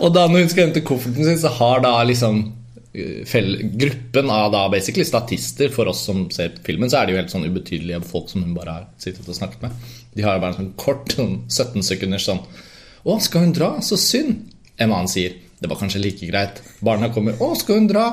Og 0.00 0.10
da 0.16 0.26
når 0.26 0.44
hun 0.46 0.50
skal 0.50 0.66
hente 0.68 0.82
kofferten 0.86 1.24
sin, 1.30 1.38
så 1.38 1.52
har 1.60 1.84
da 1.86 1.94
liksom 2.10 2.42
gruppen 2.92 4.30
av 4.30 4.48
da 4.52 4.64
basically 4.68 5.04
statister 5.06 5.68
for 5.70 5.86
oss 5.86 6.02
som 6.08 6.24
ser 6.34 6.56
filmen, 6.66 6.90
så 6.90 6.98
er 7.00 7.06
det 7.06 7.14
jo 7.14 7.20
helt 7.20 7.30
sånn 7.30 7.46
ubetydelige 7.46 8.00
folk 8.06 8.30
som 8.32 8.42
hun 8.42 8.56
bare 8.56 8.74
har 8.80 8.88
sittet 8.98 9.28
og 9.28 9.36
snakket 9.36 9.62
med. 9.62 9.92
De 10.16 10.24
har 10.26 10.40
bare 10.42 10.56
en 10.56 10.58
sånn 10.64 10.72
kort 10.80 11.14
sånn 11.14 11.36
17 11.46 11.86
sekunders 11.86 12.26
sånn 12.26 12.42
Å, 13.00 13.14
skal 13.22 13.46
hun 13.46 13.54
dra? 13.56 13.68
Så 13.80 13.96
synd. 13.96 14.50
En 14.76 14.90
annen 14.90 15.08
sier 15.08 15.38
det 15.60 15.68
var 15.70 15.78
kanskje 15.80 16.02
like 16.02 16.26
greit. 16.28 16.58
Barna 16.84 17.08
kommer. 17.12 17.38
Å, 17.40 17.54
skal 17.56 17.78
hun 17.78 17.88
dra? 17.88 18.04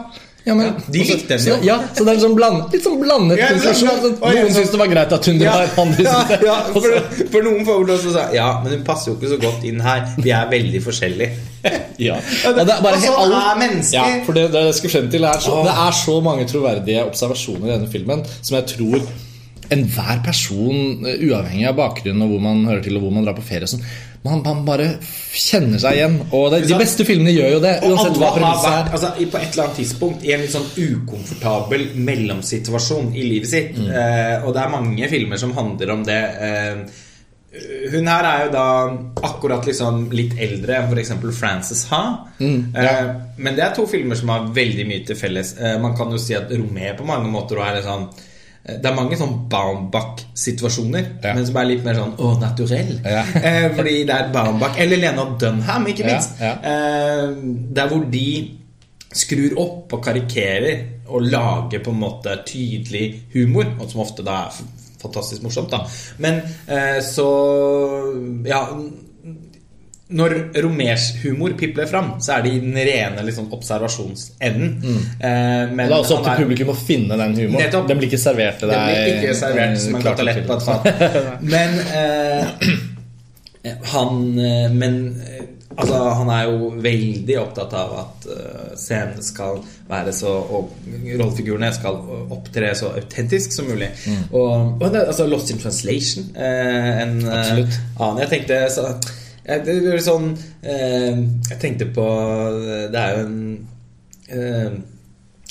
Ja, 0.47 0.53
men, 0.55 0.65
Ja, 0.69 0.73
de 0.95 0.99
likte 1.03 1.35
henne 1.35 1.49
jo. 1.51 1.55
ja, 1.67 1.75
så 1.93 2.05
det 2.07 2.13
er 2.15 2.21
sånn 2.23 2.35
bland, 2.37 2.61
litt 2.71 2.83
sånn 2.85 2.99
blandet 3.01 3.37
Ja, 3.41 3.49
konsentrasjon. 3.51 3.89
sånn, 3.89 4.01
Sånn, 4.01 4.15
noen 4.21 4.47
sånn- 4.47 4.55
syns 4.61 4.71
det 4.71 4.79
var 4.79 4.87
greit 4.93 5.11
at 5.17 5.25
hun 5.27 5.39
var 5.43 5.67
andre 5.83 6.05
ja, 6.07 6.39
ja, 6.47 6.55
for, 6.71 6.87
for 7.33 7.43
noen 7.49 7.65
får 7.67 7.81
vel 7.83 7.93
også 7.97 8.13
si 8.15 8.23
Ja, 8.37 8.47
men 8.63 8.71
hun 8.77 8.83
passer 8.87 9.11
jo 9.11 9.17
ikke 9.19 9.33
så 9.35 9.39
godt 9.43 9.67
inn 9.67 9.79
her. 9.83 10.07
Vi 10.23 10.31
er 10.31 10.47
veldig 10.55 10.81
forskjellige. 10.87 11.29
Ja. 11.99 12.15
Det 12.21 12.61
er 12.63 12.81
bare 12.85 12.95
og 12.95 13.01
sånn 13.03 13.15
alle- 13.25 13.43
er 13.51 13.55
mennesker. 13.59 13.97
Ja, 13.97 14.23
for 14.23 14.33
det, 14.37 14.47
det 14.53 14.61
jeg 14.69 14.75
skal 14.79 14.89
frem 14.93 15.07
til 15.11 15.23
er 15.27 15.39
så, 15.43 15.63
Det 15.67 15.73
er 15.83 15.95
så 15.99 16.17
mange 16.23 16.45
troverdige 16.47 17.03
observasjoner 17.09 17.67
i 17.67 17.73
denne 17.75 17.89
filmen 17.91 18.21
som 18.41 18.55
jeg 18.59 18.67
tror 18.77 19.01
enhver 19.73 20.21
person, 20.23 21.05
eh, 21.05 21.17
uavhengig 21.27 21.67
av 21.67 21.75
bakgrunn 21.75 22.21
og 22.23 22.29
hvor 22.31 22.39
man 22.45 22.61
hører 22.69 22.83
til 22.85 22.95
og 22.95 23.03
hvor 23.03 23.11
man 23.17 23.25
drar 23.27 23.35
på 23.35 23.43
ferie, 23.43 23.65
og 23.67 23.73
sånn, 23.73 23.83
man, 24.27 24.43
man 24.45 24.61
bare 24.67 24.87
kjenner 25.33 25.81
seg 25.81 25.97
igjen. 25.97 26.19
Og 26.29 26.49
det, 26.53 26.61
de 26.69 26.77
beste 26.79 27.07
filmene 27.07 27.33
gjør 27.33 27.57
jo 27.57 27.63
det, 27.63 27.73
uansett 27.87 28.19
hva 28.21 28.31
premisset 28.35 28.69
er. 28.73 28.93
altså, 28.93 29.11
på 29.17 29.41
et 29.41 29.49
eller 29.49 29.65
annet 29.65 29.81
tidspunkt 29.81 30.27
i 30.27 30.35
en 30.35 30.45
litt 30.45 30.53
sånn 30.53 30.69
ukomfortabel 30.75 31.89
mellomsituasjon 32.11 33.11
i 33.15 33.25
livet 33.31 33.51
sitt. 33.51 33.75
Mm. 33.79 33.89
Eh, 33.89 34.37
og 34.43 34.55
det 34.55 34.63
er 34.63 34.73
mange 34.77 35.11
filmer 35.11 35.41
som 35.41 35.55
handler 35.57 35.93
om 35.97 36.07
det. 36.07 36.23
Eh, 36.47 37.03
hun 37.91 38.07
her 38.09 38.25
er 38.27 38.45
jo 38.45 38.53
da 38.53 38.65
akkurat 39.25 39.65
liksom 39.65 40.07
litt 40.13 40.35
eldre 40.43 40.77
enn 40.77 40.91
f.eks. 40.91 41.13
Frances 41.37 41.85
Ha. 41.91 42.03
Mm, 42.39 42.75
eh, 42.75 43.03
men 43.37 43.57
det 43.57 43.65
er 43.65 43.75
to 43.75 43.87
filmer 43.89 44.19
som 44.19 44.33
har 44.33 44.49
veldig 44.53 44.85
mye 44.89 45.05
til 45.07 45.19
felles. 45.19 45.55
Eh, 45.57 45.77
man 45.81 45.95
kan 45.97 46.11
jo 46.13 46.19
si 46.21 46.35
at 46.37 46.51
Romé 46.51 46.91
på 46.97 47.07
mange 47.07 47.31
måter 47.31 47.61
er 47.63 47.79
en 47.79 47.87
sånn 47.87 48.09
eh, 48.11 48.26
det 48.67 48.85
er 48.85 48.95
mange 48.95 49.15
sånn 49.15 49.47
Baumbach-situasjoner, 49.49 51.05
Ja. 51.23 51.33
men 51.33 51.45
som 51.47 51.55
er 51.57 51.65
litt 51.69 51.83
mer 51.85 51.95
sånn 51.95 52.15
å, 52.19 52.33
naturell. 52.41 52.99
Ja. 53.05 53.23
eh, 53.47 53.69
fordi 53.75 54.03
det 54.05 54.13
er 54.15 54.31
Baumbach 54.33 54.77
Eller 54.83 54.97
Lena 54.97 55.23
Dunham, 55.39 55.87
ikke 55.87 56.05
minst. 56.05 56.35
ja. 56.41 56.53
Eh, 56.61 57.31
der 57.77 57.87
hvor 57.87 58.03
de 58.11 58.25
skrur 59.17 59.55
opp 59.63 59.93
og 59.95 60.03
karikerer 60.03 60.81
og 61.07 61.21
lager 61.31 61.79
på 61.79 61.93
en 61.93 62.01
måte 62.01 62.33
tydelig 62.45 63.21
humor, 63.33 63.65
og 63.79 63.89
som 63.89 64.01
ofte 64.03 64.25
da 64.27 64.41
er 64.49 64.59
fantastisk 65.01 65.43
morsomt, 65.45 65.71
da. 65.71 65.85
Men 66.19 66.41
eh, 66.67 66.99
så 67.01 67.27
Ja. 68.45 68.65
Når 70.09 70.33
romershumor 70.63 71.51
pipler 71.59 71.87
fram, 71.89 72.13
så 72.23 72.37
er 72.37 72.45
det 72.45 72.51
i 72.55 72.59
den 72.63 72.77
rene 72.79 73.25
liksom, 73.27 73.49
observasjonsenden. 73.51 74.69
Eh, 75.19 75.27
men 75.27 75.73
Mm. 75.75 75.77
Det 75.77 75.91
er 75.91 75.97
også 75.97 76.17
opp 76.19 76.25
han 76.29 76.37
til 76.37 76.45
publikum 76.45 76.71
å 76.71 76.77
finne 76.79 77.17
den 77.19 77.35
humoren. 77.35 77.59
Nettopp. 77.65 77.87
Den 77.89 77.99
blir 77.99 78.07
ikke 78.07 78.21
servert 78.21 78.61
til 78.61 78.71
deg. 78.71 78.87
blir 78.87 79.17
ikke 79.17 79.35
servert 79.35 79.81
som 79.83 79.95
en 79.95 80.05
klart 80.05 80.23
på 80.47 80.55
et 80.55 80.63
fat. 80.69 80.87
Men 81.41 81.79
eh, 81.91 82.71
han 83.91 84.39
eh, 84.39 84.71
Men 84.71 84.97
eh, 85.27 85.43
altså, 85.75 85.99
han 86.21 86.31
er 86.37 86.47
jo 86.47 86.71
veldig 86.87 87.37
opptatt 87.41 87.73
av 87.77 87.93
at 88.05 88.27
scenen 88.79 89.21
skal 89.23 89.59
være 89.89 90.13
så 90.15 90.31
Og 90.31 90.71
rollefigurene 91.17 91.69
skal 91.75 91.99
opptre 92.33 92.71
så 92.79 92.93
autentisk 92.97 93.51
som 93.55 93.67
mulig. 93.69 93.89
Mm. 94.07 94.23
Og, 94.31 94.81
og 94.81 94.89
det, 94.93 95.05
altså 95.07 95.27
Lost 95.29 95.51
in 95.53 95.59
Translation 95.61 96.31
eh, 96.35 96.91
En 97.03 97.17
eh, 97.21 97.39
Absolutt. 97.39 97.79
annen 97.99 98.23
Jeg 98.23 98.33
tenkte 98.37 98.61
så 98.73 98.89
det 99.47 99.75
er 99.93 100.01
sånn 100.03 100.31
eh, 100.63 101.17
Jeg 101.49 101.57
tenkte 101.61 101.85
på 101.95 102.05
Det 102.91 102.99
er 102.99 103.13
jo 103.15 103.25
en 103.25 103.67
eh, 104.29 104.71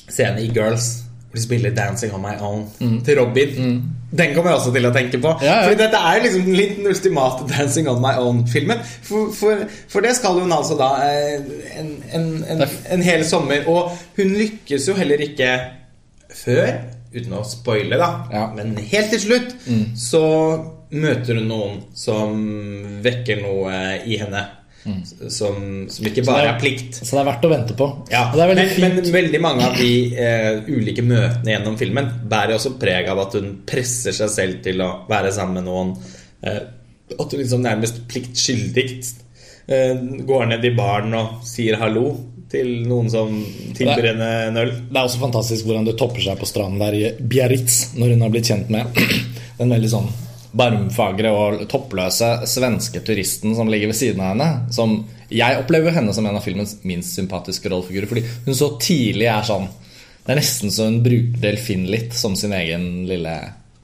scene 0.09 0.43
i 0.45 0.51
Girls 0.55 1.03
hvor 1.27 1.41
de 1.41 1.43
spiller 1.43 1.73
'Dancing 1.75 2.13
on 2.15 2.23
My 2.23 2.35
Own' 2.41 3.01
til 3.05 3.19
Robin. 3.19 3.83
Den 4.17 4.35
kommer 4.35 4.51
jeg 4.53 4.59
også 4.61 4.71
til 4.73 4.87
å 4.87 4.93
tenke 4.95 5.19
på. 5.21 5.33
Mm. 5.35 5.43
Ja, 5.43 5.55
ja. 5.57 5.65
Fordi 5.67 5.81
dette 5.83 5.99
er 6.11 6.21
liksom 6.23 6.53
litt 6.55 6.77
den 6.79 6.87
ultimate 6.87 7.49
'Dancing 7.51 7.89
on 7.91 7.99
My 8.01 8.13
Own'-filmen. 8.23 8.79
For, 9.03 9.33
for, 9.35 9.65
for 9.91 10.01
det 10.07 10.15
skal 10.17 10.39
hun 10.41 10.53
altså 10.55 10.79
da 10.79 10.93
eh, 11.05 11.43
en, 11.81 11.91
en, 12.15 12.29
en, 12.55 12.63
en 12.95 13.03
hel 13.03 13.25
sommer. 13.27 13.67
Og 13.69 13.91
hun 14.17 14.33
lykkes 14.39 14.87
jo 14.89 14.95
heller 14.97 15.21
ikke 15.27 15.51
før, 16.45 16.71
uten 17.17 17.33
å 17.37 17.43
spoile, 17.49 17.99
da, 18.01 18.09
Ja. 18.33 18.47
men 18.57 18.77
helt 18.79 19.11
til 19.11 19.21
slutt, 19.21 19.53
så 19.99 20.23
møter 20.95 21.41
hun 21.41 21.49
noen 21.51 21.83
som 21.97 22.37
vekker 23.05 23.43
noe 23.43 23.81
i 24.07 24.21
henne. 24.21 24.45
Som, 25.29 25.87
som 25.91 26.07
ikke 26.07 26.23
bare 26.23 26.53
er 26.53 26.59
plikt. 26.61 27.01
Så 27.01 27.17
det 27.17 27.23
er 27.23 27.27
verdt 27.27 27.47
å 27.47 27.51
vente 27.51 27.75
på. 27.79 27.89
Ja, 28.13 28.29
er 28.31 28.53
veldig 28.53 28.67
men, 28.79 28.99
men 29.01 29.13
veldig 29.17 29.41
mange 29.43 29.67
av 29.67 29.75
de 29.81 29.91
eh, 30.15 30.61
ulike 30.71 31.03
møtene 31.03 31.57
gjennom 31.57 31.79
filmen 31.81 32.13
bærer 32.31 32.55
også 32.55 32.77
preg 32.79 33.11
av 33.11 33.25
at 33.25 33.35
hun 33.39 33.49
presser 33.67 34.15
seg 34.15 34.31
selv 34.31 34.61
til 34.63 34.85
å 34.85 34.93
være 35.11 35.33
sammen 35.35 35.59
med 35.59 35.67
noen. 35.67 35.91
Eh, 36.47 36.61
at 37.17 37.35
hun 37.35 37.43
liksom 37.43 37.65
nærmest 37.67 37.99
pliktskyldig 38.11 38.87
eh, 38.95 39.99
går 40.29 40.47
ned 40.53 40.67
i 40.71 40.75
baren 40.79 41.19
og 41.19 41.43
sier 41.47 41.81
hallo 41.83 42.13
til 42.53 42.87
noen 42.87 43.11
som 43.11 43.33
tilbyr 43.75 44.13
henne 44.13 44.31
en 44.53 44.61
øl. 44.63 44.71
Det 44.87 44.95
er 44.95 45.03
også 45.03 45.25
fantastisk 45.25 45.67
hvordan 45.67 45.89
det 45.89 45.97
topper 45.99 46.23
seg 46.29 46.39
på 46.39 46.47
stranden 46.47 46.79
der 46.85 46.95
i 46.95 47.11
Biarritz 47.19 47.97
når 47.99 48.15
hun 48.15 48.23
har 48.23 48.33
blitt 48.37 48.53
kjent 48.53 48.71
med 48.71 49.03
den 49.59 49.75
veldig 49.75 49.93
sånn 49.97 50.09
barmfagre 50.57 51.33
og 51.35 51.67
toppløse 51.71 52.31
svenske 52.49 53.03
turisten 53.07 53.57
som 53.57 53.69
ligger 53.71 53.93
ved 53.93 53.99
siden 53.99 54.23
av 54.23 54.33
henne. 54.35 54.49
Som 54.75 54.99
jeg 55.33 55.59
opplever 55.61 55.95
henne 55.97 56.15
som 56.15 56.27
en 56.27 56.39
av 56.39 56.45
filmens 56.45 56.79
minst 56.87 57.17
sympatiske 57.19 57.71
rollefigurer. 57.73 58.09
Fordi 58.11 58.25
hun 58.47 58.57
så 58.57 58.73
tidlig 58.83 59.29
er 59.33 59.47
sånn 59.47 59.69
Det 60.27 60.35
er 60.35 60.41
nesten 60.41 60.73
så 60.75 60.89
hun 60.89 61.03
bruker 61.05 61.39
Delfin 61.43 61.87
litt 61.91 62.15
som 62.15 62.35
sin 62.39 62.55
egen 62.57 63.07
lille 63.07 63.35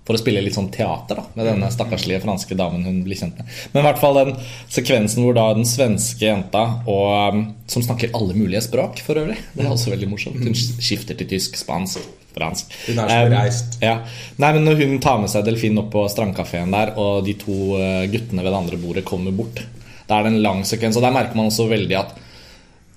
For 0.06 0.16
å 0.16 0.20
spille 0.20 0.42
litt 0.42 0.56
sånn 0.56 0.72
teater 0.74 1.20
da 1.20 1.26
med 1.36 1.46
denne 1.46 1.68
stakkarslige 1.70 2.22
franske 2.24 2.56
damen 2.58 2.82
hun 2.86 3.02
blir 3.06 3.18
kjent 3.20 3.36
med. 3.38 3.50
Men 3.72 3.82
i 3.82 3.86
hvert 3.86 4.00
fall 4.02 4.18
den 4.18 4.32
sekvensen 4.66 5.22
hvor 5.22 5.36
da 5.38 5.44
den 5.54 5.68
svenske 5.68 6.26
jenta, 6.26 6.64
og, 6.90 7.36
um, 7.36 7.44
som 7.70 7.84
snakker 7.86 8.10
alle 8.18 8.34
mulige 8.34 8.64
språk 8.66 8.98
for 9.06 9.22
øvrig 9.22 9.38
Det 9.54 9.62
er 9.62 9.70
også 9.70 9.94
veldig 9.94 10.10
morsomt. 10.10 10.42
Hun 10.42 10.58
skifter 10.58 11.14
til 11.18 11.30
tysk, 11.30 11.54
spansk, 11.60 12.02
fransk. 12.36 12.74
Hun 12.88 13.02
er 13.02 13.12
så 13.12 13.20
Um, 13.22 13.78
ja. 13.82 13.94
Nei, 14.42 14.50
men 14.56 14.64
Når 14.66 14.80
hun 14.80 14.98
tar 15.02 15.20
med 15.22 15.30
seg 15.30 15.44
Delfin 15.46 15.78
opp 15.80 15.90
på 15.94 16.04
strandkafeen 16.10 16.72
der, 16.74 16.94
og 17.00 17.24
de 17.26 17.36
to 17.38 17.76
eh, 17.78 18.08
guttene 18.12 18.42
ved 18.42 18.50
det 18.50 18.58
andre 18.58 18.80
bordet 18.80 19.04
kommer 19.08 19.34
bort 19.36 19.62
Da 20.08 20.18
er 20.18 20.26
det 20.26 20.32
en 20.32 20.42
lang 20.44 20.62
sekvens, 20.68 20.98
og 20.98 21.04
der 21.04 21.14
merker 21.14 21.38
man 21.38 21.50
også 21.50 21.68
veldig 21.70 21.98
at 21.98 22.18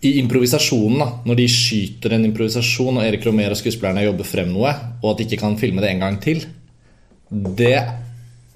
i 0.06 0.20
improvisasjonen, 0.20 1.00
da, 1.02 1.08
når 1.26 1.38
de 1.40 1.46
skyter 1.50 2.14
en 2.14 2.28
improvisasjon, 2.28 3.00
og 3.00 3.06
Erik 3.08 3.24
Romer 3.26 3.54
og 3.56 3.58
skuespillerne 3.58 4.04
jobber 4.06 4.28
frem 4.28 4.52
noe, 4.54 4.74
og 5.02 5.08
at 5.12 5.22
de 5.22 5.26
ikke 5.26 5.40
kan 5.42 5.56
filme 5.58 5.82
det 5.82 5.94
en 5.94 6.04
gang 6.04 6.20
til, 6.22 6.44
det 7.32 7.80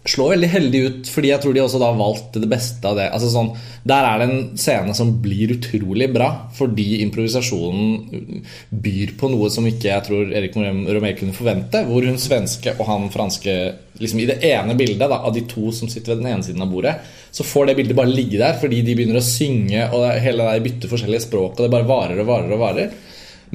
slår 0.10 0.34
veldig 0.34 0.50
heldig 0.52 0.80
ut, 0.86 1.10
fordi 1.14 1.32
jeg 1.32 1.42
tror 1.44 1.56
de 1.56 1.62
også 1.64 1.82
da 1.82 1.90
valgte 1.98 2.42
det 2.42 2.50
beste 2.52 2.86
av 2.90 2.98
det. 3.00 3.08
Altså 3.14 3.30
sånn, 3.34 3.52
der 3.88 4.08
er 4.08 4.22
det 4.22 4.28
en 4.28 4.42
scene 4.60 4.96
som 4.98 5.12
blir 5.24 5.54
utrolig 5.56 6.10
bra, 6.14 6.30
fordi 6.58 7.02
improvisasjonen 7.06 8.42
byr 8.70 9.14
på 9.20 9.30
noe 9.34 9.52
som 9.54 9.68
ikke 9.70 9.92
jeg 9.92 10.06
tror 10.08 10.34
Erik 10.36 10.58
Romer 10.58 11.18
kunne 11.20 11.38
forvente. 11.38 11.84
Hvor 11.90 12.08
hun 12.08 12.20
svenske 12.22 12.76
og 12.78 12.90
han 12.90 13.08
franske 13.14 13.56
liksom 14.00 14.22
I 14.24 14.30
det 14.30 14.40
ene 14.48 14.78
bildet 14.80 15.10
da, 15.12 15.22
av 15.28 15.34
de 15.36 15.44
to 15.50 15.74
som 15.76 15.90
sitter 15.92 16.14
ved 16.14 16.22
den 16.24 16.32
ene 16.32 16.46
siden 16.46 16.64
av 16.64 16.72
bordet, 16.72 16.96
så 17.36 17.44
får 17.44 17.68
det 17.68 17.78
bildet 17.82 17.98
bare 17.98 18.14
ligge 18.14 18.40
der 18.40 18.56
fordi 18.62 18.80
de 18.86 18.96
begynner 18.96 19.20
å 19.20 19.26
synge, 19.26 19.90
og 19.92 20.06
hele 20.24 20.48
det 20.48 20.66
bytter 20.66 20.92
forskjellige 20.92 21.26
språk, 21.28 21.58
og 21.58 21.66
det 21.66 21.74
bare 21.74 21.90
varer 21.90 22.22
og 22.24 22.30
varer 22.30 22.56
og 22.56 22.62
varer. 22.64 22.94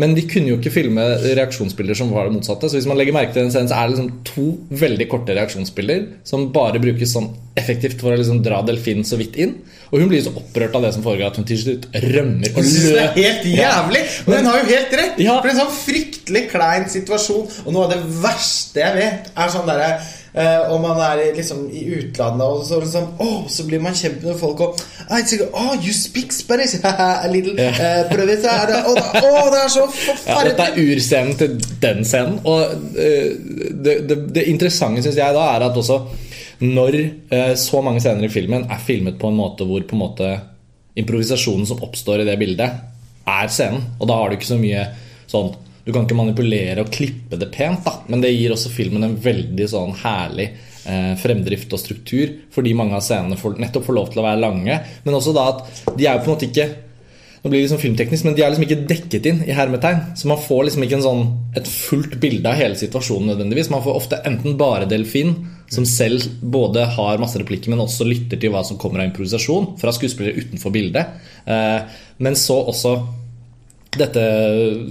Men 0.00 0.14
de 0.16 0.24
kunne 0.26 0.50
jo 0.50 0.58
ikke 0.58 0.72
filme 0.74 1.02
reaksjonsbilder 1.22 1.98
som 1.98 2.10
var 2.14 2.26
det 2.26 2.34
motsatte. 2.36 2.70
Så 2.70 2.80
hvis 2.80 2.88
man 2.90 2.98
legger 2.98 3.14
merke 3.14 3.34
til 3.34 3.44
den 3.44 3.52
scenen, 3.54 3.70
så 3.70 3.78
er 3.78 3.88
det 3.88 3.94
liksom 3.94 4.10
to 4.26 4.46
veldig 4.84 5.06
korte 5.12 5.36
reaksjonsbilder 5.36 6.06
som 6.26 6.48
bare 6.54 6.82
brukes 6.82 7.14
sånn 7.14 7.30
effektivt 7.54 8.00
for 8.02 8.10
å 8.10 8.18
liksom 8.18 8.40
dra 8.42 8.58
delfinen 8.66 9.06
så 9.06 9.18
vidt 9.20 9.38
inn. 9.38 9.54
Og 9.92 10.02
hun 10.02 10.10
blir 10.10 10.24
så 10.24 10.32
opprørt 10.34 10.74
av 10.74 10.82
det 10.82 10.90
som 10.96 11.04
foregår, 11.04 11.28
at 11.30 11.38
hun 11.38 11.46
til 11.46 11.60
slutt 11.60 11.86
rømmer 12.02 12.56
og 12.56 12.66
det 12.66 12.98
er 12.98 13.14
helt 13.14 13.46
jævlig! 13.46 14.02
Men 14.26 14.40
hun 14.40 14.50
har 14.50 14.58
jo 14.60 14.66
helt 14.72 14.98
rett! 14.98 15.22
Ja. 15.22 15.38
For 15.38 15.46
det 15.46 15.52
er 15.52 15.54
en 15.54 15.62
sånn 15.62 15.78
fryktelig 15.78 16.44
klein 16.50 16.90
situasjon. 16.90 17.46
Og 17.62 17.70
noe 17.76 17.86
av 17.86 17.94
det 17.94 18.02
verste 18.24 18.82
jeg 18.82 18.98
vet, 18.98 19.30
er 19.30 19.54
sånn 19.54 19.70
derre 19.70 19.92
eh, 20.34 20.70
og 20.70 20.80
man 20.82 21.00
er 21.00 21.22
liksom 21.36 21.64
i 21.70 21.84
utlandet, 21.98 22.46
og 22.46 22.64
så, 22.66 22.80
liksom, 22.82 23.08
oh, 23.22 23.44
så 23.48 23.66
blir 23.68 23.82
man 23.82 23.94
kjent 23.94 24.22
med 24.22 24.38
folk, 24.40 24.60
og 24.60 24.80
like, 25.10 25.48
oh, 25.52 25.74
you 25.78 25.92
speak 25.92 26.32
Spanish! 26.32 26.76
A 26.84 27.28
little 27.30 27.54
eh, 27.58 28.04
prøv 28.10 28.26
det, 28.28 28.38
er 28.44 28.66
det, 28.70 28.80
er 28.80 29.68
så 29.72 29.86
Ja, 30.26 30.40
dette 30.46 30.68
er 30.68 30.80
urscenen 30.80 31.36
til 31.38 31.58
den 31.82 32.04
scenen. 32.04 32.40
Og 32.44 32.74
uh, 32.96 33.30
det, 33.84 33.98
det, 34.08 34.18
det 34.34 34.48
interessante 34.50 35.04
syns 35.04 35.20
jeg 35.20 35.36
da 35.36 35.44
er 35.54 35.68
at 35.68 35.76
også 35.76 36.00
når 36.64 36.96
uh, 37.32 37.52
så 37.58 37.82
mange 37.84 38.02
scener 38.02 38.26
i 38.26 38.32
filmen 38.32 38.66
er 38.70 38.82
filmet 38.82 39.18
på 39.20 39.30
en 39.30 39.38
måte 39.38 39.66
hvor 39.68 39.84
på 39.84 39.96
en 39.96 40.04
måte 40.04 40.32
improvisasjonen 40.98 41.66
som 41.66 41.82
oppstår 41.82 42.22
i 42.22 42.28
det 42.28 42.38
bildet, 42.38 42.80
er 43.26 43.50
scenen. 43.50 43.82
Og 43.98 44.08
da 44.08 44.18
har 44.18 44.30
du 44.30 44.38
ikke 44.38 44.52
så 44.52 44.60
mye 44.60 44.86
sånn 45.30 45.52
Du 45.84 45.92
kan 45.92 46.06
ikke 46.06 46.16
manipulere 46.16 46.84
og 46.84 46.92
klippe 46.92 47.38
det 47.40 47.50
pent, 47.52 47.84
da, 47.84 47.98
men 48.08 48.22
det 48.24 48.32
gir 48.32 48.54
også 48.54 48.72
filmen 48.72 49.04
en 49.04 49.18
veldig 49.20 49.66
sånn 49.68 49.92
herlig 50.00 50.48
eh, 50.88 51.12
fremdrift 51.20 51.74
og 51.76 51.82
struktur, 51.82 52.32
fordi 52.54 52.72
mange 52.76 52.96
av 52.96 53.04
scenene 53.04 53.36
får, 53.40 53.58
nettopp 53.60 53.84
får 53.90 53.98
lov 53.98 54.08
til 54.12 54.22
å 54.22 54.26
være 54.28 54.40
lange. 54.40 54.78
Men 55.04 55.18
også 55.18 55.36
da 55.36 55.50
at 55.52 55.84
de 55.92 56.08
er 56.08 56.16
jo 56.16 56.24
på 56.24 56.30
en 56.30 56.36
måte 56.36 56.48
ikke 56.48 56.70
nå 57.44 57.50
blir 57.52 57.60
det 57.60 57.66
liksom 57.66 57.80
filmteknisk, 57.82 58.24
men 58.24 58.36
de 58.38 58.40
er 58.40 58.52
liksom 58.54 58.64
ikke 58.64 58.84
dekket 58.88 59.26
inn 59.28 59.40
i 59.44 59.52
hermetegn. 59.52 59.98
Så 60.16 60.30
man 60.30 60.38
får 60.40 60.62
liksom 60.64 60.84
ikke 60.86 61.00
sånn, 61.04 61.26
et 61.60 61.66
fullt 61.68 62.14
bilde 62.22 62.48
av 62.48 62.56
hele 62.56 62.78
situasjonen 62.80 63.28
nødvendigvis. 63.34 63.68
Man 63.68 63.82
får 63.84 63.98
ofte 63.98 64.20
enten 64.24 64.56
bare 64.56 64.86
delfin, 64.88 65.34
som 65.68 65.84
selv 65.84 66.24
både 66.40 66.86
har 66.96 67.20
masse 67.20 67.36
replikker, 67.42 67.68
men 67.68 67.84
også 67.84 68.06
lytter 68.08 68.40
til 68.40 68.54
hva 68.54 68.62
som 68.64 68.80
kommer 68.80 69.02
av 69.02 69.10
improvisasjon 69.10 69.74
fra 69.82 69.92
skuespillere 69.92 70.40
utenfor 70.40 70.72
bildet. 70.72 71.20
Eh, 71.44 72.00
men 72.24 72.40
så 72.40 72.56
også 72.72 72.94
dette 74.00 74.24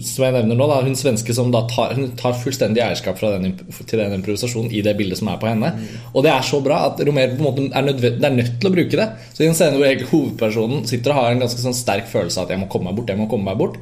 som 0.06 0.26
jeg 0.26 0.36
nevner 0.36 0.58
nå, 0.58 0.68
da, 0.70 0.80
hun 0.86 0.98
svenske 0.98 1.36
som 1.36 1.52
da 1.54 1.64
tar, 1.72 1.96
hun 1.98 2.12
tar 2.20 2.36
fullstendig 2.40 2.84
eierskap 2.84 3.20
fra 3.20 3.34
den, 3.36 3.56
til 3.58 4.02
den 4.02 4.18
improvisasjonen 4.18 4.74
i 4.74 4.84
det 4.86 4.96
bildet 5.00 5.20
som 5.22 5.32
er 5.32 5.40
på 5.42 5.50
henne. 5.50 5.74
Og 6.14 6.26
det 6.26 6.34
er 6.34 6.46
så 6.48 6.62
bra 6.64 6.84
at 6.90 7.02
Romer 7.06 7.36
på 7.36 7.42
en 7.42 7.48
måte 7.48 7.66
er, 7.70 7.88
nødvendig, 7.88 8.22
det 8.22 8.30
er 8.30 8.38
nødt 8.38 8.54
til 8.60 8.70
å 8.70 8.76
bruke 8.76 9.00
det. 9.00 9.10
Så 9.34 9.46
i 9.46 9.50
en 9.50 9.58
scene 9.58 9.80
hvor 9.80 10.06
hovedpersonen 10.14 10.86
sitter 10.90 11.14
og 11.14 11.22
har 11.22 11.34
en 11.34 11.44
ganske 11.46 11.64
sånn 11.64 11.78
sterk 11.78 12.10
følelse 12.12 12.42
av 12.42 12.48
at 12.48 12.56
jeg 12.56 12.64
må 12.64 12.70
komme 12.72 12.92
meg 12.92 13.00
bort, 13.00 13.14
jeg 13.14 13.22
må 13.22 13.30
komme 13.32 13.50
meg 13.52 13.60
bort, 13.60 13.80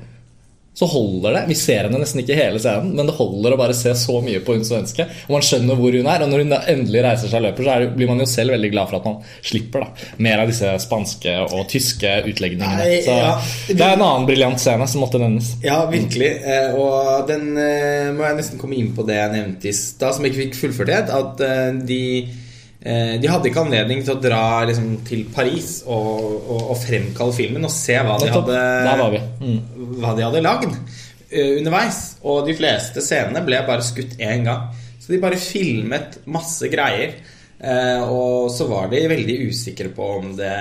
så 0.73 0.87
holder 0.87 1.33
det. 1.35 1.41
Vi 1.49 1.55
ser 1.59 1.83
henne 1.83 1.99
nesten 1.99 2.21
ikke 2.23 2.35
hele 2.37 2.59
scenen, 2.63 2.93
men 2.95 3.09
det 3.09 3.15
holder 3.17 3.53
å 3.53 3.57
bare 3.59 3.73
se 3.75 3.91
så 3.99 4.21
mye 4.23 4.39
på 4.39 4.53
hun 4.55 4.63
svenske. 4.63 5.03
Og 5.27 5.33
man 5.35 5.43
skjønner 5.43 5.75
hvor 5.75 5.91
hun 5.97 6.07
er. 6.07 6.23
Og 6.23 6.31
når 6.31 6.43
hun 6.45 6.55
endelig 6.55 7.01
reiser 7.03 7.27
seg 7.27 7.41
og 7.41 7.45
løper, 7.49 7.67
så 7.67 7.75
det- 7.83 7.89
blir 7.97 8.07
man 8.07 8.19
jo 8.23 8.25
selv 8.25 8.55
veldig 8.55 8.71
glad 8.71 8.87
for 8.89 8.95
at 9.01 9.05
man 9.05 9.17
slipper 9.43 9.83
da 9.83 9.87
mer 10.17 10.39
av 10.39 10.47
disse 10.47 10.71
spanske 10.79 11.33
og 11.51 11.67
tyske 11.67 12.13
utlegningene. 12.31 12.77
Nei, 12.79 13.01
Så 13.03 13.17
ja. 13.19 13.33
det 13.67 13.81
er 13.81 13.97
en 13.97 14.05
annen 14.07 14.25
briljant 14.29 14.59
scene 14.63 14.87
som 14.87 15.01
måtte 15.03 15.19
nevnes. 15.19 15.55
Ja, 15.61 15.85
virkelig. 15.91 16.31
Eh, 16.41 16.73
og 16.79 17.27
den 17.27 17.51
eh, 17.57 18.11
må 18.15 18.23
jeg 18.29 18.39
nesten 18.39 18.57
komme 18.61 18.79
inn 18.79 18.93
på 18.95 19.05
det 19.05 19.19
jeg 19.19 19.31
nevnte 19.35 19.67
i 19.67 19.75
stad, 19.75 20.15
som 20.15 20.23
jeg 20.23 20.31
ikke 20.33 20.45
fikk 20.45 20.59
fullført 20.63 20.95
helt. 20.95 21.11
At 21.11 21.41
eh, 21.41 21.71
de 21.85 22.01
de 22.81 23.29
hadde 23.29 23.45
ikke 23.51 23.61
anledning 23.61 23.99
til 24.01 24.15
å 24.15 24.21
dra 24.21 24.63
liksom, 24.65 24.87
til 25.05 25.27
Paris 25.29 25.83
og, 25.85 26.15
og, 26.39 26.61
og 26.73 26.79
fremkalle 26.81 27.35
filmen 27.37 27.67
og 27.67 27.73
se 27.73 27.93
hva 27.93 28.15
de 28.17 28.31
hadde. 28.33 28.55
Mm. 29.37 29.59
hva 30.01 30.15
de 30.17 30.25
hadde 30.25 30.41
lagd 30.41 30.71
uh, 30.71 31.51
underveis. 31.59 31.99
Og 32.25 32.47
de 32.49 32.55
fleste 32.57 33.03
scenene 33.05 33.43
ble 33.45 33.61
bare 33.67 33.85
skutt 33.85 34.17
én 34.17 34.47
gang. 34.49 34.71
Så 34.97 35.13
de 35.13 35.21
bare 35.21 35.37
filmet 35.37 36.23
masse 36.25 36.71
greier. 36.73 37.19
Uh, 37.61 38.09
og 38.09 38.49
så 38.49 38.65
var 38.65 38.89
de 38.89 39.05
veldig 39.11 39.37
usikre 39.51 39.93
på 39.93 40.11
om 40.17 40.33
det, 40.39 40.57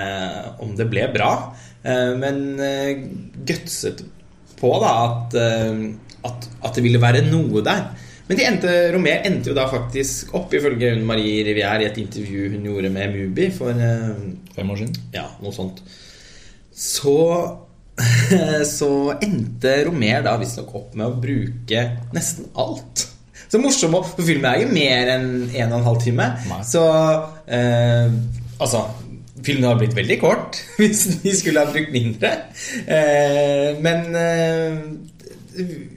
om 0.60 0.76
det 0.76 0.90
ble 0.92 1.08
bra. 1.16 1.32
Uh, 1.80 2.12
men 2.20 2.42
eh, 2.60 3.06
gutset 3.48 4.04
på 4.60 4.70
da 4.82 4.90
at, 5.06 5.36
eh, 5.40 5.78
at, 6.28 6.48
at 6.60 6.76
det 6.76 6.84
ville 6.84 7.00
være 7.00 7.24
noe 7.28 7.62
der. 7.64 7.86
Men 8.30 8.42
endte, 8.46 8.74
Romer 8.94 9.24
endte 9.26 9.50
jo 9.50 9.56
da 9.56 9.64
faktisk 9.66 10.30
opp, 10.38 10.52
ifølge 10.54 10.92
hun 10.94 11.02
Marie 11.08 11.42
Rivière, 11.46 11.82
i 11.82 11.88
et 11.88 11.98
intervju 11.98 12.52
hun 12.52 12.68
gjorde 12.68 12.92
med 12.94 13.16
Mubi 13.16 13.48
for 13.54 13.74
eh, 13.74 14.20
Fem 14.54 14.70
år 14.70 14.78
siden. 14.84 14.94
ja, 15.16 15.26
noe 15.42 15.54
sånt. 15.56 15.82
Så 16.70 17.16
Så 18.78 18.90
endte 19.20 19.72
Romer 19.88 20.22
da 20.24 20.36
visstnok 20.40 20.70
opp 20.78 20.94
med 20.96 21.08
å 21.10 21.16
bruke 21.20 21.82
nesten 22.14 22.46
alt. 22.54 23.02
Så 23.50 23.58
morsom 23.58 23.96
For 23.98 24.22
filmen 24.22 24.46
er 24.46 24.62
jo 24.62 24.70
mer 24.70 25.10
enn 25.16 25.28
en 25.50 25.72
og 25.74 25.80
en 25.80 25.86
halv 25.88 26.02
time. 26.04 26.30
Nei. 26.48 26.62
Så 26.64 26.84
eh, 27.50 28.12
Altså 28.60 28.84
Filmen 29.40 29.66
har 29.70 29.78
blitt 29.80 29.96
veldig 29.96 30.18
kort 30.20 30.58
hvis 30.78 31.06
de 31.24 31.32
skulle 31.34 31.62
ha 31.64 31.72
brukt 31.72 31.92
mindre. 31.94 32.30
Eh, 32.86 33.78
men 33.82 34.16
eh, 34.20 34.80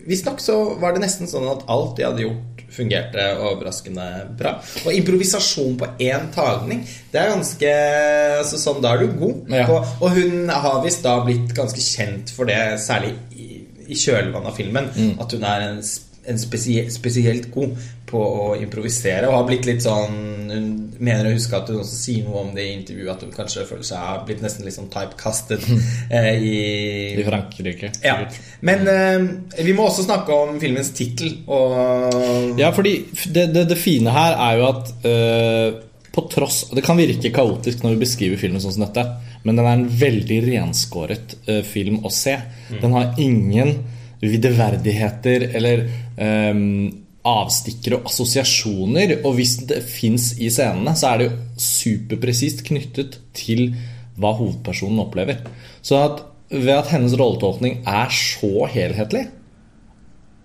visstnok 0.08 0.40
så 0.42 0.56
var 0.82 0.94
det 0.96 1.04
nesten 1.04 1.28
sånn 1.30 1.46
at 1.52 1.64
alt 1.72 1.96
de 1.98 2.06
hadde 2.08 2.24
gjort 2.26 2.64
fungerte 2.74 3.26
overraskende 3.38 4.06
bra. 4.40 4.56
Og 4.86 4.96
improvisasjon 4.98 5.76
på 5.78 5.90
én 6.02 6.32
tagning, 6.34 6.80
det 7.14 7.20
er 7.22 7.30
ganske 7.36 7.74
altså, 8.40 8.58
Sånn, 8.64 8.80
da 8.82 8.96
er 8.96 9.04
du 9.04 9.14
god. 9.20 9.44
Ja. 9.54 9.68
På, 9.70 9.78
og 10.02 10.16
hun 10.18 10.50
har 10.50 10.80
visst 10.86 11.04
da 11.06 11.20
blitt 11.26 11.54
ganske 11.58 11.84
kjent 11.84 12.34
for 12.34 12.50
det, 12.50 12.58
særlig 12.82 13.14
i, 13.38 13.62
i 13.94 14.00
kjølvannet 14.00 14.50
av 14.50 14.58
filmen, 14.58 14.90
Mm. 14.96 15.14
at 15.22 15.32
hun 15.38 15.44
er 15.44 15.68
en, 15.70 15.80
s- 15.86 16.02
en 16.30 16.40
spesie, 16.40 16.86
spesielt 16.94 17.50
god 17.54 17.76
på 18.08 18.20
å 18.20 18.48
improvisere. 18.62 19.28
Og 19.30 19.38
har 19.40 19.46
blitt 19.48 19.68
litt 19.68 19.84
sånn 19.84 20.20
Hun 20.54 20.66
mener 21.02 21.28
å 21.28 21.34
huske 21.34 21.58
at 21.58 21.70
hun 21.72 21.80
også 21.82 21.96
sier 21.98 22.28
noe 22.28 22.44
om 22.44 22.52
det 22.54 22.66
i 22.68 22.74
intervjuet, 22.76 23.10
at 23.16 23.24
hun 23.26 23.32
kanskje 23.34 23.66
føler 23.66 23.88
seg 23.88 24.04
har 24.04 24.20
blitt 24.28 24.44
nesten 24.44 24.68
litt 24.68 24.76
sånn 24.76 24.92
typecastet 24.94 25.66
eh, 26.14 26.30
i 26.38 26.58
I 27.18 27.26
Frankrike. 27.26 27.90
ja. 28.06 28.20
Men 28.62 28.86
eh, 28.92 29.64
vi 29.66 29.74
må 29.76 29.88
også 29.88 30.06
snakke 30.06 30.36
om 30.36 30.60
filmens 30.62 30.94
tittel. 30.96 31.40
Og 31.48 32.60
Ja, 32.62 32.70
fordi 32.76 33.00
det, 33.26 33.48
det, 33.56 33.66
det 33.72 33.80
fine 33.82 34.14
her 34.14 34.38
er 34.38 34.62
jo 34.62 34.70
at 34.70 34.94
eh, 35.10 35.82
på 36.14 36.28
tross 36.30 36.68
Det 36.76 36.84
kan 36.86 37.00
virke 37.00 37.34
kaotisk 37.34 37.82
når 37.82 37.96
vi 37.96 38.04
beskriver 38.06 38.38
filmen 38.38 38.62
sånn 38.62 38.76
som 38.76 38.86
dette, 38.86 39.08
men 39.44 39.58
den 39.58 39.66
er 39.66 39.80
en 39.80 39.90
veldig 39.90 40.40
renskåret 40.46 41.36
øh, 41.48 41.64
film 41.66 42.04
å 42.06 42.12
se. 42.14 42.38
Den 42.78 42.94
har 42.94 43.18
ingen 43.22 43.74
videverdigheter 44.32 45.50
eller 45.58 45.86
um, 46.18 46.92
avstikkere 47.24 48.00
og 48.00 48.12
assosiasjoner. 48.12 49.18
Og 49.24 49.38
hvis 49.40 49.58
det 49.70 49.82
fins 49.88 50.34
i 50.40 50.52
scenene, 50.54 50.96
så 51.00 51.14
er 51.14 51.22
det 51.22 51.30
jo 51.30 51.38
superpresist 51.70 52.66
knyttet 52.68 53.20
til 53.38 53.72
hva 54.20 54.34
hovedpersonen 54.38 55.02
opplever. 55.04 55.42
Så 55.82 56.00
at 56.02 56.24
ved 56.54 56.76
at 56.76 56.92
hennes 56.94 57.16
rolletolkning 57.18 57.82
er 57.90 58.12
så 58.14 58.68
helhetlig, 58.70 59.26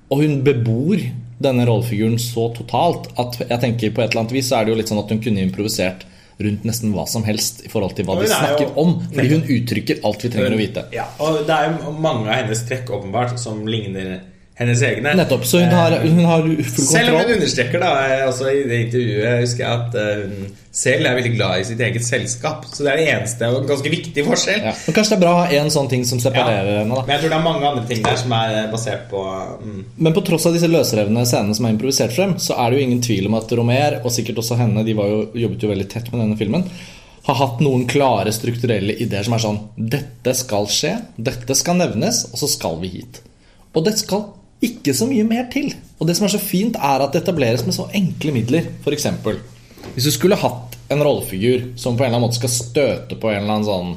og 0.09 0.23
hun 0.23 0.39
bebor 0.45 1.03
denne 1.39 1.67
rollefiguren 1.69 2.17
så 2.19 2.49
totalt 2.57 3.11
at 3.21 3.37
jeg 3.45 3.61
tenker 3.63 3.93
på 3.95 4.03
et 4.03 4.11
eller 4.11 4.25
annet 4.25 4.35
vis 4.39 4.49
så 4.51 4.59
er 4.59 4.67
det 4.67 4.73
jo 4.73 4.79
litt 4.81 4.91
sånn 4.91 5.03
at 5.03 5.13
hun 5.13 5.21
kunne 5.23 5.45
improvisert 5.45 6.07
rundt 6.41 6.65
nesten 6.65 6.93
hva 6.95 7.05
som 7.11 7.25
helst 7.27 7.65
i 7.67 7.69
forhold 7.73 7.97
til 7.99 8.07
hva 8.07 8.15
de 8.19 8.27
hun 8.27 8.31
er 8.31 8.35
jo- 8.35 8.43
snakker 8.45 8.79
om. 8.79 8.93
Fordi 9.13 9.29
hun 9.33 9.43
uttrykker 9.43 10.01
alt 10.05 10.23
vi 10.23 10.29
trenger 10.31 10.55
å 10.55 10.61
vite. 10.61 10.85
Ja, 10.95 11.07
og 11.19 11.47
det 11.47 11.55
er 11.57 11.79
jo 11.83 11.93
mange 11.93 12.29
av 12.29 12.35
hennes 12.45 12.63
trekk 12.69 12.91
åpenbart 12.95 13.39
som 13.39 13.67
ligner 13.67 14.21
hennes 14.59 14.81
egne. 14.83 15.13
Nettopp. 15.15 15.45
Så 15.47 15.61
hun 15.63 15.71
har, 15.75 15.95
hun 16.03 16.25
har 16.27 16.47
full 16.47 16.87
Selv 16.89 17.13
om 17.15 17.21
hun 17.21 17.35
understreker 17.37 17.83
da 17.83 17.91
også 18.27 18.49
i 18.51 18.65
det 18.67 18.81
intervjuet 18.89 19.45
husker 19.45 19.63
jeg 19.65 19.77
at 19.77 19.99
eh, 20.03 20.25
hun 20.25 20.49
selv 20.79 21.07
er 21.11 21.17
veldig 21.19 21.33
glad 21.35 21.61
i 21.61 21.67
sitt 21.67 21.81
eget 21.83 22.05
selskap. 22.07 22.67
Så 22.71 22.85
det 22.87 22.93
er 22.93 23.01
det 23.01 23.07
eneste 23.13 23.49
og 23.51 23.61
en 23.63 23.69
ganske 23.71 23.93
viktig 23.93 24.25
forskjell. 24.27 24.61
Ja. 24.67 24.75
Men 24.87 24.97
kanskje 24.99 25.15
det 25.15 25.19
er 25.19 25.23
bra 25.25 25.33
å 25.37 25.41
ha 25.45 25.49
én 25.61 25.71
sånn 25.75 25.91
ting 25.91 26.05
som 26.07 26.19
Ja. 26.19 26.27
separerer 26.29 26.81
henne. 26.81 26.95
da 26.95 27.03
Men 27.07 27.15
jeg 27.15 27.23
tror 27.23 27.31
det 27.35 27.39
er 27.39 27.47
mange 27.47 27.71
andre 27.71 27.87
ting 27.89 28.03
der 28.03 28.17
som 28.19 28.35
er 28.39 28.69
basert 28.73 29.09
på 29.11 29.23
mm, 29.63 29.85
Men 29.97 30.15
på 30.15 30.25
tross 30.27 30.47
av 30.47 30.55
disse 30.59 30.71
løsrevne 30.71 31.27
scenene 31.27 31.55
som 31.55 31.67
er 31.67 31.75
improvisert 31.77 32.15
frem, 32.15 32.35
så 32.43 32.59
er 32.59 32.71
det 32.71 32.79
jo 32.81 32.87
ingen 32.89 33.03
tvil 33.03 33.27
om 33.31 33.35
at 33.39 33.53
Romer, 33.59 34.01
og 34.05 34.11
sikkert 34.15 34.43
også 34.43 34.59
henne, 34.59 34.85
de 34.85 34.95
var 34.99 35.07
jo, 35.11 35.21
jobbet 35.35 35.63
jo 35.63 35.71
veldig 35.71 35.89
tett 35.91 36.11
med 36.13 36.21
denne 36.25 36.39
filmen, 36.39 36.67
har 37.29 37.35
hatt 37.35 37.61
noen 37.61 37.87
klare 37.87 38.33
strukturelle 38.33 38.95
ideer 38.99 39.23
som 39.27 39.35
er 39.37 39.43
sånn 39.45 39.59
Dette 39.77 40.35
skal 40.35 40.67
skje, 40.67 40.95
dette 41.17 41.55
skal 41.59 41.77
nevnes, 41.77 42.25
og 42.33 42.39
så 42.41 42.49
skal 42.49 42.79
vi 42.83 42.89
hit. 42.99 43.21
Og 43.77 43.85
det 43.85 43.99
skal 44.01 44.25
ikke 44.65 44.95
så 44.97 45.07
mye 45.11 45.27
mer 45.27 45.47
til. 45.53 45.71
Og 45.99 46.09
det 46.09 46.17
som 46.19 46.27
er 46.27 46.35
så 46.35 46.43
fint, 46.43 46.77
er 46.77 47.05
at 47.05 47.15
det 47.15 47.23
etableres 47.23 47.65
med 47.67 47.77
så 47.77 47.89
enkle 47.95 48.35
midler. 48.35 48.67
F.eks. 48.83 49.07
hvis 49.95 50.09
du 50.09 50.13
skulle 50.15 50.39
hatt 50.39 50.77
en 50.89 51.05
rollefigur 51.05 51.73
som 51.77 51.97
på 51.97 52.05
en 52.05 52.09
eller 52.09 52.17
annen 52.17 52.27
måte 52.27 52.41
skal 52.41 52.53
støte 52.53 53.19
på 53.21 53.31
en 53.31 53.43
eller 53.43 53.55
annen 53.59 53.69
sånn 53.69 53.95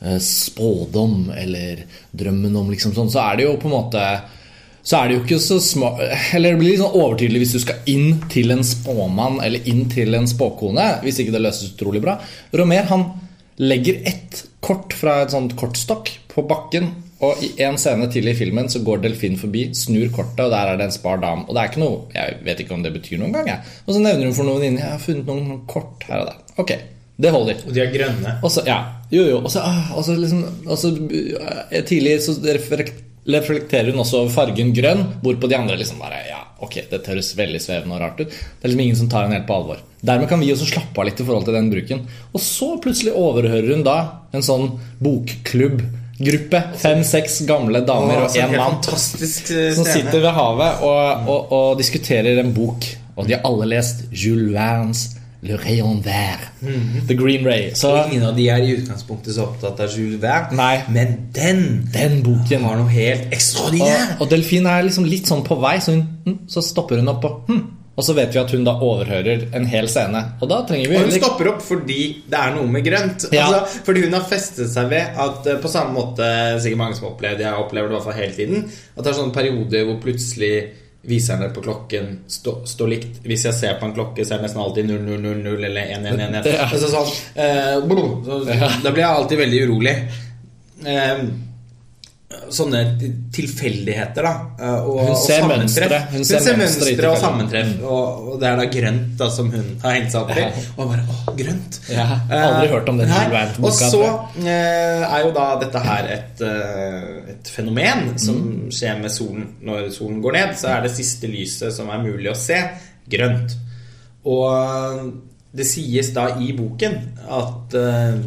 eh, 0.00 0.18
spådom 0.24 1.30
eller 1.36 1.84
drømmen 2.16 2.56
om 2.56 2.70
liksom 2.72 2.94
sånn, 2.96 3.12
så 3.12 3.22
er 3.26 3.40
det 3.40 3.48
jo 3.48 3.56
på 3.60 3.68
en 3.70 3.76
måte 3.76 4.04
så 4.82 4.96
er 4.96 5.10
det 5.10 5.16
jo 5.16 5.22
ikke 5.26 5.40
så 5.44 5.58
smart 5.60 5.98
Eller 6.36 6.54
det 6.54 6.60
blir 6.62 6.70
litt 6.72 6.80
sånn 6.80 6.94
overtydelig 6.96 7.42
hvis 7.42 7.56
du 7.58 7.60
skal 7.66 7.90
inn 7.92 8.22
til 8.32 8.54
en 8.54 8.64
spåmann 8.64 9.36
eller 9.44 9.66
inn 9.68 9.84
til 9.92 10.16
en 10.16 10.28
spåkone. 10.28 10.86
Hvis 11.04 11.20
ikke 11.20 11.34
det 11.34 11.42
løses 11.44 11.74
utrolig 11.74 12.00
bra. 12.04 12.16
Romer 12.56 12.88
han 12.88 13.04
legger 13.60 14.00
ett 14.08 14.46
kort 14.64 14.96
fra 14.96 15.18
et 15.20 15.34
sånt 15.34 15.52
kortstokk 15.60 16.08
på 16.32 16.44
bakken. 16.48 16.94
Og 17.26 17.42
i 17.44 17.50
en 17.66 17.76
scene 17.80 18.06
til 18.12 18.28
i 18.30 18.36
filmen 18.36 18.70
så 18.72 18.80
går 18.84 19.02
Delfin 19.04 19.36
forbi, 19.40 19.66
snur 19.76 20.08
kortet, 20.14 20.40
og 20.46 20.54
der 20.54 20.70
er 20.72 20.78
det 20.80 20.86
en 20.88 20.94
spar 20.94 21.20
dam. 21.20 21.42
Og 21.48 21.52
det 21.52 21.62
er 21.62 21.68
ikke 21.72 21.82
noe 21.82 21.98
Jeg 22.14 22.38
vet 22.46 22.62
ikke 22.64 22.76
om 22.78 22.84
det 22.86 22.94
betyr 22.94 23.20
noe 23.20 23.28
engang. 23.28 23.50
jeg. 23.52 23.74
Og 23.86 23.92
så 23.92 24.00
nevner 24.00 24.30
hun 24.30 24.38
for 24.38 24.48
noen 24.48 24.62
venninner 24.62 24.86
Jeg 24.86 24.94
har 24.94 25.04
funnet 25.04 25.28
noen 25.28 25.60
kort 25.68 26.08
her 26.08 26.22
og 26.22 26.30
der. 26.30 26.40
Ok, 26.64 26.72
det 27.20 27.34
holder. 27.34 27.60
Og 27.66 27.76
de 27.76 27.84
er 27.84 27.92
grønne. 27.92 28.38
Og 28.40 28.54
så, 28.54 28.64
ja, 28.68 28.80
jo 29.12 29.26
jo 29.28 29.42
Og 29.42 29.50
så, 29.52 29.60
ah, 29.66 29.92
og 29.98 30.04
så 30.06 30.16
liksom 30.16 30.44
og 30.66 30.78
så, 30.80 30.94
eh, 31.70 31.84
Tidlig 31.84 32.16
så 32.24 32.36
reflekterer 32.40 33.90
hun 33.90 34.00
også 34.00 34.22
over 34.22 34.32
fargen 34.32 34.72
grønn 34.74 35.04
Hvorpå 35.22 35.48
de 35.50 35.58
andre 35.58 35.76
liksom 35.76 36.00
bare 36.00 36.22
Ja, 36.30 36.40
ok, 36.62 36.86
dette 36.90 37.12
høres 37.12 37.34
veldig 37.36 37.60
svevende 37.60 37.98
og 37.98 38.00
rart 38.04 38.20
ut 38.22 38.30
Det 38.30 38.64
er 38.64 38.72
liksom 38.72 38.84
ingen 38.86 39.00
som 39.02 39.10
tar 39.12 39.26
henne 39.26 39.36
helt 39.36 39.48
på 39.50 39.58
alvor 39.58 39.82
Dermed 40.00 40.30
kan 40.30 40.40
vi 40.40 40.52
også 40.54 40.70
slappe 40.70 40.96
av 41.02 41.10
litt 41.10 41.20
i 41.20 41.26
forhold 41.26 41.44
til 41.44 41.58
den 41.58 41.68
bruken 41.72 42.06
Og 42.32 42.40
så 42.40 42.70
plutselig 42.80 43.12
overhører 43.18 43.74
hun 43.74 43.84
da 43.84 43.98
En 44.32 44.46
sånn 44.46 44.70
bokklubbgruppe 46.20 46.62
Fem-seks 46.78 47.40
gamle 47.46 47.80
damer 47.86 48.16
Åh, 48.16 48.24
og 48.24 48.36
én 48.36 48.44
en 48.44 48.56
mann 48.56 48.76
fantastisk 48.76 49.50
eh, 49.50 49.72
som 49.74 49.84
sitter 49.84 50.20
ved 50.20 50.34
havet 50.36 50.82
og, 50.82 51.28
og, 51.28 51.52
og 51.52 51.78
diskuterer 51.78 52.40
en 52.40 52.52
bok. 52.54 52.84
Og 53.16 53.26
de 53.28 53.34
har 53.34 53.42
alle 53.44 53.66
lest 53.74 54.06
Jules 54.12 54.52
Verne's 54.54 55.08
Le 55.42 55.56
Rayon 55.56 56.02
Vert. 56.04 56.50
The 57.08 57.14
Green 57.16 57.46
Ray. 57.46 57.70
Så 57.74 57.94
Ingen 58.10 58.26
av 58.28 58.34
de 58.36 58.44
er 58.52 58.60
i 58.60 58.74
utgangspunktet 58.76 59.32
så 59.32 59.46
opptatt 59.48 59.80
av 59.80 59.94
Jules 59.96 60.20
Verne. 60.20 60.56
Nei. 60.58 60.82
Men 60.92 61.14
den 61.32 61.62
den 61.94 62.20
boken 62.24 62.66
var 62.68 62.76
noe 62.76 62.92
helt 62.92 63.32
ekstraordinært. 63.32 64.18
og, 64.18 64.26
og 64.26 64.32
Delfin 64.34 64.68
er 64.68 64.84
liksom 64.84 65.08
litt 65.08 65.30
sånn 65.32 65.40
på 65.46 65.56
vei, 65.62 65.78
så, 65.80 65.96
hun, 65.96 66.04
hm, 66.26 66.42
så 66.44 66.64
stopper 66.64 67.00
hun 67.00 67.08
opp 67.14 67.24
og 67.24 67.48
hm. 67.48 67.62
Og 68.00 68.04
så 68.06 68.14
vet 68.16 68.32
vi 68.32 68.38
at 68.40 68.52
hun 68.56 68.62
da 68.64 68.72
overhører 68.80 69.42
en 69.58 69.66
hel 69.68 69.88
scene. 69.92 70.22
Og 70.40 70.48
da 70.48 70.62
trenger 70.64 70.88
vi 70.88 70.96
Og 70.96 71.02
hun 71.02 71.10
heller 71.10 71.20
stopper 71.20 71.50
opp 71.52 71.60
fordi 71.66 71.98
det 72.32 72.38
er 72.40 72.54
noe 72.56 72.70
med 72.72 72.86
grønt. 72.86 73.26
Ja. 73.36 73.44
Altså, 73.50 73.82
fordi 73.84 74.06
hun 74.06 74.16
har 74.16 74.24
festet 74.30 74.70
seg 74.72 74.88
ved 74.88 75.18
at 75.26 75.48
eh, 75.52 75.58
på 75.60 75.68
samme 75.68 75.92
måte 75.98 76.28
sikkert 76.64 76.80
mange 76.80 76.96
som 76.96 77.04
har 77.10 77.12
opplevd 77.12 77.42
Jeg 77.44 77.58
opplever 77.60 77.90
det 77.90 77.92
i 77.92 77.98
hvert 77.98 78.06
fall 78.08 78.16
hele 78.22 78.38
tiden. 78.38 78.64
At 78.96 79.02
det 79.04 79.12
er 79.12 79.18
sånne 79.20 79.36
perioder 79.36 79.84
hvor 79.90 79.98
plutselig 80.06 80.54
viserne 81.10 81.46
på 81.56 81.62
klokken 81.64 82.08
stå- 82.28 82.58
står 82.68 82.88
likt. 82.94 83.20
Hvis 83.24 83.44
jeg 83.50 83.54
ser 83.56 83.76
på 83.80 83.86
en 83.90 83.94
klokke, 83.96 84.24
så 84.24 84.34
er 84.34 84.40
det 84.42 84.48
nesten 84.48 84.60
alltid 84.64 84.88
0000 84.88 85.46
eller 85.68 85.84
1111. 85.84 86.50
Ja. 86.56 86.66
Altså 86.72 86.90
sånn, 86.92 87.14
eh, 87.40 87.76
blum, 87.88 88.18
så, 88.24 88.40
Da 88.84 88.90
blir 88.92 89.04
jeg 89.04 89.12
alltid 89.20 89.40
veldig 89.44 89.62
urolig. 89.68 89.94
Eh, 90.86 91.22
sånne 92.50 92.80
tilfeldigheter, 93.34 94.22
da. 94.22 94.32
eh, 94.58 94.84
Og, 94.86 95.00
Hun 95.08 95.16
ser 95.18 95.42
og 95.42 95.48
mønstre. 95.50 95.98
Hun 96.10 96.16
Hun 96.20 96.24
ser 96.24 96.42
ser 96.44 96.56
mønstre 96.58 97.08
og 97.10 97.16
sammentreff. 97.18 97.70
Og, 97.82 98.28
og 98.32 98.40
det 98.42 98.48
er 98.50 98.60
da 98.60 98.66
grønt 98.70 99.16
da 99.18 99.28
som 99.34 99.50
hun 99.50 99.70
har 99.82 99.96
hengt 99.96 100.12
seg 100.14 100.20
opp 100.22 100.30
i. 100.36 100.44
Og 100.76 100.82
jeg 100.84 100.90
bare 100.92 101.04
Å, 101.10 101.34
grønt! 101.40 101.78
Ja, 101.90 102.06
aldri 102.30 102.68
hørt 102.70 102.88
om 102.92 103.00
den 103.00 103.10
Og 103.66 103.72
så 103.74 104.02
eh, 104.44 105.02
er 105.06 105.24
jo 105.26 105.32
da 105.36 105.46
dette 105.62 105.82
her 105.84 106.10
et, 106.16 106.42
uh, 106.44 107.30
et 107.34 107.50
fenomen 107.50 108.12
som 108.18 108.38
Mm. 108.40 108.70
skjer 108.74 109.00
med 109.02 109.10
solen. 109.10 109.48
Når 109.66 109.90
solen 109.94 110.20
går 110.22 110.32
ned, 110.38 110.54
så 110.58 110.70
er 110.76 110.82
det 110.86 110.94
siste 110.94 111.26
lyset 111.30 111.74
som 111.74 111.90
er 111.90 111.98
mulig 112.04 112.30
å 112.30 112.36
se, 112.38 112.60
grønt. 113.10 113.56
Og 114.24 115.10
det 115.56 115.66
sies 115.66 116.12
da 116.14 116.28
i 116.38 116.52
boken 116.54 116.94
at 117.26 117.74
eh, 117.74 118.20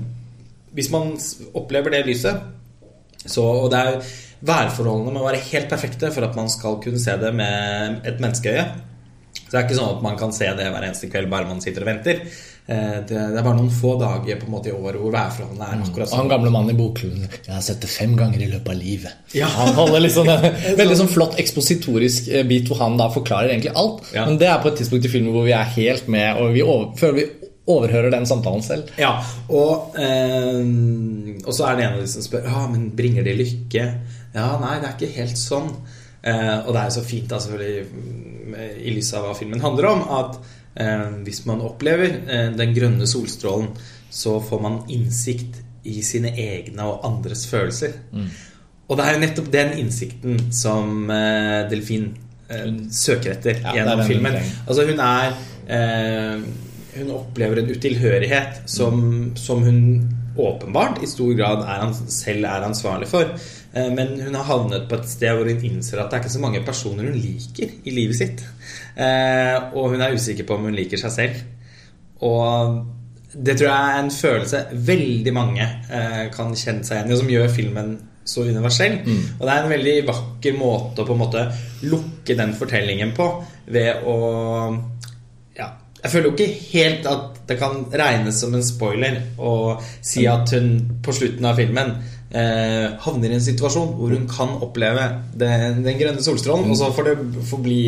hvis 0.76 0.89
man 0.92 1.13
opplever 1.56 1.94
det 1.94 2.06
lyset 2.10 2.42
så, 3.26 3.44
og 3.66 3.70
det 3.74 3.80
er 3.80 4.00
Værforholdene 4.44 5.14
må 5.16 5.22
være 5.24 5.40
helt 5.54 5.70
perfekte 5.72 6.10
for 6.12 6.26
at 6.28 6.34
man 6.36 6.50
skal 6.52 6.74
kunne 6.84 7.00
se 7.00 7.14
det 7.22 7.30
med 7.38 8.02
et 8.10 8.18
menneskeøye. 8.20 8.66
Så 9.38 9.52
det 9.54 9.60
er 9.60 9.68
ikke 9.70 9.78
sånn 9.78 9.94
at 9.96 10.02
man 10.04 10.18
kan 10.20 10.34
se 10.36 10.50
det 10.58 10.66
hver 10.74 10.84
eneste 10.84 11.08
kveld 11.14 11.30
bare 11.32 11.48
man 11.48 11.62
sitter 11.64 11.86
og 11.86 11.88
venter. 11.88 12.20
Eh, 12.68 12.98
Det, 13.08 13.16
er 13.16 13.38
bare 13.44 13.56
noen 13.56 13.72
få 13.72 13.94
dager 14.02 14.38
på 14.42 14.48
en 14.50 14.52
måte 14.52 14.68
i 14.72 14.76
året 14.76 15.00
hvor 15.00 15.12
værforholdene 15.16 15.64
er 15.70 15.82
akkurat 15.86 16.08
Og 16.12 16.16
han 16.18 16.26
sånn. 16.26 16.32
gamle 16.32 16.52
mannen 16.52 16.72
i 16.76 16.78
bokklubben 16.80 17.26
Jeg 17.28 17.52
har 17.54 17.62
sett 17.66 17.82
det 17.84 17.90
fem 17.92 18.14
ganger 18.20 18.40
i 18.44 18.50
løpet 18.52 18.72
av 18.72 18.78
livet. 18.80 19.16
Ja. 19.36 19.48
Han 19.48 19.74
holder 19.80 20.04
liksom 20.04 20.30
en 20.32 20.48
veldig 20.82 20.98
sånn 21.02 21.12
flott 21.12 21.40
ekspositorisk 21.44 22.28
eh, 22.32 22.44
bit 22.48 22.68
hvor 22.72 22.80
han 22.84 22.98
da 23.00 23.08
forklarer 23.16 23.52
egentlig 23.54 23.72
alt. 23.80 24.04
Ja. 24.16 24.26
Men 24.28 24.40
det 24.44 24.48
er 24.52 24.60
på 24.64 24.72
et 24.74 24.80
tidspunkt 24.84 25.08
i 25.08 25.14
filmen 25.16 25.32
hvor 25.36 25.48
vi 25.48 25.56
er 25.56 25.72
helt 25.76 26.08
med, 26.12 26.40
og 26.44 26.52
vi 26.56 26.64
over, 26.68 26.92
føler 27.00 27.20
vi 27.22 27.26
overhører 27.69 28.12
den 28.12 28.26
samtalen 28.28 28.63
selv. 28.63 28.89
Ja, 28.99 29.13
og, 29.47 29.95
eh, 29.99 30.60
og 31.43 31.54
så 31.56 31.69
er 31.69 31.78
det 31.78 31.86
en 31.86 31.97
av 31.97 32.02
de 32.04 32.10
som 32.12 32.26
spør 32.26 32.47
Ja, 32.49 32.65
men 32.71 32.89
bringer 32.95 33.23
det 33.23 33.38
lykke? 33.39 33.86
Ja, 34.34 34.47
nei, 34.60 34.80
det 34.82 34.89
er 34.89 34.97
ikke 34.97 35.15
helt 35.15 35.39
sånn. 35.39 35.69
Eh, 36.23 36.58
og 36.63 36.73
det 36.73 36.82
er 36.82 36.89
jo 36.89 36.97
så 36.97 37.06
fint 37.08 37.30
da, 37.32 37.39
selvfølgelig, 37.43 37.86
mm, 37.91 38.56
i 38.84 38.95
lys 38.95 39.12
av 39.15 39.28
hva 39.28 39.36
filmen 39.38 39.63
handler 39.63 39.89
om, 39.91 40.04
at 40.19 40.39
eh, 40.80 41.06
hvis 41.28 41.43
man 41.49 41.63
opplever 41.63 42.17
eh, 42.23 42.49
den 42.56 42.73
grønne 42.76 43.08
solstrålen, 43.10 43.71
så 44.13 44.38
får 44.43 44.63
man 44.63 44.82
innsikt 44.93 45.62
i 45.89 45.99
sine 46.06 46.32
egne 46.39 46.86
og 46.88 47.06
andres 47.08 47.45
følelser. 47.49 47.95
Og 48.88 48.99
det 48.99 49.06
er 49.06 49.15
jo 49.15 49.23
nettopp 49.23 49.49
den 49.52 49.73
innsikten 49.82 50.38
som 50.56 51.10
eh, 51.12 51.63
Delfin 51.71 52.12
eh, 52.47 52.69
søker 52.91 53.38
etter 53.38 53.63
Ja, 53.63 53.73
gjennom 53.80 54.04
filmen. 54.08 54.38
Altså 54.67 54.86
hun 54.88 55.02
er 55.04 55.36
Hun 56.93 57.10
opplever 57.15 57.62
en 57.62 57.71
utilhørighet 57.73 58.63
som, 58.69 59.32
som 59.39 59.63
hun 59.65 59.79
åpenbart 60.38 61.03
i 61.03 61.10
stor 61.10 61.34
grad 61.38 61.62
er 61.69 61.91
selv 62.10 62.47
er 62.49 62.65
ansvarlig 62.65 63.10
for. 63.10 63.34
Eh, 63.73 63.89
men 63.93 64.15
hun 64.21 64.36
har 64.38 64.47
havnet 64.49 64.88
på 64.89 64.97
et 64.97 65.10
sted 65.10 65.34
hvor 65.34 65.49
hun 65.49 65.65
innser 65.65 66.01
at 66.01 66.10
det 66.10 66.17
er 66.17 66.25
ikke 66.25 66.36
så 66.36 66.43
mange 66.43 66.63
personer 66.65 67.10
hun 67.10 67.19
liker 67.19 67.73
i 67.84 67.93
livet 67.93 68.19
sitt. 68.19 68.45
Eh, 68.97 69.58
og 69.73 69.93
hun 69.93 70.01
er 70.01 70.15
usikker 70.15 70.47
på 70.47 70.58
om 70.58 70.69
hun 70.69 70.77
liker 70.77 71.01
seg 71.01 71.15
selv. 71.17 71.43
Og 72.23 72.82
det 73.34 73.58
tror 73.58 73.69
jeg 73.69 73.91
er 73.91 73.99
en 73.99 74.13
følelse 74.13 74.65
veldig 74.88 75.34
mange 75.34 75.63
eh, 75.65 76.25
kan 76.34 76.53
kjenne 76.53 76.86
seg 76.86 76.99
igjen 76.99 77.10
i, 77.10 77.15
og 77.15 77.21
som 77.23 77.32
gjør 77.34 77.53
filmen 77.53 77.93
så 78.23 78.45
universell. 78.47 78.99
Mm. 79.03 79.23
Og 79.39 79.45
det 79.45 79.53
er 79.53 79.63
en 79.63 79.73
veldig 79.73 79.95
vakker 80.08 80.58
måte 80.58 81.03
å 81.03 81.08
på 81.08 81.15
en 81.15 81.23
måte 81.23 81.47
lukke 81.89 82.38
den 82.39 82.53
fortellingen 82.56 83.12
på 83.17 83.27
ved 83.73 84.06
å 84.08 84.17
Jeg 86.04 86.12
føler 86.12 86.28
jo 86.30 86.34
ikke 86.36 86.48
helt 86.74 87.06
at 87.08 87.38
det 87.48 87.56
kan 87.60 87.86
regnes 87.96 88.39
som 88.44 88.54
en 88.56 88.63
spoiler 88.66 89.22
å 89.39 89.54
si 90.04 90.26
at 90.28 90.52
hun 90.56 90.74
på 91.04 91.13
slutten 91.16 91.46
av 91.48 91.56
filmen 91.60 91.94
eh, 92.32 92.89
havner 93.06 93.32
i 93.32 93.38
en 93.38 93.44
situasjon 93.46 93.94
hvor 93.98 94.12
hun 94.16 94.26
kan 94.32 94.52
oppleve 94.63 95.06
den, 95.39 95.80
den 95.86 96.00
grønne 96.00 96.24
solstrålen, 96.24 96.68
og 96.72 96.80
så 96.80 96.89
får 96.96 97.10
det 97.12 97.46
forbli 97.50 97.80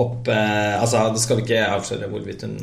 opp 0.00 0.28
eh, 0.32 0.76
Altså, 0.80 1.06
det 1.14 1.22
skal 1.24 1.40
vi 1.40 1.46
ikke 1.46 1.64
avsløre 1.78 2.08
hvorvidt 2.12 2.44
hun 2.48 2.56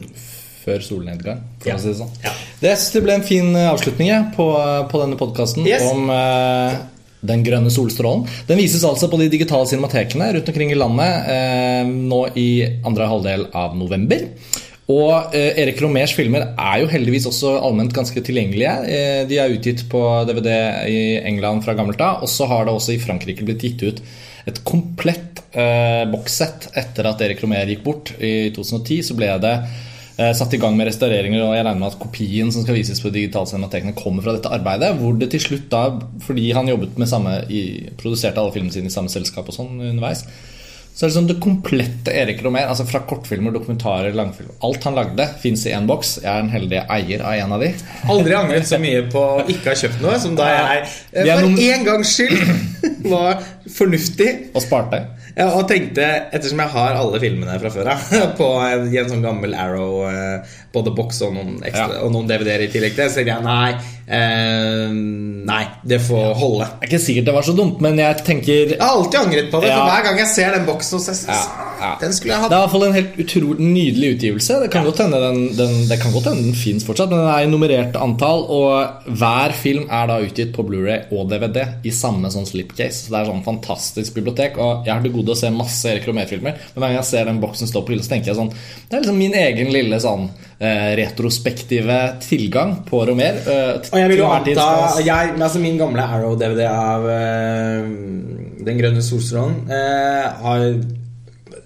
Før 0.61 0.81
solnedgang, 0.85 1.39
for 1.61 1.71
Ja. 1.71 1.75
å 1.79 1.81
si 1.81 1.89
det 1.89 1.97
sånn. 1.97 2.11
Ja. 2.21 2.31
Det, 2.61 2.73
det 2.93 3.01
ble 3.05 3.15
en 3.17 3.25
fin 3.25 3.47
eh, 3.57 3.69
avslutning 3.73 4.27
på, 4.37 4.47
på 4.91 5.01
denne 5.01 5.17
podkasten 5.17 5.65
Yes. 5.65 5.85
om 5.89 6.09
eh, 6.13 6.75
den 7.25 7.41
grønne 7.45 7.69
solstrålen. 7.73 8.27
Den 8.49 8.57
vises 8.61 8.81
altså 8.85 9.09
på 9.09 9.17
de 9.21 9.27
digitale 9.33 9.65
cinematekene 9.69 10.29
rundt 10.37 10.47
omkring 10.53 10.73
i 10.73 10.77
landet 10.77 11.29
eh, 11.33 11.85
nå 11.89 12.21
i 12.37 12.49
andre 12.85 13.09
halvdel 13.09 13.47
av 13.57 13.73
november. 13.77 14.27
Og 14.89 15.35
eh, 15.37 15.59
Erik 15.61 15.79
Romers 15.83 16.15
filmer 16.17 16.49
er 16.49 16.81
jo 16.81 16.89
heldigvis 16.91 17.27
også 17.29 17.53
allment 17.61 17.93
ganske 17.95 18.23
tilgjengelige. 18.25 18.73
Eh, 18.89 19.21
de 19.29 19.37
er 19.39 19.53
utgitt 19.53 19.85
på 19.91 20.01
DVD 20.27 20.51
i 20.89 20.99
England 21.21 21.63
fra 21.65 21.77
gammelt 21.77 22.01
av. 22.01 22.25
Og 22.25 22.31
så 22.31 22.49
har 22.49 22.65
det 22.65 22.73
også 22.73 22.95
i 22.95 23.01
Frankrike 23.03 23.45
blitt 23.47 23.63
gitt 23.67 23.85
ut 23.85 24.03
et 24.49 24.59
komplett 24.65 25.41
eh, 25.53 26.03
bokssett 26.09 26.71
etter 26.77 27.07
at 27.09 27.21
Erik 27.23 27.43
Romer 27.43 27.69
gikk 27.69 27.85
bort. 27.85 28.13
I 28.17 28.51
2010 28.55 29.09
så 29.11 29.17
ble 29.17 29.29
det 29.43 29.53
eh, 29.61 30.31
satt 30.37 30.55
i 30.57 30.61
gang 30.61 30.77
med 30.77 30.89
restaureringer, 30.89 31.43
og 31.45 31.55
jeg 31.55 31.65
regner 31.65 31.81
med 31.83 31.91
at 31.91 31.99
kopien 32.01 32.51
som 32.53 32.65
skal 32.65 32.79
vises 32.79 33.01
på 33.03 33.13
digitalcinematekene, 33.13 33.95
kommer 33.97 34.25
fra 34.25 34.35
dette 34.37 34.51
arbeidet. 34.53 34.95
Hvor 34.99 35.17
det 35.19 35.31
til 35.33 35.45
slutt 35.45 35.69
da, 35.73 35.85
fordi 36.25 36.49
han 36.57 36.71
jobbet 36.71 36.97
med 37.01 37.11
samme 37.11 37.37
i, 37.53 37.63
produserte 38.01 38.41
alle 38.41 38.55
filmene 38.55 38.73
sine 38.73 38.91
i 38.91 38.95
samme 38.95 39.13
selskap 39.13 39.51
og 39.51 39.57
sånn 39.57 39.77
underveis, 39.77 40.25
så 41.01 41.07
er 41.07 41.09
det 41.09 41.15
sånn 41.15 41.27
det 41.31 41.35
komplette 41.41 42.13
Erik 42.13 42.43
Romer, 42.45 42.67
altså 42.69 42.83
fra 42.85 42.99
kortfilmer, 43.09 43.49
dokumentarer, 43.55 44.13
langfilmer 44.13 44.53
Alt 44.67 44.83
han 44.85 44.93
lagde, 44.93 45.25
fins 45.41 45.63
i 45.65 45.71
én 45.73 45.87
boks. 45.89 46.11
Jeg 46.21 46.29
er 46.29 46.43
en 46.43 46.51
heldig 46.53 46.83
eier 46.93 47.23
av 47.25 47.39
en 47.41 47.55
av 47.55 47.63
de. 47.65 47.71
Aldri 48.13 48.35
angret 48.37 48.69
så 48.69 48.77
mye 48.77 48.99
på 49.09 49.23
å 49.39 49.39
ikke 49.49 49.71
ha 49.71 49.79
kjøpt 49.81 50.03
noe 50.05 50.19
som 50.21 50.35
da 50.37 50.51
jeg 50.51 50.83
er 50.83 50.85
for 51.31 51.47
én 51.49 51.71
en 51.79 51.87
gangs 51.87 52.11
skyld 52.13 53.01
var 53.09 53.41
fornuftig 53.65 54.29
Og 54.53 54.61
sparte. 54.61 55.01
Ja, 55.37 55.47
og 55.55 55.67
tenkte, 55.69 56.05
ettersom 56.33 56.59
jeg 56.63 56.73
har 56.73 56.97
alle 56.99 57.19
filmene 57.23 57.59
fra 57.61 57.69
før 57.73 57.89
av 57.93 58.09
på 58.39 58.49
en, 58.65 58.87
i 58.93 58.97
en 59.01 59.09
sånn 59.11 59.23
gammel 59.25 59.53
Arrow, 59.55 60.03
eh, 60.09 60.57
både 60.73 60.93
boks 60.97 61.21
og 61.27 61.33
noen, 61.37 61.57
ekstra, 61.63 61.87
Ja. 61.97 62.01
og 62.05 62.11
noen 62.15 62.27
DVD-er 62.29 62.65
i 62.65 62.69
tillegg 62.73 62.95
til, 62.97 63.09
så 63.09 63.21
tenkte 63.21 63.37
jeg 63.37 63.45
nei, 63.47 63.71
eh, 64.19 64.93
nei, 65.51 65.63
det 65.87 66.01
får 66.05 66.33
holde. 66.39 66.67
Det 66.79 66.87
er 66.87 66.91
ikke 66.91 67.03
sikkert 67.05 67.29
det 67.31 67.35
var 67.37 67.47
så 67.47 67.55
dumt, 67.57 67.81
men 67.83 67.99
jeg 68.01 68.23
tenker 68.27 68.73
Jeg 68.75 68.79
har 68.81 68.95
alltid 68.97 69.19
angret 69.25 69.51
på 69.51 69.61
det, 69.63 69.69
Ja. 69.71 69.77
for 69.81 69.91
hver 69.91 70.03
gang 70.09 70.17
jeg 70.23 70.27
ser 70.35 70.55
den 70.57 70.65
boksen, 70.69 70.99
så 70.99 71.15
jeg, 71.15 71.45
Ja, 71.81 71.87
ja. 71.89 71.97
den 72.01 72.13
skulle 72.13 72.35
jeg 72.37 72.49
Det 72.51 72.53
er 72.55 72.59
i 72.59 72.65
hvert 72.65 72.73
fall 72.75 72.83
en 72.87 72.93
helt 72.93 73.15
utrolig 73.23 73.65
nydelig 73.65 74.09
utgivelse. 74.15 74.59
Det 74.61 74.69
kan 74.73 74.85
godt 74.85 75.01
hende 75.01 75.21
den, 75.23 75.39
den, 75.57 75.73
det 75.89 75.97
kan 76.01 76.13
godt 76.13 76.27
hende 76.29 76.43
den 76.45 76.57
fins 76.57 76.85
fortsatt, 76.85 77.09
men 77.09 77.23
den 77.23 77.31
er 77.33 77.45
i 77.47 77.49
nummerert 77.49 77.97
antall. 77.97 78.45
Og 78.53 79.09
hver 79.17 79.55
film 79.57 79.87
er 79.89 80.07
da 80.11 80.19
utgitt 80.21 80.53
på 80.55 80.65
Blu-ray 80.67 81.09
og 81.11 81.31
DVD 81.33 81.63
i 81.89 81.93
samme 81.95 82.29
sånn 82.33 82.45
slipcase. 82.49 83.07
Så 83.07 83.15
det 83.15 83.21
er 83.23 83.31
sånn 83.31 83.43
fantastisk 83.47 84.13
bibliotek. 84.19 84.59
Og 84.61 84.85
jeg 84.85 84.93
har 84.93 85.01
til 85.05 85.15
gode 85.17 85.33
å 85.33 85.39
se 85.41 85.49
masse 85.55 85.89
Erik 85.89 86.05
Romé-filmer, 86.11 86.53
men 86.61 86.77
hver 86.77 86.87
gang 86.91 86.99
jeg 86.99 87.09
ser 87.09 87.27
den 87.31 87.41
boksen 87.41 87.69
stå 87.71 87.81
på 87.87 87.95
hylla, 87.95 88.05
så 88.05 88.13
tenker 88.13 88.31
jeg 88.31 88.39
sånn 88.39 88.53
Det 88.53 88.95
er 88.99 89.03
liksom 89.03 89.19
min 89.25 89.35
egen 89.41 89.73
lille 89.73 89.97
sånn 90.03 90.27
eh, 90.61 90.91
retrospektive 91.01 91.97
tilgang 92.23 92.77
på 92.87 93.01
Romer. 93.09 93.41
eh, 93.41 93.89
Og 93.89 93.97
jeg 93.99 94.13
vil 94.13 94.21
jo 94.21 94.29
anta 94.29 95.01
jeg, 95.01 95.33
altså 95.41 95.61
Min 95.63 95.79
gamle 95.81 96.05
Arrow-DVD 96.05 96.67
av 96.69 97.07
eh, 97.09 97.85
Den 98.67 98.77
grønne 98.81 99.01
solstrålen 99.05 99.63
eh, 99.71 100.27
har 100.45 100.67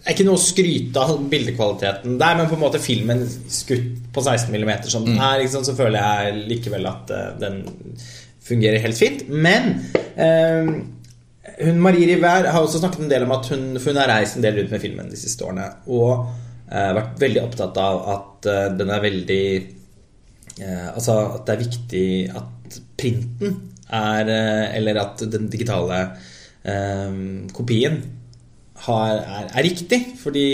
er 0.06 0.14
ikke 0.14 0.26
noe 0.28 0.38
å 0.38 0.42
skryte 0.42 1.02
av 1.02 1.22
bildekvaliteten 1.32 2.18
der, 2.22 2.38
men 2.38 2.50
på 2.50 2.58
en 2.58 2.62
måte 2.62 2.82
filmen 2.82 3.24
skutt 3.26 4.12
på 4.14 4.22
16 4.22 4.54
mm 4.54 4.74
som 4.92 5.06
den 5.08 5.18
er, 5.18 5.40
liksom, 5.42 5.66
så 5.66 5.74
føler 5.78 5.98
jeg 5.98 6.44
likevel 6.52 6.86
at 6.90 7.14
uh, 7.14 7.24
den 7.42 7.64
fungerer 8.46 8.84
helt 8.84 9.00
fint. 9.00 9.26
Men 9.30 9.72
uh, 10.20 10.70
hun 11.66 11.82
Marie 11.82 12.10
Rivær 12.12 12.52
har 12.52 12.62
også 12.62 12.84
snakket 12.84 13.06
en 13.06 13.12
del 13.12 13.26
om 13.26 13.34
at 13.34 13.50
hun, 13.50 13.72
hun 13.82 14.02
har 14.02 14.12
reist 14.12 14.38
en 14.38 14.46
del 14.46 14.60
rundt 14.60 14.76
med 14.76 14.84
filmen 14.84 15.10
de 15.10 15.20
siste 15.20 15.46
årene. 15.48 15.72
Og 15.90 16.12
uh, 16.22 16.92
vært 17.00 17.18
veldig 17.26 17.42
opptatt 17.42 17.82
av 17.82 18.04
at 18.14 18.50
eh, 18.52 18.68
den 18.78 18.94
er 18.94 19.10
veldig 19.10 19.48
Altså 20.56 21.12
at 21.36 21.42
det 21.44 21.52
er 21.52 21.60
viktig 21.60 22.10
at 22.32 22.76
printen 22.96 23.56
er 23.92 24.30
Eller 24.78 24.96
at 25.02 25.20
den 25.28 25.50
digitale 25.52 25.98
eh, 26.64 27.18
kopien 27.52 27.98
har, 28.88 29.20
er, 29.20 29.48
er 29.54 29.64
riktig. 29.66 30.02
Fordi 30.22 30.48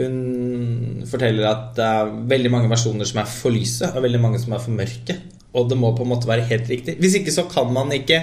hun 0.00 1.04
forteller 1.08 1.48
at 1.50 1.66
det 1.76 1.84
er 1.86 2.14
veldig 2.30 2.52
mange 2.52 2.70
versjoner 2.72 3.08
som 3.08 3.20
er 3.22 3.28
for 3.30 3.54
lyse, 3.54 3.90
og 3.90 4.04
veldig 4.04 4.20
mange 4.22 4.40
som 4.42 4.56
er 4.56 4.62
for 4.62 4.76
mørke. 4.76 5.18
Og 5.54 5.66
det 5.70 5.78
må 5.78 5.90
på 5.96 6.06
en 6.06 6.12
måte 6.12 6.30
være 6.30 6.46
helt 6.50 6.68
riktig. 6.70 6.96
Hvis 7.02 7.18
ikke 7.18 7.34
så 7.34 7.44
kan 7.50 7.72
man 7.74 7.90
ikke 7.92 8.22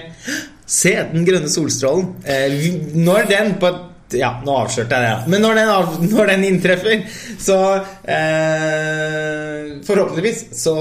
se 0.68 0.94
den 1.12 1.28
grønne 1.28 1.50
solstrålen. 1.52 2.16
Eh, 2.28 2.96
når 2.96 3.28
den 3.32 3.56
på 3.60 3.72
et 3.72 3.84
ja, 4.16 4.30
nå 4.46 4.56
avslørte 4.64 4.96
jeg 4.96 5.04
det. 5.04 5.10
ja. 5.12 5.18
Men 5.28 5.44
når 5.44 5.60
den, 5.60 5.72
av, 5.74 5.96
når 6.16 6.32
den 6.32 6.46
inntreffer, 6.48 7.04
så 7.42 7.58
eh, 8.08 9.78
Forhåpentligvis 9.88 10.40
så, 10.58 10.76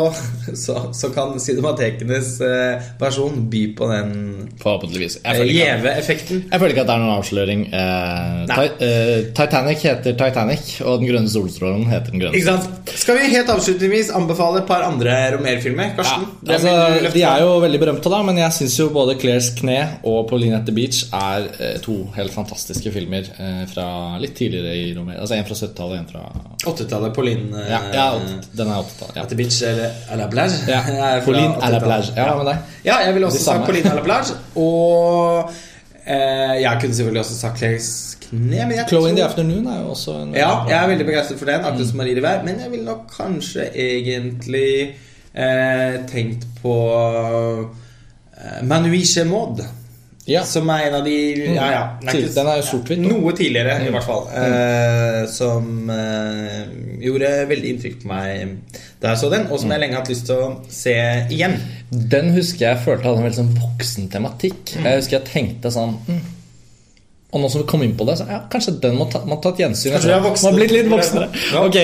så, 0.55 0.77
så 0.95 1.11
kan 1.15 1.37
cinematekenes 1.43 2.37
eh, 2.45 2.87
versjon 3.01 3.45
by 3.51 3.62
på 3.77 3.91
den 3.91 4.12
Forhåpentligvis. 4.62 5.19
Eh, 5.25 5.43
gjeve 5.51 5.93
effekten. 5.99 6.45
Jeg 6.51 6.62
føler 6.62 6.75
ikke 6.75 6.85
at 6.87 6.91
det 6.91 6.97
er 6.97 7.03
noen 7.05 7.17
avsløring. 7.19 7.67
Eh. 7.77 8.55
Eh, 8.87 9.15
Titanic 9.37 9.85
heter 9.87 10.17
Titanic, 10.17 10.77
og 10.85 11.01
Den 11.03 11.11
grønne 11.11 11.31
solstrålen 11.31 11.87
heter 11.91 12.15
Den 12.15 12.23
grønne 12.25 12.45
sant? 12.47 12.95
Skal 12.97 13.19
vi 13.19 13.31
helt 13.33 13.51
avslutningsvis 13.53 14.12
anbefale 14.17 14.62
et 14.62 14.69
par 14.69 14.85
andre 14.87 15.15
Romer-filmer? 15.35 15.91
Ja, 15.91 15.97
Karsten? 15.99 16.27
Det 16.41 16.57
altså, 16.59 17.12
de 17.15 17.25
er 17.27 17.43
jo 17.43 17.57
veldig 17.65 17.81
berømte, 17.83 18.12
da, 18.12 18.23
men 18.27 18.41
jeg 18.41 18.55
syns 18.61 18.79
jo 18.81 18.89
både 18.95 19.17
Claires 19.21 19.51
kne 19.59 19.79
og 20.07 20.27
Pauline 20.31 20.61
at 20.61 20.67
the 20.69 20.75
Beach 20.77 21.05
er 21.17 21.49
eh, 21.59 21.77
to 21.85 21.99
helt 22.17 22.35
fantastiske 22.35 22.93
filmer 22.95 23.15
eh, 23.18 23.62
fra 23.70 23.87
litt 24.22 24.35
tidligere 24.38 24.74
i 24.76 24.94
Romer. 24.96 25.20
Altså 25.20 25.37
En 25.37 25.46
fra 25.48 25.57
70-tallet 25.59 25.92
og 25.92 25.98
en 25.98 26.09
fra 26.11 26.24
80-tallet. 26.64 27.14
Pauline 27.16 27.62
Ja, 27.68 27.81
ja 27.94 28.07
den 28.18 28.66
er 28.70 28.83
80-tallet. 28.83 29.20
At 29.22 29.31
the 29.33 29.38
Beach 29.38 29.62
eller 29.66 29.94
à 30.11 30.18
la 30.20 30.29
plage. 30.33 30.59
Ja. 30.68 30.83
ja. 31.00 31.20
Pauline 31.24 31.55
à 31.61 31.70
la 31.70 31.81
plage. 31.81 32.12
Ja, 32.16 32.29
hva 32.29 32.37
med 32.42 32.50
deg? 32.52 32.74
Ja, 32.85 32.98
jeg 33.07 33.14
ville 33.14 33.31
også 33.31 33.42
sagt. 33.44 33.64
Pauline 33.68 33.90
à 33.90 33.96
la 33.98 34.05
plage. 34.05 34.37
Og 34.55 35.50
eh, 36.07 36.61
jeg 36.62 36.79
kunne 36.81 36.94
selvfølgelig 36.94 37.24
også 37.24 37.38
sagt 37.40 37.59
Claires 37.59 37.90
kne. 38.26 38.66
Men 38.66 38.76
jeg 38.76 38.87
Chloe 38.88 39.11
in 39.11 39.16
the 39.16 39.24
Afternoon 39.24 39.66
er 39.66 39.81
jo 39.81 39.94
også 39.94 40.18
en 40.22 40.35
Ja, 40.35 40.50
jeg 40.68 40.79
er 40.83 40.92
veldig 40.92 41.07
begeistret 41.07 41.38
for 41.38 41.50
den, 41.50 41.64
akkurat 41.64 41.88
som 41.88 42.02
Marie 42.02 42.16
Rivert. 42.18 42.44
Men 42.44 42.61
jeg 42.62 42.70
ville 42.70 42.85
nok 42.85 43.09
kanskje 43.16 43.70
egentlig 43.72 44.70
eh, 45.35 45.98
tenkt 46.11 46.46
på 46.62 46.76
eh, 48.37 48.62
Manuiche 48.62 49.24
Maud. 49.24 49.64
Ja. 50.27 50.43
Som 50.47 50.71
er 50.75 50.89
en 50.89 50.97
av 50.99 51.05
de 51.07 51.15
Ja, 51.55 51.67
ja. 51.71 51.83
Den 52.03 52.49
er 52.51 52.59
jo 52.59 52.67
sort-hvitt, 52.67 52.99
Ja, 52.99 53.12
Noe 53.15 53.33
tidligere, 53.37 53.79
i 53.87 53.93
hvert 53.95 54.07
fall. 54.07 54.27
Eh, 54.35 55.23
som 55.31 55.91
eh, 55.93 56.62
gjorde 57.07 57.33
veldig 57.51 57.75
inntrykk 57.75 58.01
på 58.03 58.11
meg 58.11 58.57
da 59.03 59.12
jeg 59.12 59.21
så 59.21 59.29
den, 59.31 59.45
og 59.53 59.61
som 59.61 59.71
jeg 59.71 59.83
lenge 59.83 59.95
har 59.95 60.03
hatt 60.03 60.11
lyst 60.11 60.27
til 60.27 60.41
å 60.41 60.47
se 60.73 60.95
igjen. 61.31 61.59
Den 61.93 62.33
husker 62.35 62.71
jeg 62.71 62.81
følte 62.87 63.07
hadde 63.07 63.21
en 63.21 63.29
veldig 63.29 63.39
sånn 63.43 63.53
voksen 63.61 64.09
tematikk. 64.11 64.73
Jeg 64.75 65.03
husker 65.03 65.21
jeg 65.21 65.29
tenkte 65.31 65.71
sånn 65.75 65.99
mm. 66.09 66.25
Og 67.35 67.43
nå 67.43 67.49
som 67.53 67.61
vi 67.61 67.67
kom 67.69 67.83
inn 67.85 67.93
på 67.99 68.07
det, 68.09 68.15
så 68.17 68.25
ja, 68.31 68.39
kanskje 68.49 68.77
den 68.81 68.95
må 68.97 69.09
ta, 69.12 69.21
må 69.29 69.37
ta 69.43 69.51
et 69.53 69.61
gjensyn. 69.61 69.93
Kanskje 69.93 70.12
vi 70.15 70.47
har 70.47 70.55
blitt 70.57 70.73
litt 70.73 70.89
voksnere. 70.89 71.29
Ja. 71.53 71.65
Ok, 71.67 71.77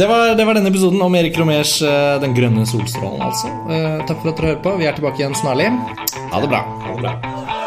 det 0.00 0.08
var, 0.10 0.32
det 0.34 0.48
var 0.48 0.58
denne 0.58 0.72
episoden 0.72 1.04
om 1.04 1.14
Erik 1.20 1.38
Romers 1.38 1.76
eh, 1.84 2.16
Den 2.24 2.34
grønne 2.34 2.66
solstrålen, 2.66 3.22
altså. 3.28 3.52
Eh, 3.70 4.02
takk 4.08 4.24
for 4.24 4.32
at 4.32 4.40
dere 4.40 4.54
hører 4.54 4.62
på. 4.66 4.76
Vi 4.80 4.90
er 4.90 4.98
tilbake 4.98 5.22
igjen 5.22 5.38
snarlig. 5.38 5.70
Ha 6.32 6.42
det 6.42 6.50
bra. 6.50 6.64
Ha 6.88 6.94
det 6.96 7.02
bra. 7.04 7.59